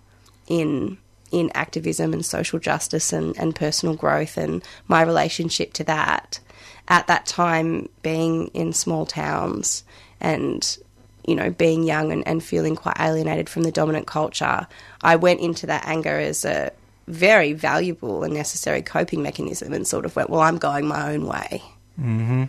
in 0.46 0.98
in 1.30 1.50
activism 1.54 2.12
and 2.12 2.26
social 2.26 2.58
justice 2.58 3.12
and, 3.12 3.38
and 3.38 3.54
personal 3.54 3.94
growth 3.94 4.36
and 4.36 4.64
my 4.88 5.02
relationship 5.02 5.72
to 5.74 5.84
that 5.84 6.40
at 6.88 7.06
that 7.06 7.24
time 7.24 7.88
being 8.02 8.48
in 8.48 8.72
small 8.72 9.06
towns 9.06 9.84
and 10.20 10.78
you 11.26 11.34
know 11.34 11.50
being 11.50 11.82
young 11.82 12.12
and, 12.12 12.26
and 12.26 12.42
feeling 12.42 12.76
quite 12.76 12.98
alienated 12.98 13.48
from 13.48 13.62
the 13.62 13.72
dominant 13.72 14.06
culture 14.06 14.66
i 15.02 15.16
went 15.16 15.40
into 15.40 15.66
that 15.66 15.86
anger 15.86 16.18
as 16.18 16.44
a 16.44 16.70
very 17.06 17.52
valuable 17.52 18.22
and 18.22 18.32
necessary 18.32 18.82
coping 18.82 19.22
mechanism 19.22 19.72
and 19.72 19.86
sort 19.86 20.04
of 20.04 20.14
went 20.16 20.30
well 20.30 20.40
i'm 20.40 20.58
going 20.58 20.86
my 20.86 21.12
own 21.12 21.26
way 21.26 21.62
mm-hmm. 21.98 22.44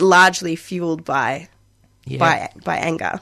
largely 0.00 0.56
fueled 0.56 1.04
by 1.04 1.48
yeah. 2.04 2.18
by 2.18 2.50
by 2.64 2.76
anger. 2.76 3.20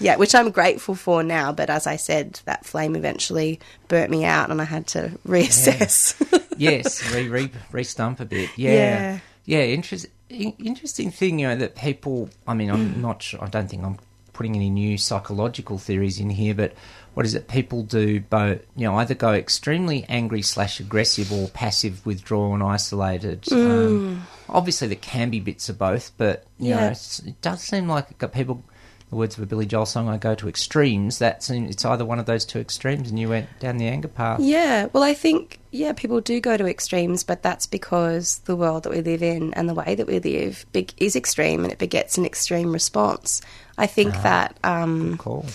Yeah, 0.00 0.14
which 0.14 0.32
I'm 0.32 0.52
grateful 0.52 0.94
for 0.94 1.24
now, 1.24 1.50
but 1.50 1.70
as 1.70 1.88
I 1.88 1.96
said, 1.96 2.40
that 2.44 2.64
flame 2.64 2.94
eventually 2.94 3.58
burnt 3.88 4.12
me 4.12 4.24
out 4.24 4.48
and 4.48 4.60
I 4.60 4.64
had 4.64 4.86
to 4.88 5.10
reassess. 5.26 6.14
yes, 6.56 7.12
re, 7.14 7.26
re, 7.26 7.50
re-stump 7.72 8.20
a 8.20 8.24
bit. 8.24 8.48
Yeah. 8.56 8.72
Yeah. 8.72 9.18
Yeah, 9.44 9.62
interest, 9.62 10.06
interesting 10.30 11.10
thing, 11.10 11.38
you 11.38 11.48
know, 11.48 11.56
that 11.56 11.74
people, 11.76 12.30
I 12.46 12.54
mean, 12.54 12.70
I'm 12.70 13.00
not 13.00 13.22
sure, 13.22 13.42
I 13.42 13.48
don't 13.48 13.68
think 13.68 13.84
I'm 13.84 13.98
putting 14.32 14.54
any 14.54 14.70
new 14.70 14.96
psychological 14.98 15.78
theories 15.78 16.20
in 16.20 16.30
here, 16.30 16.54
but 16.54 16.72
what 17.14 17.26
is 17.26 17.34
it? 17.34 17.48
People 17.48 17.82
do 17.82 18.20
both, 18.20 18.60
you 18.76 18.86
know, 18.86 18.94
either 18.96 19.14
go 19.14 19.32
extremely 19.32 20.04
angry 20.08 20.42
slash 20.42 20.78
aggressive 20.78 21.32
or 21.32 21.48
passive, 21.48 22.04
withdrawn, 22.06 22.62
isolated. 22.62 23.50
Um, 23.52 24.22
obviously, 24.48 24.86
there 24.88 24.96
can 24.96 25.30
be 25.30 25.40
bits 25.40 25.68
of 25.68 25.78
both, 25.78 26.12
but, 26.16 26.46
you 26.58 26.70
know, 26.70 26.80
Yeah. 26.80 26.90
it's, 26.90 27.18
it 27.20 27.40
does 27.42 27.60
seem 27.62 27.88
like 27.88 28.16
people 28.32 28.62
the 29.10 29.16
words 29.16 29.36
of 29.36 29.42
a 29.42 29.46
Billy 29.46 29.64
Joel 29.64 29.86
song, 29.86 30.08
I 30.08 30.18
go 30.18 30.34
to 30.34 30.48
extremes. 30.48 31.18
That's 31.18 31.48
it's 31.48 31.84
either 31.84 32.04
one 32.04 32.18
of 32.18 32.26
those 32.26 32.44
two 32.44 32.58
extremes, 32.58 33.08
and 33.08 33.18
you 33.18 33.28
went 33.28 33.48
down 33.58 33.78
the 33.78 33.86
anger 33.86 34.08
path. 34.08 34.40
Yeah, 34.40 34.88
well, 34.92 35.02
I 35.02 35.14
think, 35.14 35.60
yeah, 35.70 35.92
people 35.94 36.20
do 36.20 36.40
go 36.40 36.56
to 36.56 36.66
extremes, 36.66 37.24
but 37.24 37.42
that's 37.42 37.66
because 37.66 38.38
the 38.40 38.56
world 38.56 38.82
that 38.82 38.90
we 38.90 39.00
live 39.00 39.22
in 39.22 39.54
and 39.54 39.68
the 39.68 39.74
way 39.74 39.94
that 39.94 40.06
we 40.06 40.18
live 40.18 40.66
big, 40.72 40.92
is 40.98 41.16
extreme 41.16 41.64
and 41.64 41.72
it 41.72 41.78
begets 41.78 42.18
an 42.18 42.26
extreme 42.26 42.72
response. 42.72 43.40
I 43.78 43.86
think 43.86 44.12
that 44.22 44.58
um, 44.62 45.16
Cool. 45.18 45.46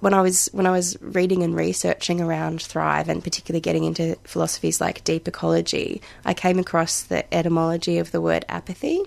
when 0.00 0.14
I 0.14 0.20
was 0.20 0.48
when 0.52 0.66
I 0.66 0.70
was 0.70 0.96
reading 1.00 1.42
and 1.42 1.56
researching 1.56 2.20
around 2.20 2.62
Thrive, 2.62 3.08
and 3.08 3.24
particularly 3.24 3.60
getting 3.60 3.84
into 3.84 4.16
philosophies 4.24 4.80
like 4.80 5.02
deep 5.02 5.26
ecology, 5.26 6.02
I 6.24 6.34
came 6.34 6.58
across 6.58 7.02
the 7.02 7.32
etymology 7.34 7.98
of 7.98 8.12
the 8.12 8.20
word 8.20 8.44
apathy, 8.48 9.00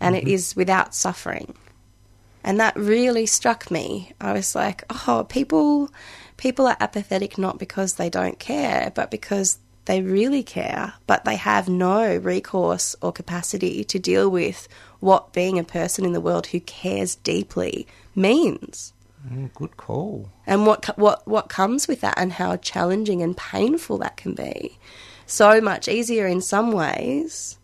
and 0.00 0.14
it 0.14 0.28
is 0.28 0.54
without 0.54 0.94
suffering, 0.94 1.54
and 2.44 2.60
that 2.60 2.76
really 2.76 3.26
struck 3.26 3.70
me. 3.70 4.12
I 4.20 4.32
was 4.32 4.54
like, 4.54 4.84
oh, 5.08 5.26
people 5.28 5.90
people 6.36 6.66
are 6.66 6.76
apathetic 6.80 7.38
not 7.38 7.58
because 7.58 7.94
they 7.94 8.10
don't 8.10 8.38
care, 8.38 8.92
but 8.94 9.10
because 9.10 9.58
they 9.86 10.00
really 10.02 10.42
care, 10.42 10.94
but 11.06 11.24
they 11.24 11.36
have 11.36 11.68
no 11.68 12.16
recourse 12.16 12.96
or 13.02 13.12
capacity 13.12 13.84
to 13.84 13.98
deal 13.98 14.30
with 14.30 14.66
what 15.00 15.32
being 15.32 15.58
a 15.58 15.64
person 15.64 16.04
in 16.04 16.12
the 16.12 16.20
world 16.20 16.46
who 16.48 16.60
cares 16.60 17.16
deeply 17.16 17.86
means 18.14 18.92
Mm, 19.26 19.52
good 19.54 19.76
call. 19.78 20.28
and 20.46 20.66
what 20.66 20.84
what 20.98 21.26
what 21.26 21.48
comes 21.48 21.88
with 21.88 22.02
that 22.02 22.12
and 22.18 22.34
how 22.34 22.56
challenging 22.56 23.22
and 23.22 23.34
painful 23.38 23.96
that 23.98 24.18
can 24.18 24.34
be. 24.34 24.78
So 25.26 25.62
much 25.62 25.88
easier 25.88 26.26
in 26.26 26.42
some 26.42 26.72
ways 26.72 27.56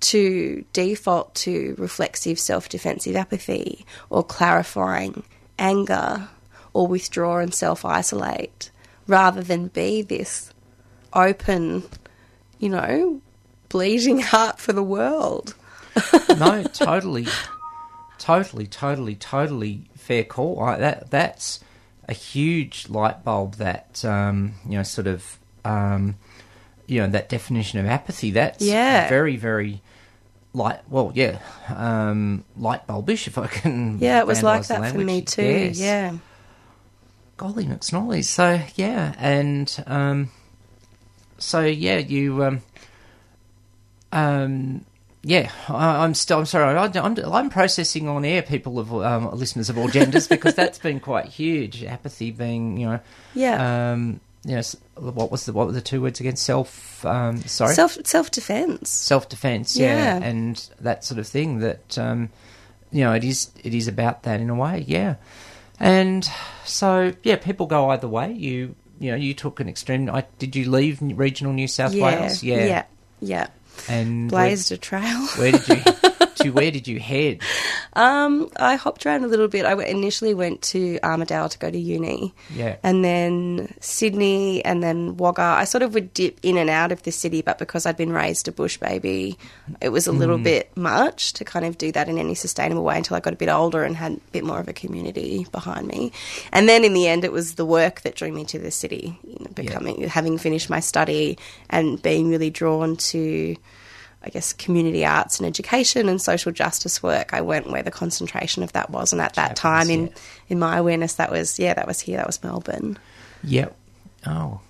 to 0.00 0.64
default 0.72 1.34
to 1.34 1.74
reflexive 1.78 2.38
self-defensive 2.38 3.16
apathy 3.16 3.84
or 4.10 4.22
clarifying 4.22 5.24
anger 5.58 6.28
or 6.72 6.86
withdraw 6.86 7.38
and 7.38 7.52
self-isolate 7.52 8.70
rather 9.06 9.42
than 9.42 9.68
be 9.68 10.02
this 10.02 10.52
open, 11.12 11.82
you 12.58 12.68
know, 12.68 13.20
bleeding 13.68 14.20
heart 14.20 14.60
for 14.60 14.72
the 14.72 14.82
world. 14.82 15.54
no, 16.38 16.62
totally, 16.72 17.26
totally, 18.18 18.66
totally, 18.66 19.14
totally 19.16 19.82
fair 19.96 20.24
call. 20.24 20.60
I, 20.60 20.76
that 20.78 21.10
that's 21.10 21.60
a 22.08 22.12
huge 22.12 22.88
light 22.88 23.24
bulb. 23.24 23.54
That 23.56 24.04
um, 24.04 24.54
you 24.68 24.76
know, 24.76 24.82
sort 24.84 25.06
of, 25.08 25.38
um, 25.64 26.16
you 26.86 27.00
know, 27.00 27.08
that 27.08 27.28
definition 27.28 27.80
of 27.80 27.86
apathy. 27.86 28.30
That's 28.30 28.64
Yeah. 28.64 29.08
very, 29.08 29.36
very 29.36 29.82
light. 30.52 30.80
Well, 30.88 31.12
yeah, 31.14 31.38
um, 31.74 32.44
light 32.56 32.86
bulbish. 32.86 33.26
If 33.26 33.38
I 33.38 33.46
can, 33.46 33.98
Yeah, 34.00 34.20
it 34.20 34.26
was 34.26 34.42
like 34.42 34.66
that 34.68 34.92
for 34.92 34.98
me 34.98 35.22
too. 35.22 35.42
Yes. 35.42 35.78
Yeah. 35.78 36.16
Golly 37.36 37.64
McSnolly. 37.66 38.24
So 38.24 38.60
yeah, 38.74 39.14
and 39.18 39.84
um, 39.86 40.30
so 41.38 41.60
yeah, 41.60 41.98
you 41.98 42.42
um, 42.44 42.62
um, 44.12 44.84
yeah, 45.22 45.50
I, 45.68 46.04
I'm 46.04 46.14
still. 46.14 46.38
I'm 46.38 46.46
sorry. 46.46 46.76
I, 46.76 46.84
I'm, 47.00 47.16
I'm 47.32 47.50
processing 47.50 48.08
on 48.08 48.24
air 48.24 48.42
people 48.42 48.78
of 48.78 48.92
um, 48.94 49.30
listeners 49.36 49.68
of 49.70 49.78
all 49.78 49.88
genders 49.88 50.26
because 50.26 50.54
that's 50.56 50.78
been 50.78 51.00
quite 51.00 51.26
huge. 51.26 51.84
Apathy 51.84 52.30
being, 52.30 52.76
you 52.78 52.86
know, 52.86 53.00
Yeah. 53.34 53.92
um, 53.92 54.20
know, 54.44 54.62
what 54.94 55.30
was 55.30 55.46
the 55.46 55.52
what 55.52 55.66
were 55.66 55.72
the 55.72 55.80
two 55.80 56.00
words 56.00 56.20
again? 56.20 56.36
Self. 56.36 57.04
Um, 57.04 57.38
sorry. 57.42 57.74
Self 57.74 57.98
self 58.04 58.30
defense. 58.30 58.90
self 58.90 59.28
defense, 59.28 59.76
yeah. 59.76 60.18
Yeah. 60.18 60.24
and 60.26 60.70
that 60.80 61.04
sort 61.04 61.18
of 61.18 61.26
thing. 61.26 61.58
That 61.58 61.98
um, 61.98 62.30
you 62.92 63.04
know, 63.04 63.12
it 63.12 63.24
is 63.24 63.50
it 63.62 63.74
is 63.74 63.88
about 63.88 64.22
that 64.22 64.40
in 64.40 64.50
a 64.50 64.54
way, 64.54 64.84
yeah. 64.86 65.16
And 65.80 66.28
so, 66.64 67.14
yeah, 67.22 67.36
people 67.36 67.66
go 67.66 67.90
either 67.90 68.08
way. 68.08 68.32
You 68.32 68.74
you 68.98 69.10
know, 69.10 69.16
you 69.16 69.34
took 69.34 69.60
an 69.60 69.68
extreme. 69.68 70.10
I, 70.10 70.24
did 70.38 70.56
you 70.56 70.70
leave 70.70 70.98
regional 71.00 71.52
New 71.52 71.68
South 71.68 71.94
yeah. 71.94 72.04
Wales? 72.04 72.42
Yeah, 72.42 72.64
Yeah. 72.64 72.84
Yeah. 73.20 73.46
and 73.88 74.28
Blazed 74.30 74.72
a 74.72 74.76
trail. 74.76 75.26
Where, 75.36 75.52
where 75.52 75.52
did 75.52 75.68
you 75.68 75.82
to 76.48 76.54
where 76.54 76.70
did 76.70 76.88
you 76.88 76.98
head? 76.98 77.40
Um, 77.94 78.50
I 78.58 78.76
hopped 78.76 79.06
around 79.06 79.24
a 79.24 79.28
little 79.28 79.48
bit. 79.48 79.64
I 79.64 79.82
initially 79.84 80.34
went 80.34 80.62
to 80.62 80.98
Armidale 81.02 81.50
to 81.50 81.58
go 81.58 81.70
to 81.70 81.78
uni, 81.78 82.34
Yeah, 82.54 82.76
and 82.82 83.04
then 83.04 83.74
Sydney, 83.80 84.64
and 84.64 84.82
then 84.82 85.16
Wagga. 85.16 85.42
I 85.42 85.64
sort 85.64 85.82
of 85.82 85.94
would 85.94 86.12
dip 86.14 86.38
in 86.42 86.56
and 86.56 86.70
out 86.70 86.92
of 86.92 87.02
the 87.02 87.12
city, 87.12 87.42
but 87.42 87.58
because 87.58 87.86
I'd 87.86 87.96
been 87.96 88.12
raised 88.12 88.48
a 88.48 88.52
bush 88.52 88.76
baby, 88.78 89.38
it 89.80 89.88
was 89.90 90.06
a 90.06 90.12
little 90.12 90.38
bit 90.38 90.76
much 90.76 91.32
to 91.34 91.44
kind 91.44 91.64
of 91.64 91.78
do 91.78 91.92
that 91.92 92.08
in 92.08 92.18
any 92.18 92.34
sustainable 92.34 92.84
way 92.84 92.96
until 92.96 93.16
I 93.16 93.20
got 93.20 93.32
a 93.32 93.36
bit 93.36 93.48
older 93.48 93.82
and 93.84 93.96
had 93.96 94.12
a 94.12 94.20
bit 94.32 94.44
more 94.44 94.60
of 94.60 94.68
a 94.68 94.72
community 94.72 95.46
behind 95.52 95.86
me. 95.88 96.12
And 96.52 96.68
then 96.68 96.84
in 96.84 96.94
the 96.94 97.06
end, 97.08 97.24
it 97.24 97.32
was 97.32 97.54
the 97.54 97.66
work 97.66 98.02
that 98.02 98.14
drew 98.14 98.32
me 98.32 98.44
to 98.46 98.58
the 98.58 98.70
city. 98.70 99.18
You 99.24 99.36
know, 99.40 99.50
becoming 99.54 100.02
having 100.08 100.38
finished 100.38 100.70
my 100.70 100.80
study 100.80 101.38
and 101.70 102.00
being 102.00 102.30
really 102.30 102.50
drawn 102.50 102.96
to. 102.96 103.56
I 104.28 104.30
guess 104.30 104.52
community 104.52 105.06
arts 105.06 105.38
and 105.38 105.46
education 105.46 106.08
and 106.08 106.20
social 106.20 106.52
justice 106.52 107.02
work. 107.02 107.32
I 107.32 107.40
went 107.40 107.70
where 107.70 107.82
the 107.82 107.90
concentration 107.90 108.62
of 108.62 108.72
that 108.74 108.90
was, 108.90 109.12
and 109.12 109.22
at 109.22 109.34
that 109.34 109.58
happens, 109.58 109.58
time 109.58 109.90
in 109.90 110.06
yeah. 110.08 110.12
in 110.50 110.58
my 110.58 110.76
awareness, 110.76 111.14
that 111.14 111.30
was 111.30 111.58
yeah, 111.58 111.72
that 111.74 111.86
was 111.86 111.98
here, 112.00 112.18
that 112.18 112.26
was 112.26 112.42
Melbourne. 112.44 112.98
Yep. 113.42 113.74
Oh, 114.26 114.60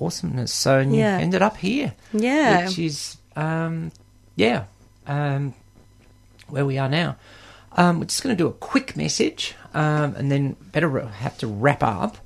awesomeness! 0.00 0.52
So 0.52 0.78
you 0.78 0.94
Yeah. 0.94 1.18
ended 1.18 1.42
up 1.42 1.56
here. 1.56 1.92
Yeah, 2.12 2.66
which 2.68 2.78
is 2.78 3.16
um, 3.34 3.90
yeah, 4.36 4.64
um, 5.08 5.54
where 6.48 6.64
we 6.64 6.78
are 6.78 6.88
now. 6.88 7.16
Um, 7.72 7.98
we're 7.98 8.06
just 8.06 8.22
going 8.22 8.36
to 8.36 8.40
do 8.40 8.46
a 8.48 8.52
quick 8.52 8.96
message, 8.96 9.54
um, 9.74 10.14
and 10.14 10.30
then 10.30 10.56
better 10.72 11.06
have 11.06 11.36
to 11.38 11.46
wrap 11.46 11.82
up. 11.82 12.18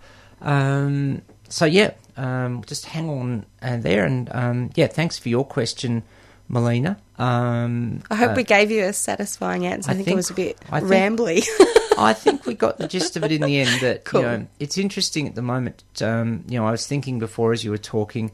Um, 0.43 1.23
so 1.49 1.65
yeah, 1.65 1.93
um, 2.17 2.63
just 2.67 2.87
hang 2.87 3.09
on 3.09 3.47
uh, 3.63 3.77
there, 3.79 4.05
and 4.05 4.29
um, 4.33 4.71
yeah, 4.75 4.89
thanks 4.89 5.19
for 5.19 5.29
your 5.29 5.45
question, 5.47 6.03
Melina. 6.49 6.99
Um, 7.19 8.03
I 8.11 8.15
hope 8.17 8.31
uh, 8.33 8.35
we 8.37 8.45
gave 8.45 8.71
you 8.71 8.85
a 8.85 8.93
satisfying 8.93 9.67
answer. 9.67 9.91
I, 9.91 9.95
I 9.95 9.97
think, 9.97 10.05
think- 10.07 10.15
it 10.15 10.17
was 10.17 10.31
a 10.31 10.35
bit 10.35 10.59
I 10.71 10.81
think- 10.81 10.93
rambly. 10.93 11.47
I 11.99 12.13
think 12.13 12.45
we 12.45 12.53
got 12.53 12.77
the 12.77 12.87
gist 12.89 13.17
of 13.17 13.25
it 13.25 13.33
in 13.33 13.41
the 13.41 13.59
end. 13.59 13.81
That 13.81 14.05
Cool. 14.05 14.21
you 14.21 14.27
know, 14.27 14.47
it's 14.61 14.77
interesting 14.77 15.27
at 15.27 15.35
the 15.35 15.41
moment. 15.41 15.83
Um, 16.03 16.45
you 16.47 16.59
know, 16.59 16.67
I 16.67 16.71
was 16.71 16.87
thinking 16.87 17.19
before 17.19 17.53
as 17.55 17.65
you 17.65 17.71
were 17.71 17.79
talking 17.79 18.33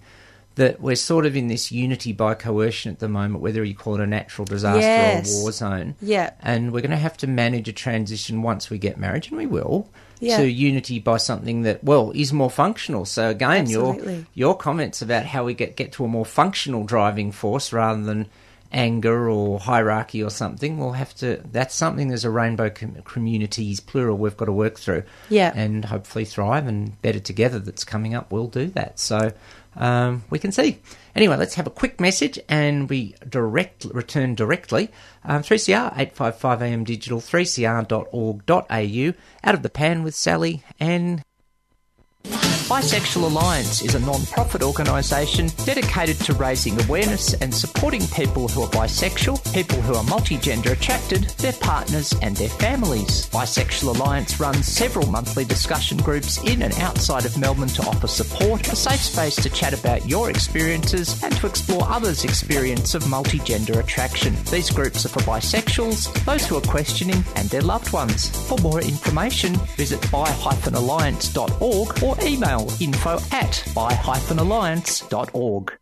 that 0.56 0.80
we're 0.80 0.94
sort 0.96 1.24
of 1.26 1.34
in 1.36 1.48
this 1.48 1.72
unity 1.72 2.12
by 2.12 2.34
coercion 2.34 2.92
at 2.92 2.98
the 2.98 3.08
moment, 3.08 3.42
whether 3.42 3.64
you 3.64 3.74
call 3.74 3.94
it 3.94 4.00
a 4.00 4.06
natural 4.06 4.44
disaster 4.44 4.80
Yes. 4.80 5.34
or 5.34 5.38
a 5.38 5.42
war 5.42 5.52
zone. 5.52 5.94
yeah, 6.02 6.30
And 6.40 6.72
we're 6.72 6.80
going 6.82 6.90
to 6.90 6.96
have 6.96 7.16
to 7.18 7.26
manage 7.26 7.68
a 7.68 7.72
transition 7.72 8.42
once 8.42 8.68
we 8.68 8.76
get 8.78 8.98
married, 8.98 9.26
and 9.28 9.38
we 9.38 9.46
will, 9.46 9.88
Yeah. 10.20 10.36
to 10.38 10.46
unity 10.50 10.98
by 10.98 11.16
something 11.16 11.62
that, 11.62 11.82
well, 11.82 12.12
is 12.14 12.32
more 12.32 12.50
functional. 12.50 13.04
So 13.06 13.30
again, 13.30 13.68
your 13.68 13.94
Absolutely. 13.94 14.26
your 14.34 14.54
comments 14.56 15.00
about 15.02 15.24
how 15.26 15.44
we 15.44 15.54
get 15.54 15.76
get 15.76 15.92
to 15.92 16.04
a 16.04 16.08
more 16.08 16.26
functional 16.26 16.84
driving 16.84 17.32
force 17.32 17.72
rather 17.72 18.02
than 18.02 18.26
anger 18.74 19.28
or 19.28 19.58
hierarchy 19.60 20.22
or 20.22 20.30
something, 20.30 20.78
we'll 20.78 20.92
have 20.92 21.14
to. 21.16 21.40
That's 21.52 21.74
something. 21.74 22.08
There's 22.08 22.24
a 22.24 22.30
rainbow 22.30 22.70
com- 22.70 22.96
communities 23.04 23.80
plural 23.80 24.16
we've 24.16 24.36
got 24.36 24.46
to 24.46 24.52
work 24.52 24.78
through, 24.78 25.02
Yeah. 25.28 25.52
and 25.54 25.84
hopefully 25.84 26.24
thrive 26.24 26.66
and 26.66 27.00
better 27.02 27.20
together. 27.20 27.58
That's 27.58 27.84
coming 27.84 28.14
up. 28.14 28.30
We'll 28.32 28.46
do 28.48 28.66
that. 28.68 28.98
So. 28.98 29.32
Um, 29.76 30.24
we 30.30 30.38
can 30.38 30.52
see. 30.52 30.80
Anyway, 31.14 31.36
let's 31.36 31.54
have 31.54 31.66
a 31.66 31.70
quick 31.70 32.00
message 32.00 32.38
and 32.48 32.88
we 32.88 33.14
direct 33.28 33.84
return 33.86 34.34
directly. 34.34 34.90
Um, 35.24 35.42
3CR 35.42 35.92
855 35.92 36.62
AM 36.62 36.84
digital 36.84 37.20
3cr.org.au 37.20 39.12
out 39.44 39.54
of 39.54 39.62
the 39.62 39.70
pan 39.70 40.02
with 40.02 40.14
Sally 40.14 40.62
and 40.78 41.22
Bisexual 42.24 43.24
Alliance 43.24 43.82
is 43.82 43.94
a 43.94 44.00
non-profit 44.00 44.62
organisation 44.62 45.48
dedicated 45.64 46.16
to 46.20 46.32
raising 46.34 46.80
awareness 46.84 47.34
and 47.34 47.54
supporting 47.54 48.06
people 48.08 48.48
who 48.48 48.62
are 48.62 48.68
bisexual, 48.68 49.52
people 49.52 49.80
who 49.82 49.94
are 49.94 50.04
multigender 50.04 50.72
attracted, 50.72 51.24
their 51.38 51.52
partners 51.52 52.14
and 52.22 52.34
their 52.36 52.48
families. 52.48 53.28
Bisexual 53.30 53.96
Alliance 53.96 54.40
runs 54.40 54.66
several 54.66 55.06
monthly 55.08 55.44
discussion 55.44 55.98
groups 55.98 56.42
in 56.44 56.62
and 56.62 56.72
outside 56.78 57.26
of 57.26 57.36
Melbourne 57.36 57.68
to 57.68 57.82
offer 57.82 58.06
support, 58.06 58.66
a 58.72 58.76
safe 58.76 59.00
space 59.00 59.36
to 59.36 59.50
chat 59.50 59.78
about 59.78 60.08
your 60.08 60.30
experiences 60.30 61.22
and 61.22 61.36
to 61.36 61.46
explore 61.46 61.86
others' 61.88 62.24
experience 62.24 62.94
of 62.94 63.02
multigender 63.04 63.80
attraction. 63.80 64.34
These 64.50 64.70
groups 64.70 65.04
are 65.04 65.10
for 65.10 65.20
bisexuals, 65.20 66.24
those 66.24 66.46
who 66.46 66.56
are 66.56 66.62
questioning 66.62 67.22
and 67.36 67.50
their 67.50 67.62
loved 67.62 67.92
ones. 67.92 68.30
For 68.48 68.56
more 68.58 68.80
information, 68.80 69.56
visit 69.76 70.00
bi-alliance.org 70.10 72.02
or 72.02 72.11
email 72.22 72.70
info 72.80 73.18
at 73.32 73.62
bi-alliance.org. 73.74 75.78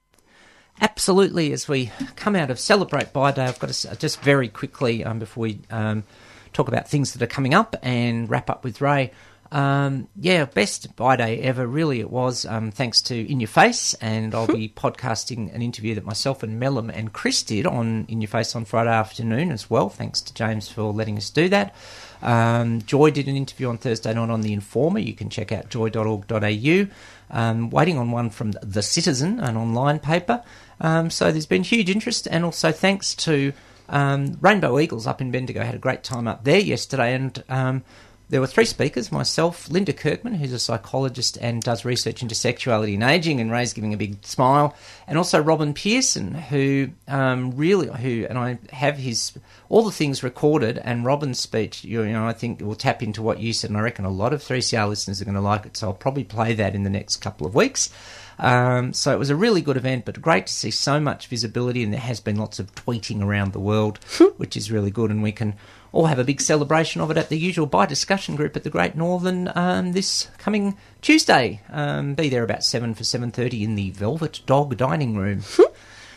Absolutely, 0.80 1.52
as 1.52 1.68
we 1.68 1.90
come 2.16 2.34
out 2.34 2.50
of 2.50 2.58
Celebrate 2.58 3.12
Bi 3.12 3.32
Day, 3.32 3.44
I've 3.44 3.58
got 3.58 3.66
to 3.68 3.88
s- 3.90 3.96
just 3.98 4.20
very 4.22 4.48
quickly 4.48 5.04
um, 5.04 5.18
before 5.18 5.42
we 5.42 5.60
um, 5.70 6.04
talk 6.52 6.68
about 6.68 6.88
things 6.88 7.12
that 7.12 7.22
are 7.22 7.26
coming 7.26 7.52
up 7.52 7.76
and 7.82 8.30
wrap 8.30 8.48
up 8.48 8.64
with 8.64 8.80
Ray. 8.80 9.12
Um, 9.52 10.06
yeah, 10.16 10.44
best 10.44 10.94
bi 10.94 11.16
day 11.16 11.40
ever. 11.40 11.66
Really, 11.66 12.00
it 12.00 12.10
was. 12.10 12.46
Um, 12.46 12.70
thanks 12.70 13.02
to 13.02 13.30
In 13.30 13.40
Your 13.40 13.48
Face, 13.48 13.94
and 13.94 14.34
I'll 14.34 14.46
be 14.46 14.68
podcasting 14.68 15.52
an 15.54 15.62
interview 15.62 15.94
that 15.96 16.04
myself 16.04 16.42
and 16.42 16.60
Mellum 16.60 16.90
and 16.94 17.12
Chris 17.12 17.42
did 17.42 17.66
on 17.66 18.06
In 18.08 18.20
Your 18.20 18.28
Face 18.28 18.54
on 18.54 18.64
Friday 18.64 18.90
afternoon 18.90 19.50
as 19.50 19.68
well. 19.68 19.88
Thanks 19.88 20.20
to 20.22 20.34
James 20.34 20.68
for 20.68 20.92
letting 20.92 21.16
us 21.16 21.30
do 21.30 21.48
that. 21.48 21.74
Um, 22.22 22.82
Joy 22.82 23.10
did 23.10 23.28
an 23.28 23.36
interview 23.36 23.68
on 23.68 23.78
Thursday 23.78 24.14
night 24.14 24.30
on 24.30 24.42
The 24.42 24.52
Informer. 24.52 24.98
You 24.98 25.14
can 25.14 25.30
check 25.30 25.52
out 25.52 25.68
joy.org.au. 25.68 26.86
Um, 27.30 27.70
waiting 27.70 27.98
on 27.98 28.10
one 28.10 28.30
from 28.30 28.52
The 28.62 28.82
Citizen, 28.82 29.40
an 29.40 29.56
online 29.56 29.98
paper. 29.98 30.42
Um, 30.80 31.10
so 31.10 31.30
there's 31.30 31.46
been 31.46 31.62
huge 31.62 31.90
interest, 31.90 32.28
and 32.30 32.44
also 32.44 32.72
thanks 32.72 33.14
to 33.16 33.52
um, 33.88 34.38
Rainbow 34.40 34.78
Eagles 34.78 35.06
up 35.06 35.20
in 35.20 35.30
Bendigo. 35.30 35.62
Had 35.62 35.74
a 35.74 35.78
great 35.78 36.04
time 36.04 36.28
up 36.28 36.44
there 36.44 36.60
yesterday, 36.60 37.14
and 37.14 37.42
um, 37.48 37.82
there 38.30 38.40
were 38.40 38.46
three 38.46 38.64
speakers 38.64 39.10
myself, 39.10 39.68
Linda 39.68 39.92
Kirkman, 39.92 40.34
who's 40.34 40.52
a 40.52 40.58
psychologist 40.58 41.36
and 41.40 41.62
does 41.62 41.84
research 41.84 42.22
into 42.22 42.36
sexuality 42.36 42.94
and 42.94 43.02
aging, 43.02 43.40
and 43.40 43.50
Ray's 43.50 43.72
giving 43.72 43.92
a 43.92 43.96
big 43.96 44.24
smile, 44.24 44.76
and 45.08 45.18
also 45.18 45.42
Robin 45.42 45.74
Pearson, 45.74 46.34
who 46.34 46.90
um, 47.08 47.56
really, 47.56 47.88
who, 47.88 48.26
and 48.28 48.38
I 48.38 48.58
have 48.72 48.98
his, 48.98 49.32
all 49.68 49.82
the 49.82 49.90
things 49.90 50.22
recorded, 50.22 50.78
and 50.78 51.04
Robin's 51.04 51.40
speech, 51.40 51.82
you 51.82 52.06
know, 52.06 52.24
I 52.24 52.32
think 52.32 52.60
will 52.60 52.76
tap 52.76 53.02
into 53.02 53.20
what 53.20 53.40
you 53.40 53.52
said, 53.52 53.70
and 53.70 53.76
I 53.76 53.82
reckon 53.82 54.04
a 54.04 54.10
lot 54.10 54.32
of 54.32 54.40
3CR 54.40 54.88
listeners 54.88 55.20
are 55.20 55.24
going 55.24 55.34
to 55.34 55.40
like 55.40 55.66
it, 55.66 55.76
so 55.76 55.88
I'll 55.88 55.94
probably 55.94 56.24
play 56.24 56.54
that 56.54 56.76
in 56.76 56.84
the 56.84 56.90
next 56.90 57.16
couple 57.16 57.48
of 57.48 57.54
weeks. 57.56 57.90
Um, 58.38 58.94
so 58.94 59.12
it 59.12 59.18
was 59.18 59.28
a 59.28 59.36
really 59.36 59.60
good 59.60 59.76
event, 59.76 60.04
but 60.04 60.22
great 60.22 60.46
to 60.46 60.52
see 60.52 60.70
so 60.70 61.00
much 61.00 61.26
visibility, 61.26 61.82
and 61.82 61.92
there 61.92 62.00
has 62.00 62.20
been 62.20 62.36
lots 62.36 62.60
of 62.60 62.74
tweeting 62.74 63.22
around 63.22 63.52
the 63.52 63.60
world, 63.60 63.98
which 64.36 64.56
is 64.56 64.70
really 64.70 64.92
good, 64.92 65.10
and 65.10 65.22
we 65.22 65.32
can 65.32 65.56
all 65.92 66.06
have 66.06 66.18
a 66.18 66.24
big 66.24 66.40
celebration 66.40 67.00
of 67.00 67.10
it 67.10 67.16
at 67.16 67.28
the 67.28 67.38
usual 67.38 67.66
bi 67.66 67.86
discussion 67.86 68.36
group 68.36 68.56
at 68.56 68.64
the 68.64 68.70
Great 68.70 68.94
Northern 68.94 69.50
um, 69.54 69.92
this 69.92 70.28
coming 70.38 70.76
Tuesday. 71.02 71.60
Um, 71.70 72.14
be 72.14 72.28
there 72.28 72.44
about 72.44 72.64
seven 72.64 72.94
for 72.94 73.04
seven 73.04 73.30
thirty 73.30 73.64
in 73.64 73.74
the 73.74 73.90
Velvet 73.90 74.40
Dog 74.46 74.76
Dining 74.76 75.16
Room. 75.16 75.42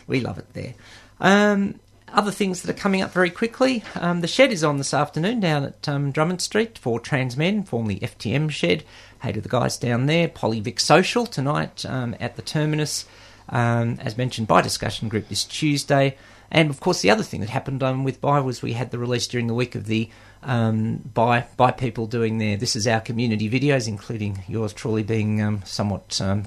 we 0.06 0.20
love 0.20 0.38
it 0.38 0.52
there. 0.52 0.74
Um, 1.20 1.80
other 2.12 2.30
things 2.30 2.62
that 2.62 2.70
are 2.70 2.80
coming 2.80 3.02
up 3.02 3.12
very 3.12 3.30
quickly. 3.30 3.82
Um, 3.96 4.20
the 4.20 4.28
shed 4.28 4.52
is 4.52 4.62
on 4.62 4.76
this 4.76 4.94
afternoon 4.94 5.40
down 5.40 5.64
at 5.64 5.88
um, 5.88 6.12
Drummond 6.12 6.40
Street 6.40 6.78
for 6.78 7.00
Trans 7.00 7.36
Men, 7.36 7.64
formerly 7.64 7.98
FTM 7.98 8.50
Shed. 8.50 8.84
Hey 9.22 9.32
to 9.32 9.40
the 9.40 9.48
guys 9.48 9.76
down 9.76 10.06
there. 10.06 10.28
Polyvic 10.28 10.78
Social 10.78 11.26
tonight 11.26 11.84
um, 11.86 12.14
at 12.20 12.36
the 12.36 12.42
Terminus. 12.42 13.06
Um, 13.48 13.98
as 14.00 14.16
mentioned 14.16 14.48
bi 14.48 14.62
discussion 14.62 15.08
group 15.08 15.28
this 15.28 15.44
Tuesday. 15.44 16.16
And 16.54 16.70
of 16.70 16.78
course, 16.78 17.02
the 17.02 17.10
other 17.10 17.24
thing 17.24 17.40
that 17.40 17.50
happened 17.50 17.82
um, 17.82 18.04
with 18.04 18.20
Bi 18.20 18.38
was 18.38 18.62
we 18.62 18.74
had 18.74 18.92
the 18.92 18.98
release 18.98 19.26
during 19.26 19.48
the 19.48 19.54
week 19.54 19.74
of 19.74 19.86
the 19.86 20.08
um, 20.44 20.98
by 21.12 21.46
by 21.56 21.72
people 21.72 22.06
doing 22.06 22.38
their 22.38 22.56
This 22.56 22.76
Is 22.76 22.86
Our 22.86 23.00
Community 23.00 23.50
videos, 23.50 23.88
including 23.88 24.44
yours 24.46 24.72
truly 24.72 25.02
being 25.02 25.42
um, 25.42 25.62
somewhat 25.64 26.20
um, 26.20 26.44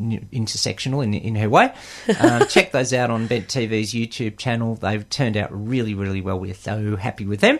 intersectional 0.00 1.04
in, 1.04 1.12
in 1.12 1.36
her 1.36 1.50
way. 1.50 1.72
Uh, 2.18 2.46
check 2.46 2.72
those 2.72 2.94
out 2.94 3.10
on 3.10 3.26
Bent 3.26 3.46
TV's 3.46 3.92
YouTube 3.92 4.38
channel. 4.38 4.74
They've 4.74 5.08
turned 5.10 5.36
out 5.36 5.50
really, 5.52 5.92
really 5.92 6.22
well. 6.22 6.38
We're 6.38 6.54
so 6.54 6.96
happy 6.96 7.26
with 7.26 7.40
them. 7.40 7.58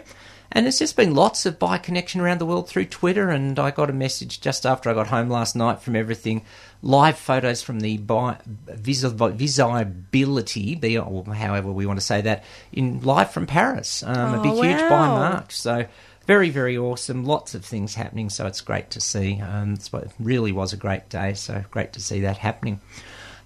And 0.53 0.65
there's 0.65 0.79
just 0.79 0.97
been 0.97 1.15
lots 1.15 1.45
of 1.45 1.59
bi 1.59 1.77
connection 1.77 2.21
around 2.21 2.39
the 2.39 2.47
world 2.47 2.69
through 2.69 2.87
Twitter. 2.87 3.29
And 3.29 3.59
I 3.59 3.71
got 3.71 3.91
a 3.91 3.93
message 3.93 4.41
just 4.41 4.65
after 4.65 4.89
I 4.89 4.95
got 4.95 5.09
home 5.09 5.29
last 5.29 5.57
night 5.57 5.83
from 5.83 5.95
everything 5.95 6.43
live 6.83 7.19
photos 7.19 7.63
from 7.63 7.81
the 7.81 7.99
bi- 7.99 8.39
visibility, 8.47 10.99
or 10.99 11.25
however 11.35 11.73
we 11.73 11.87
want 11.87 11.99
to 11.99 12.05
say 12.05 12.21
that, 12.23 12.45
in 12.73 13.01
live 13.03 13.31
from 13.31 13.47
Paris. 13.47 14.03
Um, 14.03 14.35
Oh, 14.35 14.41
a 14.41 14.43
big, 14.43 14.53
huge 14.53 14.79
bi 14.89 15.09
march. 15.09 15.57
So 15.57 15.87
very, 16.27 16.51
very 16.51 16.77
awesome. 16.77 17.25
Lots 17.25 17.55
of 17.55 17.65
things 17.65 17.95
happening. 17.95 18.31
So 18.31 18.47
it's 18.47 18.61
great 18.61 18.91
to 18.91 19.01
see. 19.01 19.41
Um, 19.41 19.75
it's 19.75 19.93
it 19.93 20.11
really 20.19 20.53
was 20.53 20.73
a 20.73 20.77
great 20.77 21.09
day. 21.09 21.35
So 21.35 21.65
great 21.71 21.93
to 21.95 22.01
see 22.01 22.21
that 22.21 22.39
happening. 22.39 22.81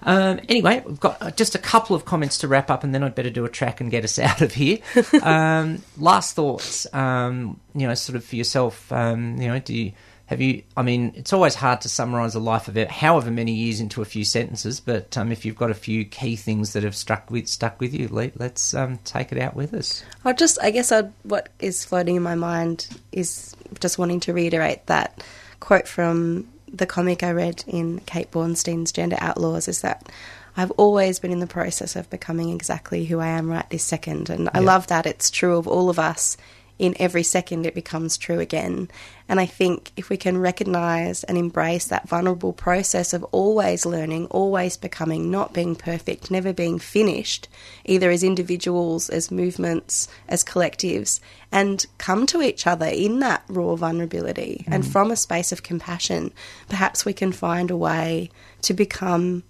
Um, 0.02 0.40
anyway, 0.48 0.82
we've 0.86 0.98
got 0.98 1.20
uh, 1.20 1.30
just 1.30 1.54
a 1.54 1.58
couple 1.58 1.94
of 1.94 2.06
comments 2.06 2.38
to 2.38 2.48
wrap 2.48 2.70
up, 2.70 2.84
and 2.84 2.94
then 2.94 3.02
I'd 3.02 3.14
better 3.14 3.28
do 3.28 3.44
a 3.44 3.50
track 3.50 3.82
and 3.82 3.90
get 3.90 4.02
us 4.04 4.18
out 4.18 4.40
of 4.40 4.54
here. 4.54 4.78
um, 5.22 5.82
last 5.98 6.34
thoughts, 6.34 6.86
um, 6.94 7.60
you 7.74 7.86
know, 7.86 7.94
sort 7.94 8.16
of 8.16 8.24
for 8.24 8.36
yourself. 8.36 8.90
Um, 8.90 9.38
you 9.40 9.48
know, 9.48 9.58
do 9.58 9.74
you 9.74 9.92
have 10.30 10.40
you? 10.40 10.62
I 10.76 10.82
mean, 10.82 11.12
it's 11.16 11.32
always 11.32 11.56
hard 11.56 11.80
to 11.80 11.88
summarise 11.88 12.36
a 12.36 12.38
life 12.38 12.68
of 12.68 12.76
it, 12.76 12.88
however 12.88 13.32
many 13.32 13.52
years 13.52 13.80
into 13.80 14.00
a 14.00 14.04
few 14.04 14.24
sentences. 14.24 14.78
But 14.78 15.18
um, 15.18 15.32
if 15.32 15.44
you've 15.44 15.56
got 15.56 15.72
a 15.72 15.74
few 15.74 16.04
key 16.04 16.36
things 16.36 16.72
that 16.72 16.84
have 16.84 16.94
struck 16.94 17.32
with 17.32 17.48
stuck 17.48 17.80
with 17.80 17.92
you, 17.92 18.06
let, 18.06 18.38
let's 18.38 18.72
um, 18.72 18.98
take 18.98 19.32
it 19.32 19.38
out 19.38 19.56
with 19.56 19.74
us. 19.74 20.04
I 20.24 20.32
just, 20.32 20.56
I 20.62 20.70
guess, 20.70 20.92
I'd, 20.92 21.12
what 21.24 21.48
is 21.58 21.84
floating 21.84 22.14
in 22.14 22.22
my 22.22 22.36
mind 22.36 22.86
is 23.10 23.56
just 23.80 23.98
wanting 23.98 24.20
to 24.20 24.32
reiterate 24.32 24.86
that 24.86 25.24
quote 25.58 25.88
from 25.88 26.46
the 26.72 26.86
comic 26.86 27.24
I 27.24 27.32
read 27.32 27.64
in 27.66 27.98
Kate 28.06 28.30
Bornstein's 28.30 28.92
Gender 28.92 29.16
Outlaws 29.18 29.66
is 29.66 29.80
that 29.80 30.08
I've 30.56 30.70
always 30.72 31.18
been 31.18 31.32
in 31.32 31.40
the 31.40 31.48
process 31.48 31.96
of 31.96 32.08
becoming 32.08 32.50
exactly 32.50 33.04
who 33.04 33.18
I 33.18 33.28
am 33.28 33.50
right 33.50 33.68
this 33.68 33.82
second. 33.82 34.30
And 34.30 34.48
I 34.54 34.60
love 34.60 34.86
that 34.86 35.06
it's 35.06 35.28
true 35.28 35.56
of 35.56 35.66
all 35.66 35.90
of 35.90 35.98
us. 35.98 36.36
In 36.80 36.96
every 36.98 37.22
second, 37.22 37.66
it 37.66 37.74
becomes 37.74 38.16
true 38.16 38.40
again. 38.40 38.88
And 39.28 39.38
I 39.38 39.44
think 39.44 39.92
if 39.98 40.08
we 40.08 40.16
can 40.16 40.38
recognize 40.38 41.22
and 41.24 41.36
embrace 41.36 41.86
that 41.88 42.08
vulnerable 42.08 42.54
process 42.54 43.12
of 43.12 43.22
always 43.24 43.84
learning, 43.84 44.28
always 44.28 44.78
becoming, 44.78 45.30
not 45.30 45.52
being 45.52 45.76
perfect, 45.76 46.30
never 46.30 46.54
being 46.54 46.78
finished, 46.78 47.48
either 47.84 48.10
as 48.10 48.24
individuals, 48.24 49.10
as 49.10 49.30
movements, 49.30 50.08
as 50.26 50.42
collectives, 50.42 51.20
and 51.52 51.84
come 51.98 52.24
to 52.24 52.40
each 52.40 52.66
other 52.66 52.86
in 52.86 53.18
that 53.18 53.44
raw 53.48 53.74
vulnerability 53.74 54.64
and 54.66 54.82
mm. 54.82 54.90
from 54.90 55.10
a 55.10 55.16
space 55.16 55.52
of 55.52 55.62
compassion, 55.62 56.32
perhaps 56.70 57.04
we 57.04 57.12
can 57.12 57.30
find 57.30 57.70
a 57.70 57.76
way 57.76 58.30
to 58.62 58.72
become 58.72 59.42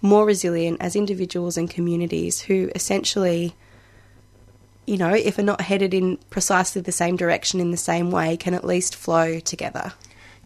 more 0.00 0.24
resilient 0.24 0.78
as 0.80 0.96
individuals 0.96 1.58
and 1.58 1.68
communities 1.68 2.40
who 2.40 2.70
essentially 2.74 3.54
you 4.90 4.96
know, 4.98 5.14
if 5.14 5.38
are 5.38 5.42
not 5.44 5.60
headed 5.60 5.94
in 5.94 6.16
precisely 6.30 6.82
the 6.82 6.90
same 6.92 7.16
direction 7.16 7.60
in 7.60 7.70
the 7.70 7.76
same 7.76 8.10
way, 8.10 8.36
can 8.36 8.54
at 8.54 8.64
least 8.64 8.96
flow 8.96 9.38
together. 9.38 9.92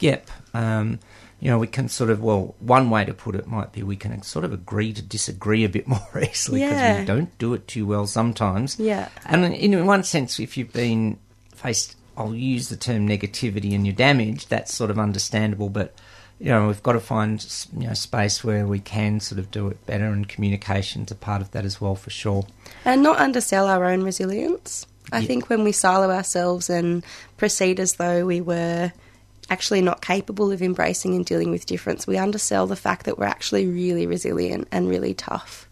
Yep. 0.00 0.30
Um, 0.52 0.98
you 1.40 1.50
know, 1.50 1.58
we 1.58 1.66
can 1.66 1.88
sort 1.88 2.10
of, 2.10 2.22
well, 2.22 2.54
one 2.60 2.90
way 2.90 3.04
to 3.06 3.14
put 3.14 3.34
it 3.34 3.46
might 3.46 3.72
be 3.72 3.82
we 3.82 3.96
can 3.96 4.20
sort 4.22 4.44
of 4.44 4.52
agree 4.52 4.92
to 4.92 5.00
disagree 5.02 5.64
a 5.64 5.68
bit 5.68 5.88
more 5.94 6.00
easily 6.20 6.60
because 6.60 6.72
Yeah. 6.78 7.00
we 7.00 7.06
don't 7.06 7.36
do 7.38 7.54
it 7.54 7.66
too 7.66 7.86
well 7.86 8.06
sometimes. 8.06 8.78
Yeah. 8.78 9.08
And 9.24 9.44
in 9.54 9.86
one 9.86 10.04
sense, 10.04 10.38
if 10.38 10.56
you've 10.58 10.72
been 10.72 11.18
faced, 11.54 11.96
I'll 12.16 12.34
use 12.34 12.68
the 12.68 12.76
term 12.76 13.08
negativity 13.08 13.74
and 13.74 13.86
you're 13.86 13.96
damaged, 13.96 14.50
that's 14.50 14.74
sort 14.74 14.90
of 14.90 14.98
understandable. 14.98 15.70
But, 15.70 15.94
you 16.40 16.46
know, 16.50 16.66
we've 16.66 16.82
got 16.82 16.92
to 16.92 17.00
find, 17.00 17.44
you 17.78 17.86
know, 17.86 17.94
space 17.94 18.42
where 18.44 18.66
we 18.66 18.80
can 18.80 19.20
sort 19.20 19.38
of 19.38 19.50
do 19.50 19.68
it 19.68 19.84
better 19.86 20.06
and 20.06 20.28
communication's 20.28 21.10
a 21.10 21.14
part 21.14 21.40
of 21.40 21.50
that 21.52 21.64
as 21.64 21.80
well, 21.80 21.94
for 21.94 22.10
sure. 22.10 22.44
And 22.84 23.02
not 23.02 23.18
undersell 23.18 23.66
our 23.66 23.84
own 23.84 24.02
resilience. 24.02 24.86
I 25.12 25.18
Yeah. 25.20 25.26
think 25.26 25.48
when 25.48 25.64
we 25.64 25.72
silo 25.72 26.10
ourselves 26.10 26.68
and 26.70 27.04
proceed 27.36 27.78
as 27.78 27.94
though 27.94 28.26
we 28.26 28.40
were 28.40 28.92
actually 29.50 29.82
not 29.82 30.00
capable 30.00 30.50
of 30.50 30.62
embracing 30.62 31.14
and 31.14 31.24
dealing 31.24 31.50
with 31.50 31.66
difference, 31.66 32.06
we 32.06 32.16
undersell 32.18 32.66
the 32.66 32.76
fact 32.76 33.04
that 33.06 33.18
we're 33.18 33.26
actually 33.26 33.66
really 33.66 34.06
resilient 34.06 34.66
and 34.72 34.88
really 34.88 35.14
tough. 35.14 35.68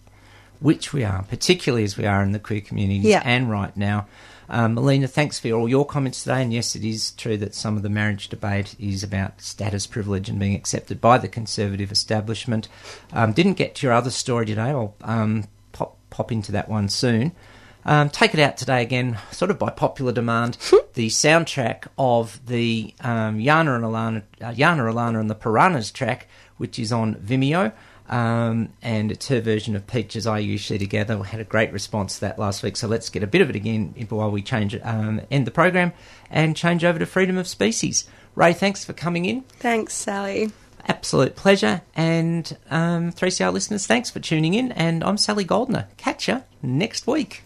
which 0.60 0.92
we 0.92 1.02
are, 1.02 1.24
particularly 1.28 1.82
as 1.82 1.96
we 1.96 2.06
are 2.06 2.22
in 2.22 2.30
the 2.30 2.38
queer 2.38 2.60
communities 2.60 3.04
Yeah. 3.04 3.20
and 3.24 3.50
right 3.50 3.76
now. 3.76 4.06
Um, 4.52 4.74
Melina, 4.74 5.08
thanks 5.08 5.38
for 5.38 5.50
all 5.52 5.66
your 5.66 5.86
comments 5.86 6.22
today. 6.22 6.42
And 6.42 6.52
yes, 6.52 6.76
it 6.76 6.84
is 6.84 7.12
true 7.12 7.38
that 7.38 7.54
some 7.54 7.78
of 7.78 7.82
the 7.82 7.88
marriage 7.88 8.28
debate 8.28 8.76
is 8.78 9.02
about 9.02 9.40
status 9.40 9.86
privilege 9.86 10.28
and 10.28 10.38
being 10.38 10.54
accepted 10.54 11.00
by 11.00 11.16
the 11.16 11.26
conservative 11.26 11.90
establishment. 11.90 12.68
Um, 13.14 13.32
didn't 13.32 13.54
get 13.54 13.74
to 13.76 13.86
your 13.86 13.94
other 13.94 14.10
story 14.10 14.44
today. 14.44 14.68
I'll 14.68 14.94
um, 15.00 15.44
pop, 15.72 15.96
pop 16.10 16.30
into 16.30 16.52
that 16.52 16.68
one 16.68 16.90
soon. 16.90 17.32
Um, 17.86 18.10
take 18.10 18.34
it 18.34 18.40
out 18.40 18.58
today 18.58 18.82
again, 18.82 19.18
sort 19.30 19.50
of 19.50 19.58
by 19.58 19.70
popular 19.70 20.12
demand. 20.12 20.58
the 20.94 21.08
soundtrack 21.08 21.86
of 21.96 22.38
the 22.46 22.94
um, 23.00 23.38
Yana 23.38 23.74
and 23.74 23.84
Alana, 23.84 24.22
uh, 24.42 24.52
Yana 24.52 24.92
Alana 24.92 25.18
and 25.18 25.30
the 25.30 25.34
Paranoias 25.34 25.90
track, 25.90 26.28
which 26.58 26.78
is 26.78 26.92
on 26.92 27.14
Vimeo. 27.14 27.72
Um, 28.12 28.74
and 28.82 29.10
it's 29.10 29.28
her 29.28 29.40
version 29.40 29.74
of 29.74 29.86
Peaches 29.86 30.26
I 30.26 30.38
Usually 30.38 30.78
Together. 30.78 31.16
We 31.16 31.26
had 31.26 31.40
a 31.40 31.44
great 31.44 31.72
response 31.72 32.16
to 32.16 32.20
that 32.20 32.38
last 32.38 32.62
week, 32.62 32.76
so 32.76 32.86
let's 32.86 33.08
get 33.08 33.22
a 33.22 33.26
bit 33.26 33.40
of 33.40 33.48
it 33.48 33.56
again 33.56 33.94
while 34.10 34.30
we 34.30 34.42
change 34.42 34.78
um, 34.82 35.22
end 35.30 35.46
the 35.46 35.50
program 35.50 35.94
and 36.30 36.54
change 36.54 36.84
over 36.84 36.98
to 36.98 37.06
Freedom 37.06 37.38
of 37.38 37.48
Species. 37.48 38.06
Ray, 38.34 38.52
thanks 38.52 38.84
for 38.84 38.92
coming 38.92 39.24
in. 39.24 39.40
Thanks, 39.58 39.94
Sally. 39.94 40.52
Absolute 40.86 41.36
pleasure. 41.36 41.80
And 41.94 42.54
um, 42.70 43.12
3CR 43.12 43.50
listeners, 43.50 43.86
thanks 43.86 44.10
for 44.10 44.20
tuning 44.20 44.52
in. 44.52 44.72
And 44.72 45.02
I'm 45.02 45.16
Sally 45.16 45.44
Goldner. 45.44 45.86
Catch 45.96 46.28
ya 46.28 46.42
next 46.60 47.06
week. 47.06 47.44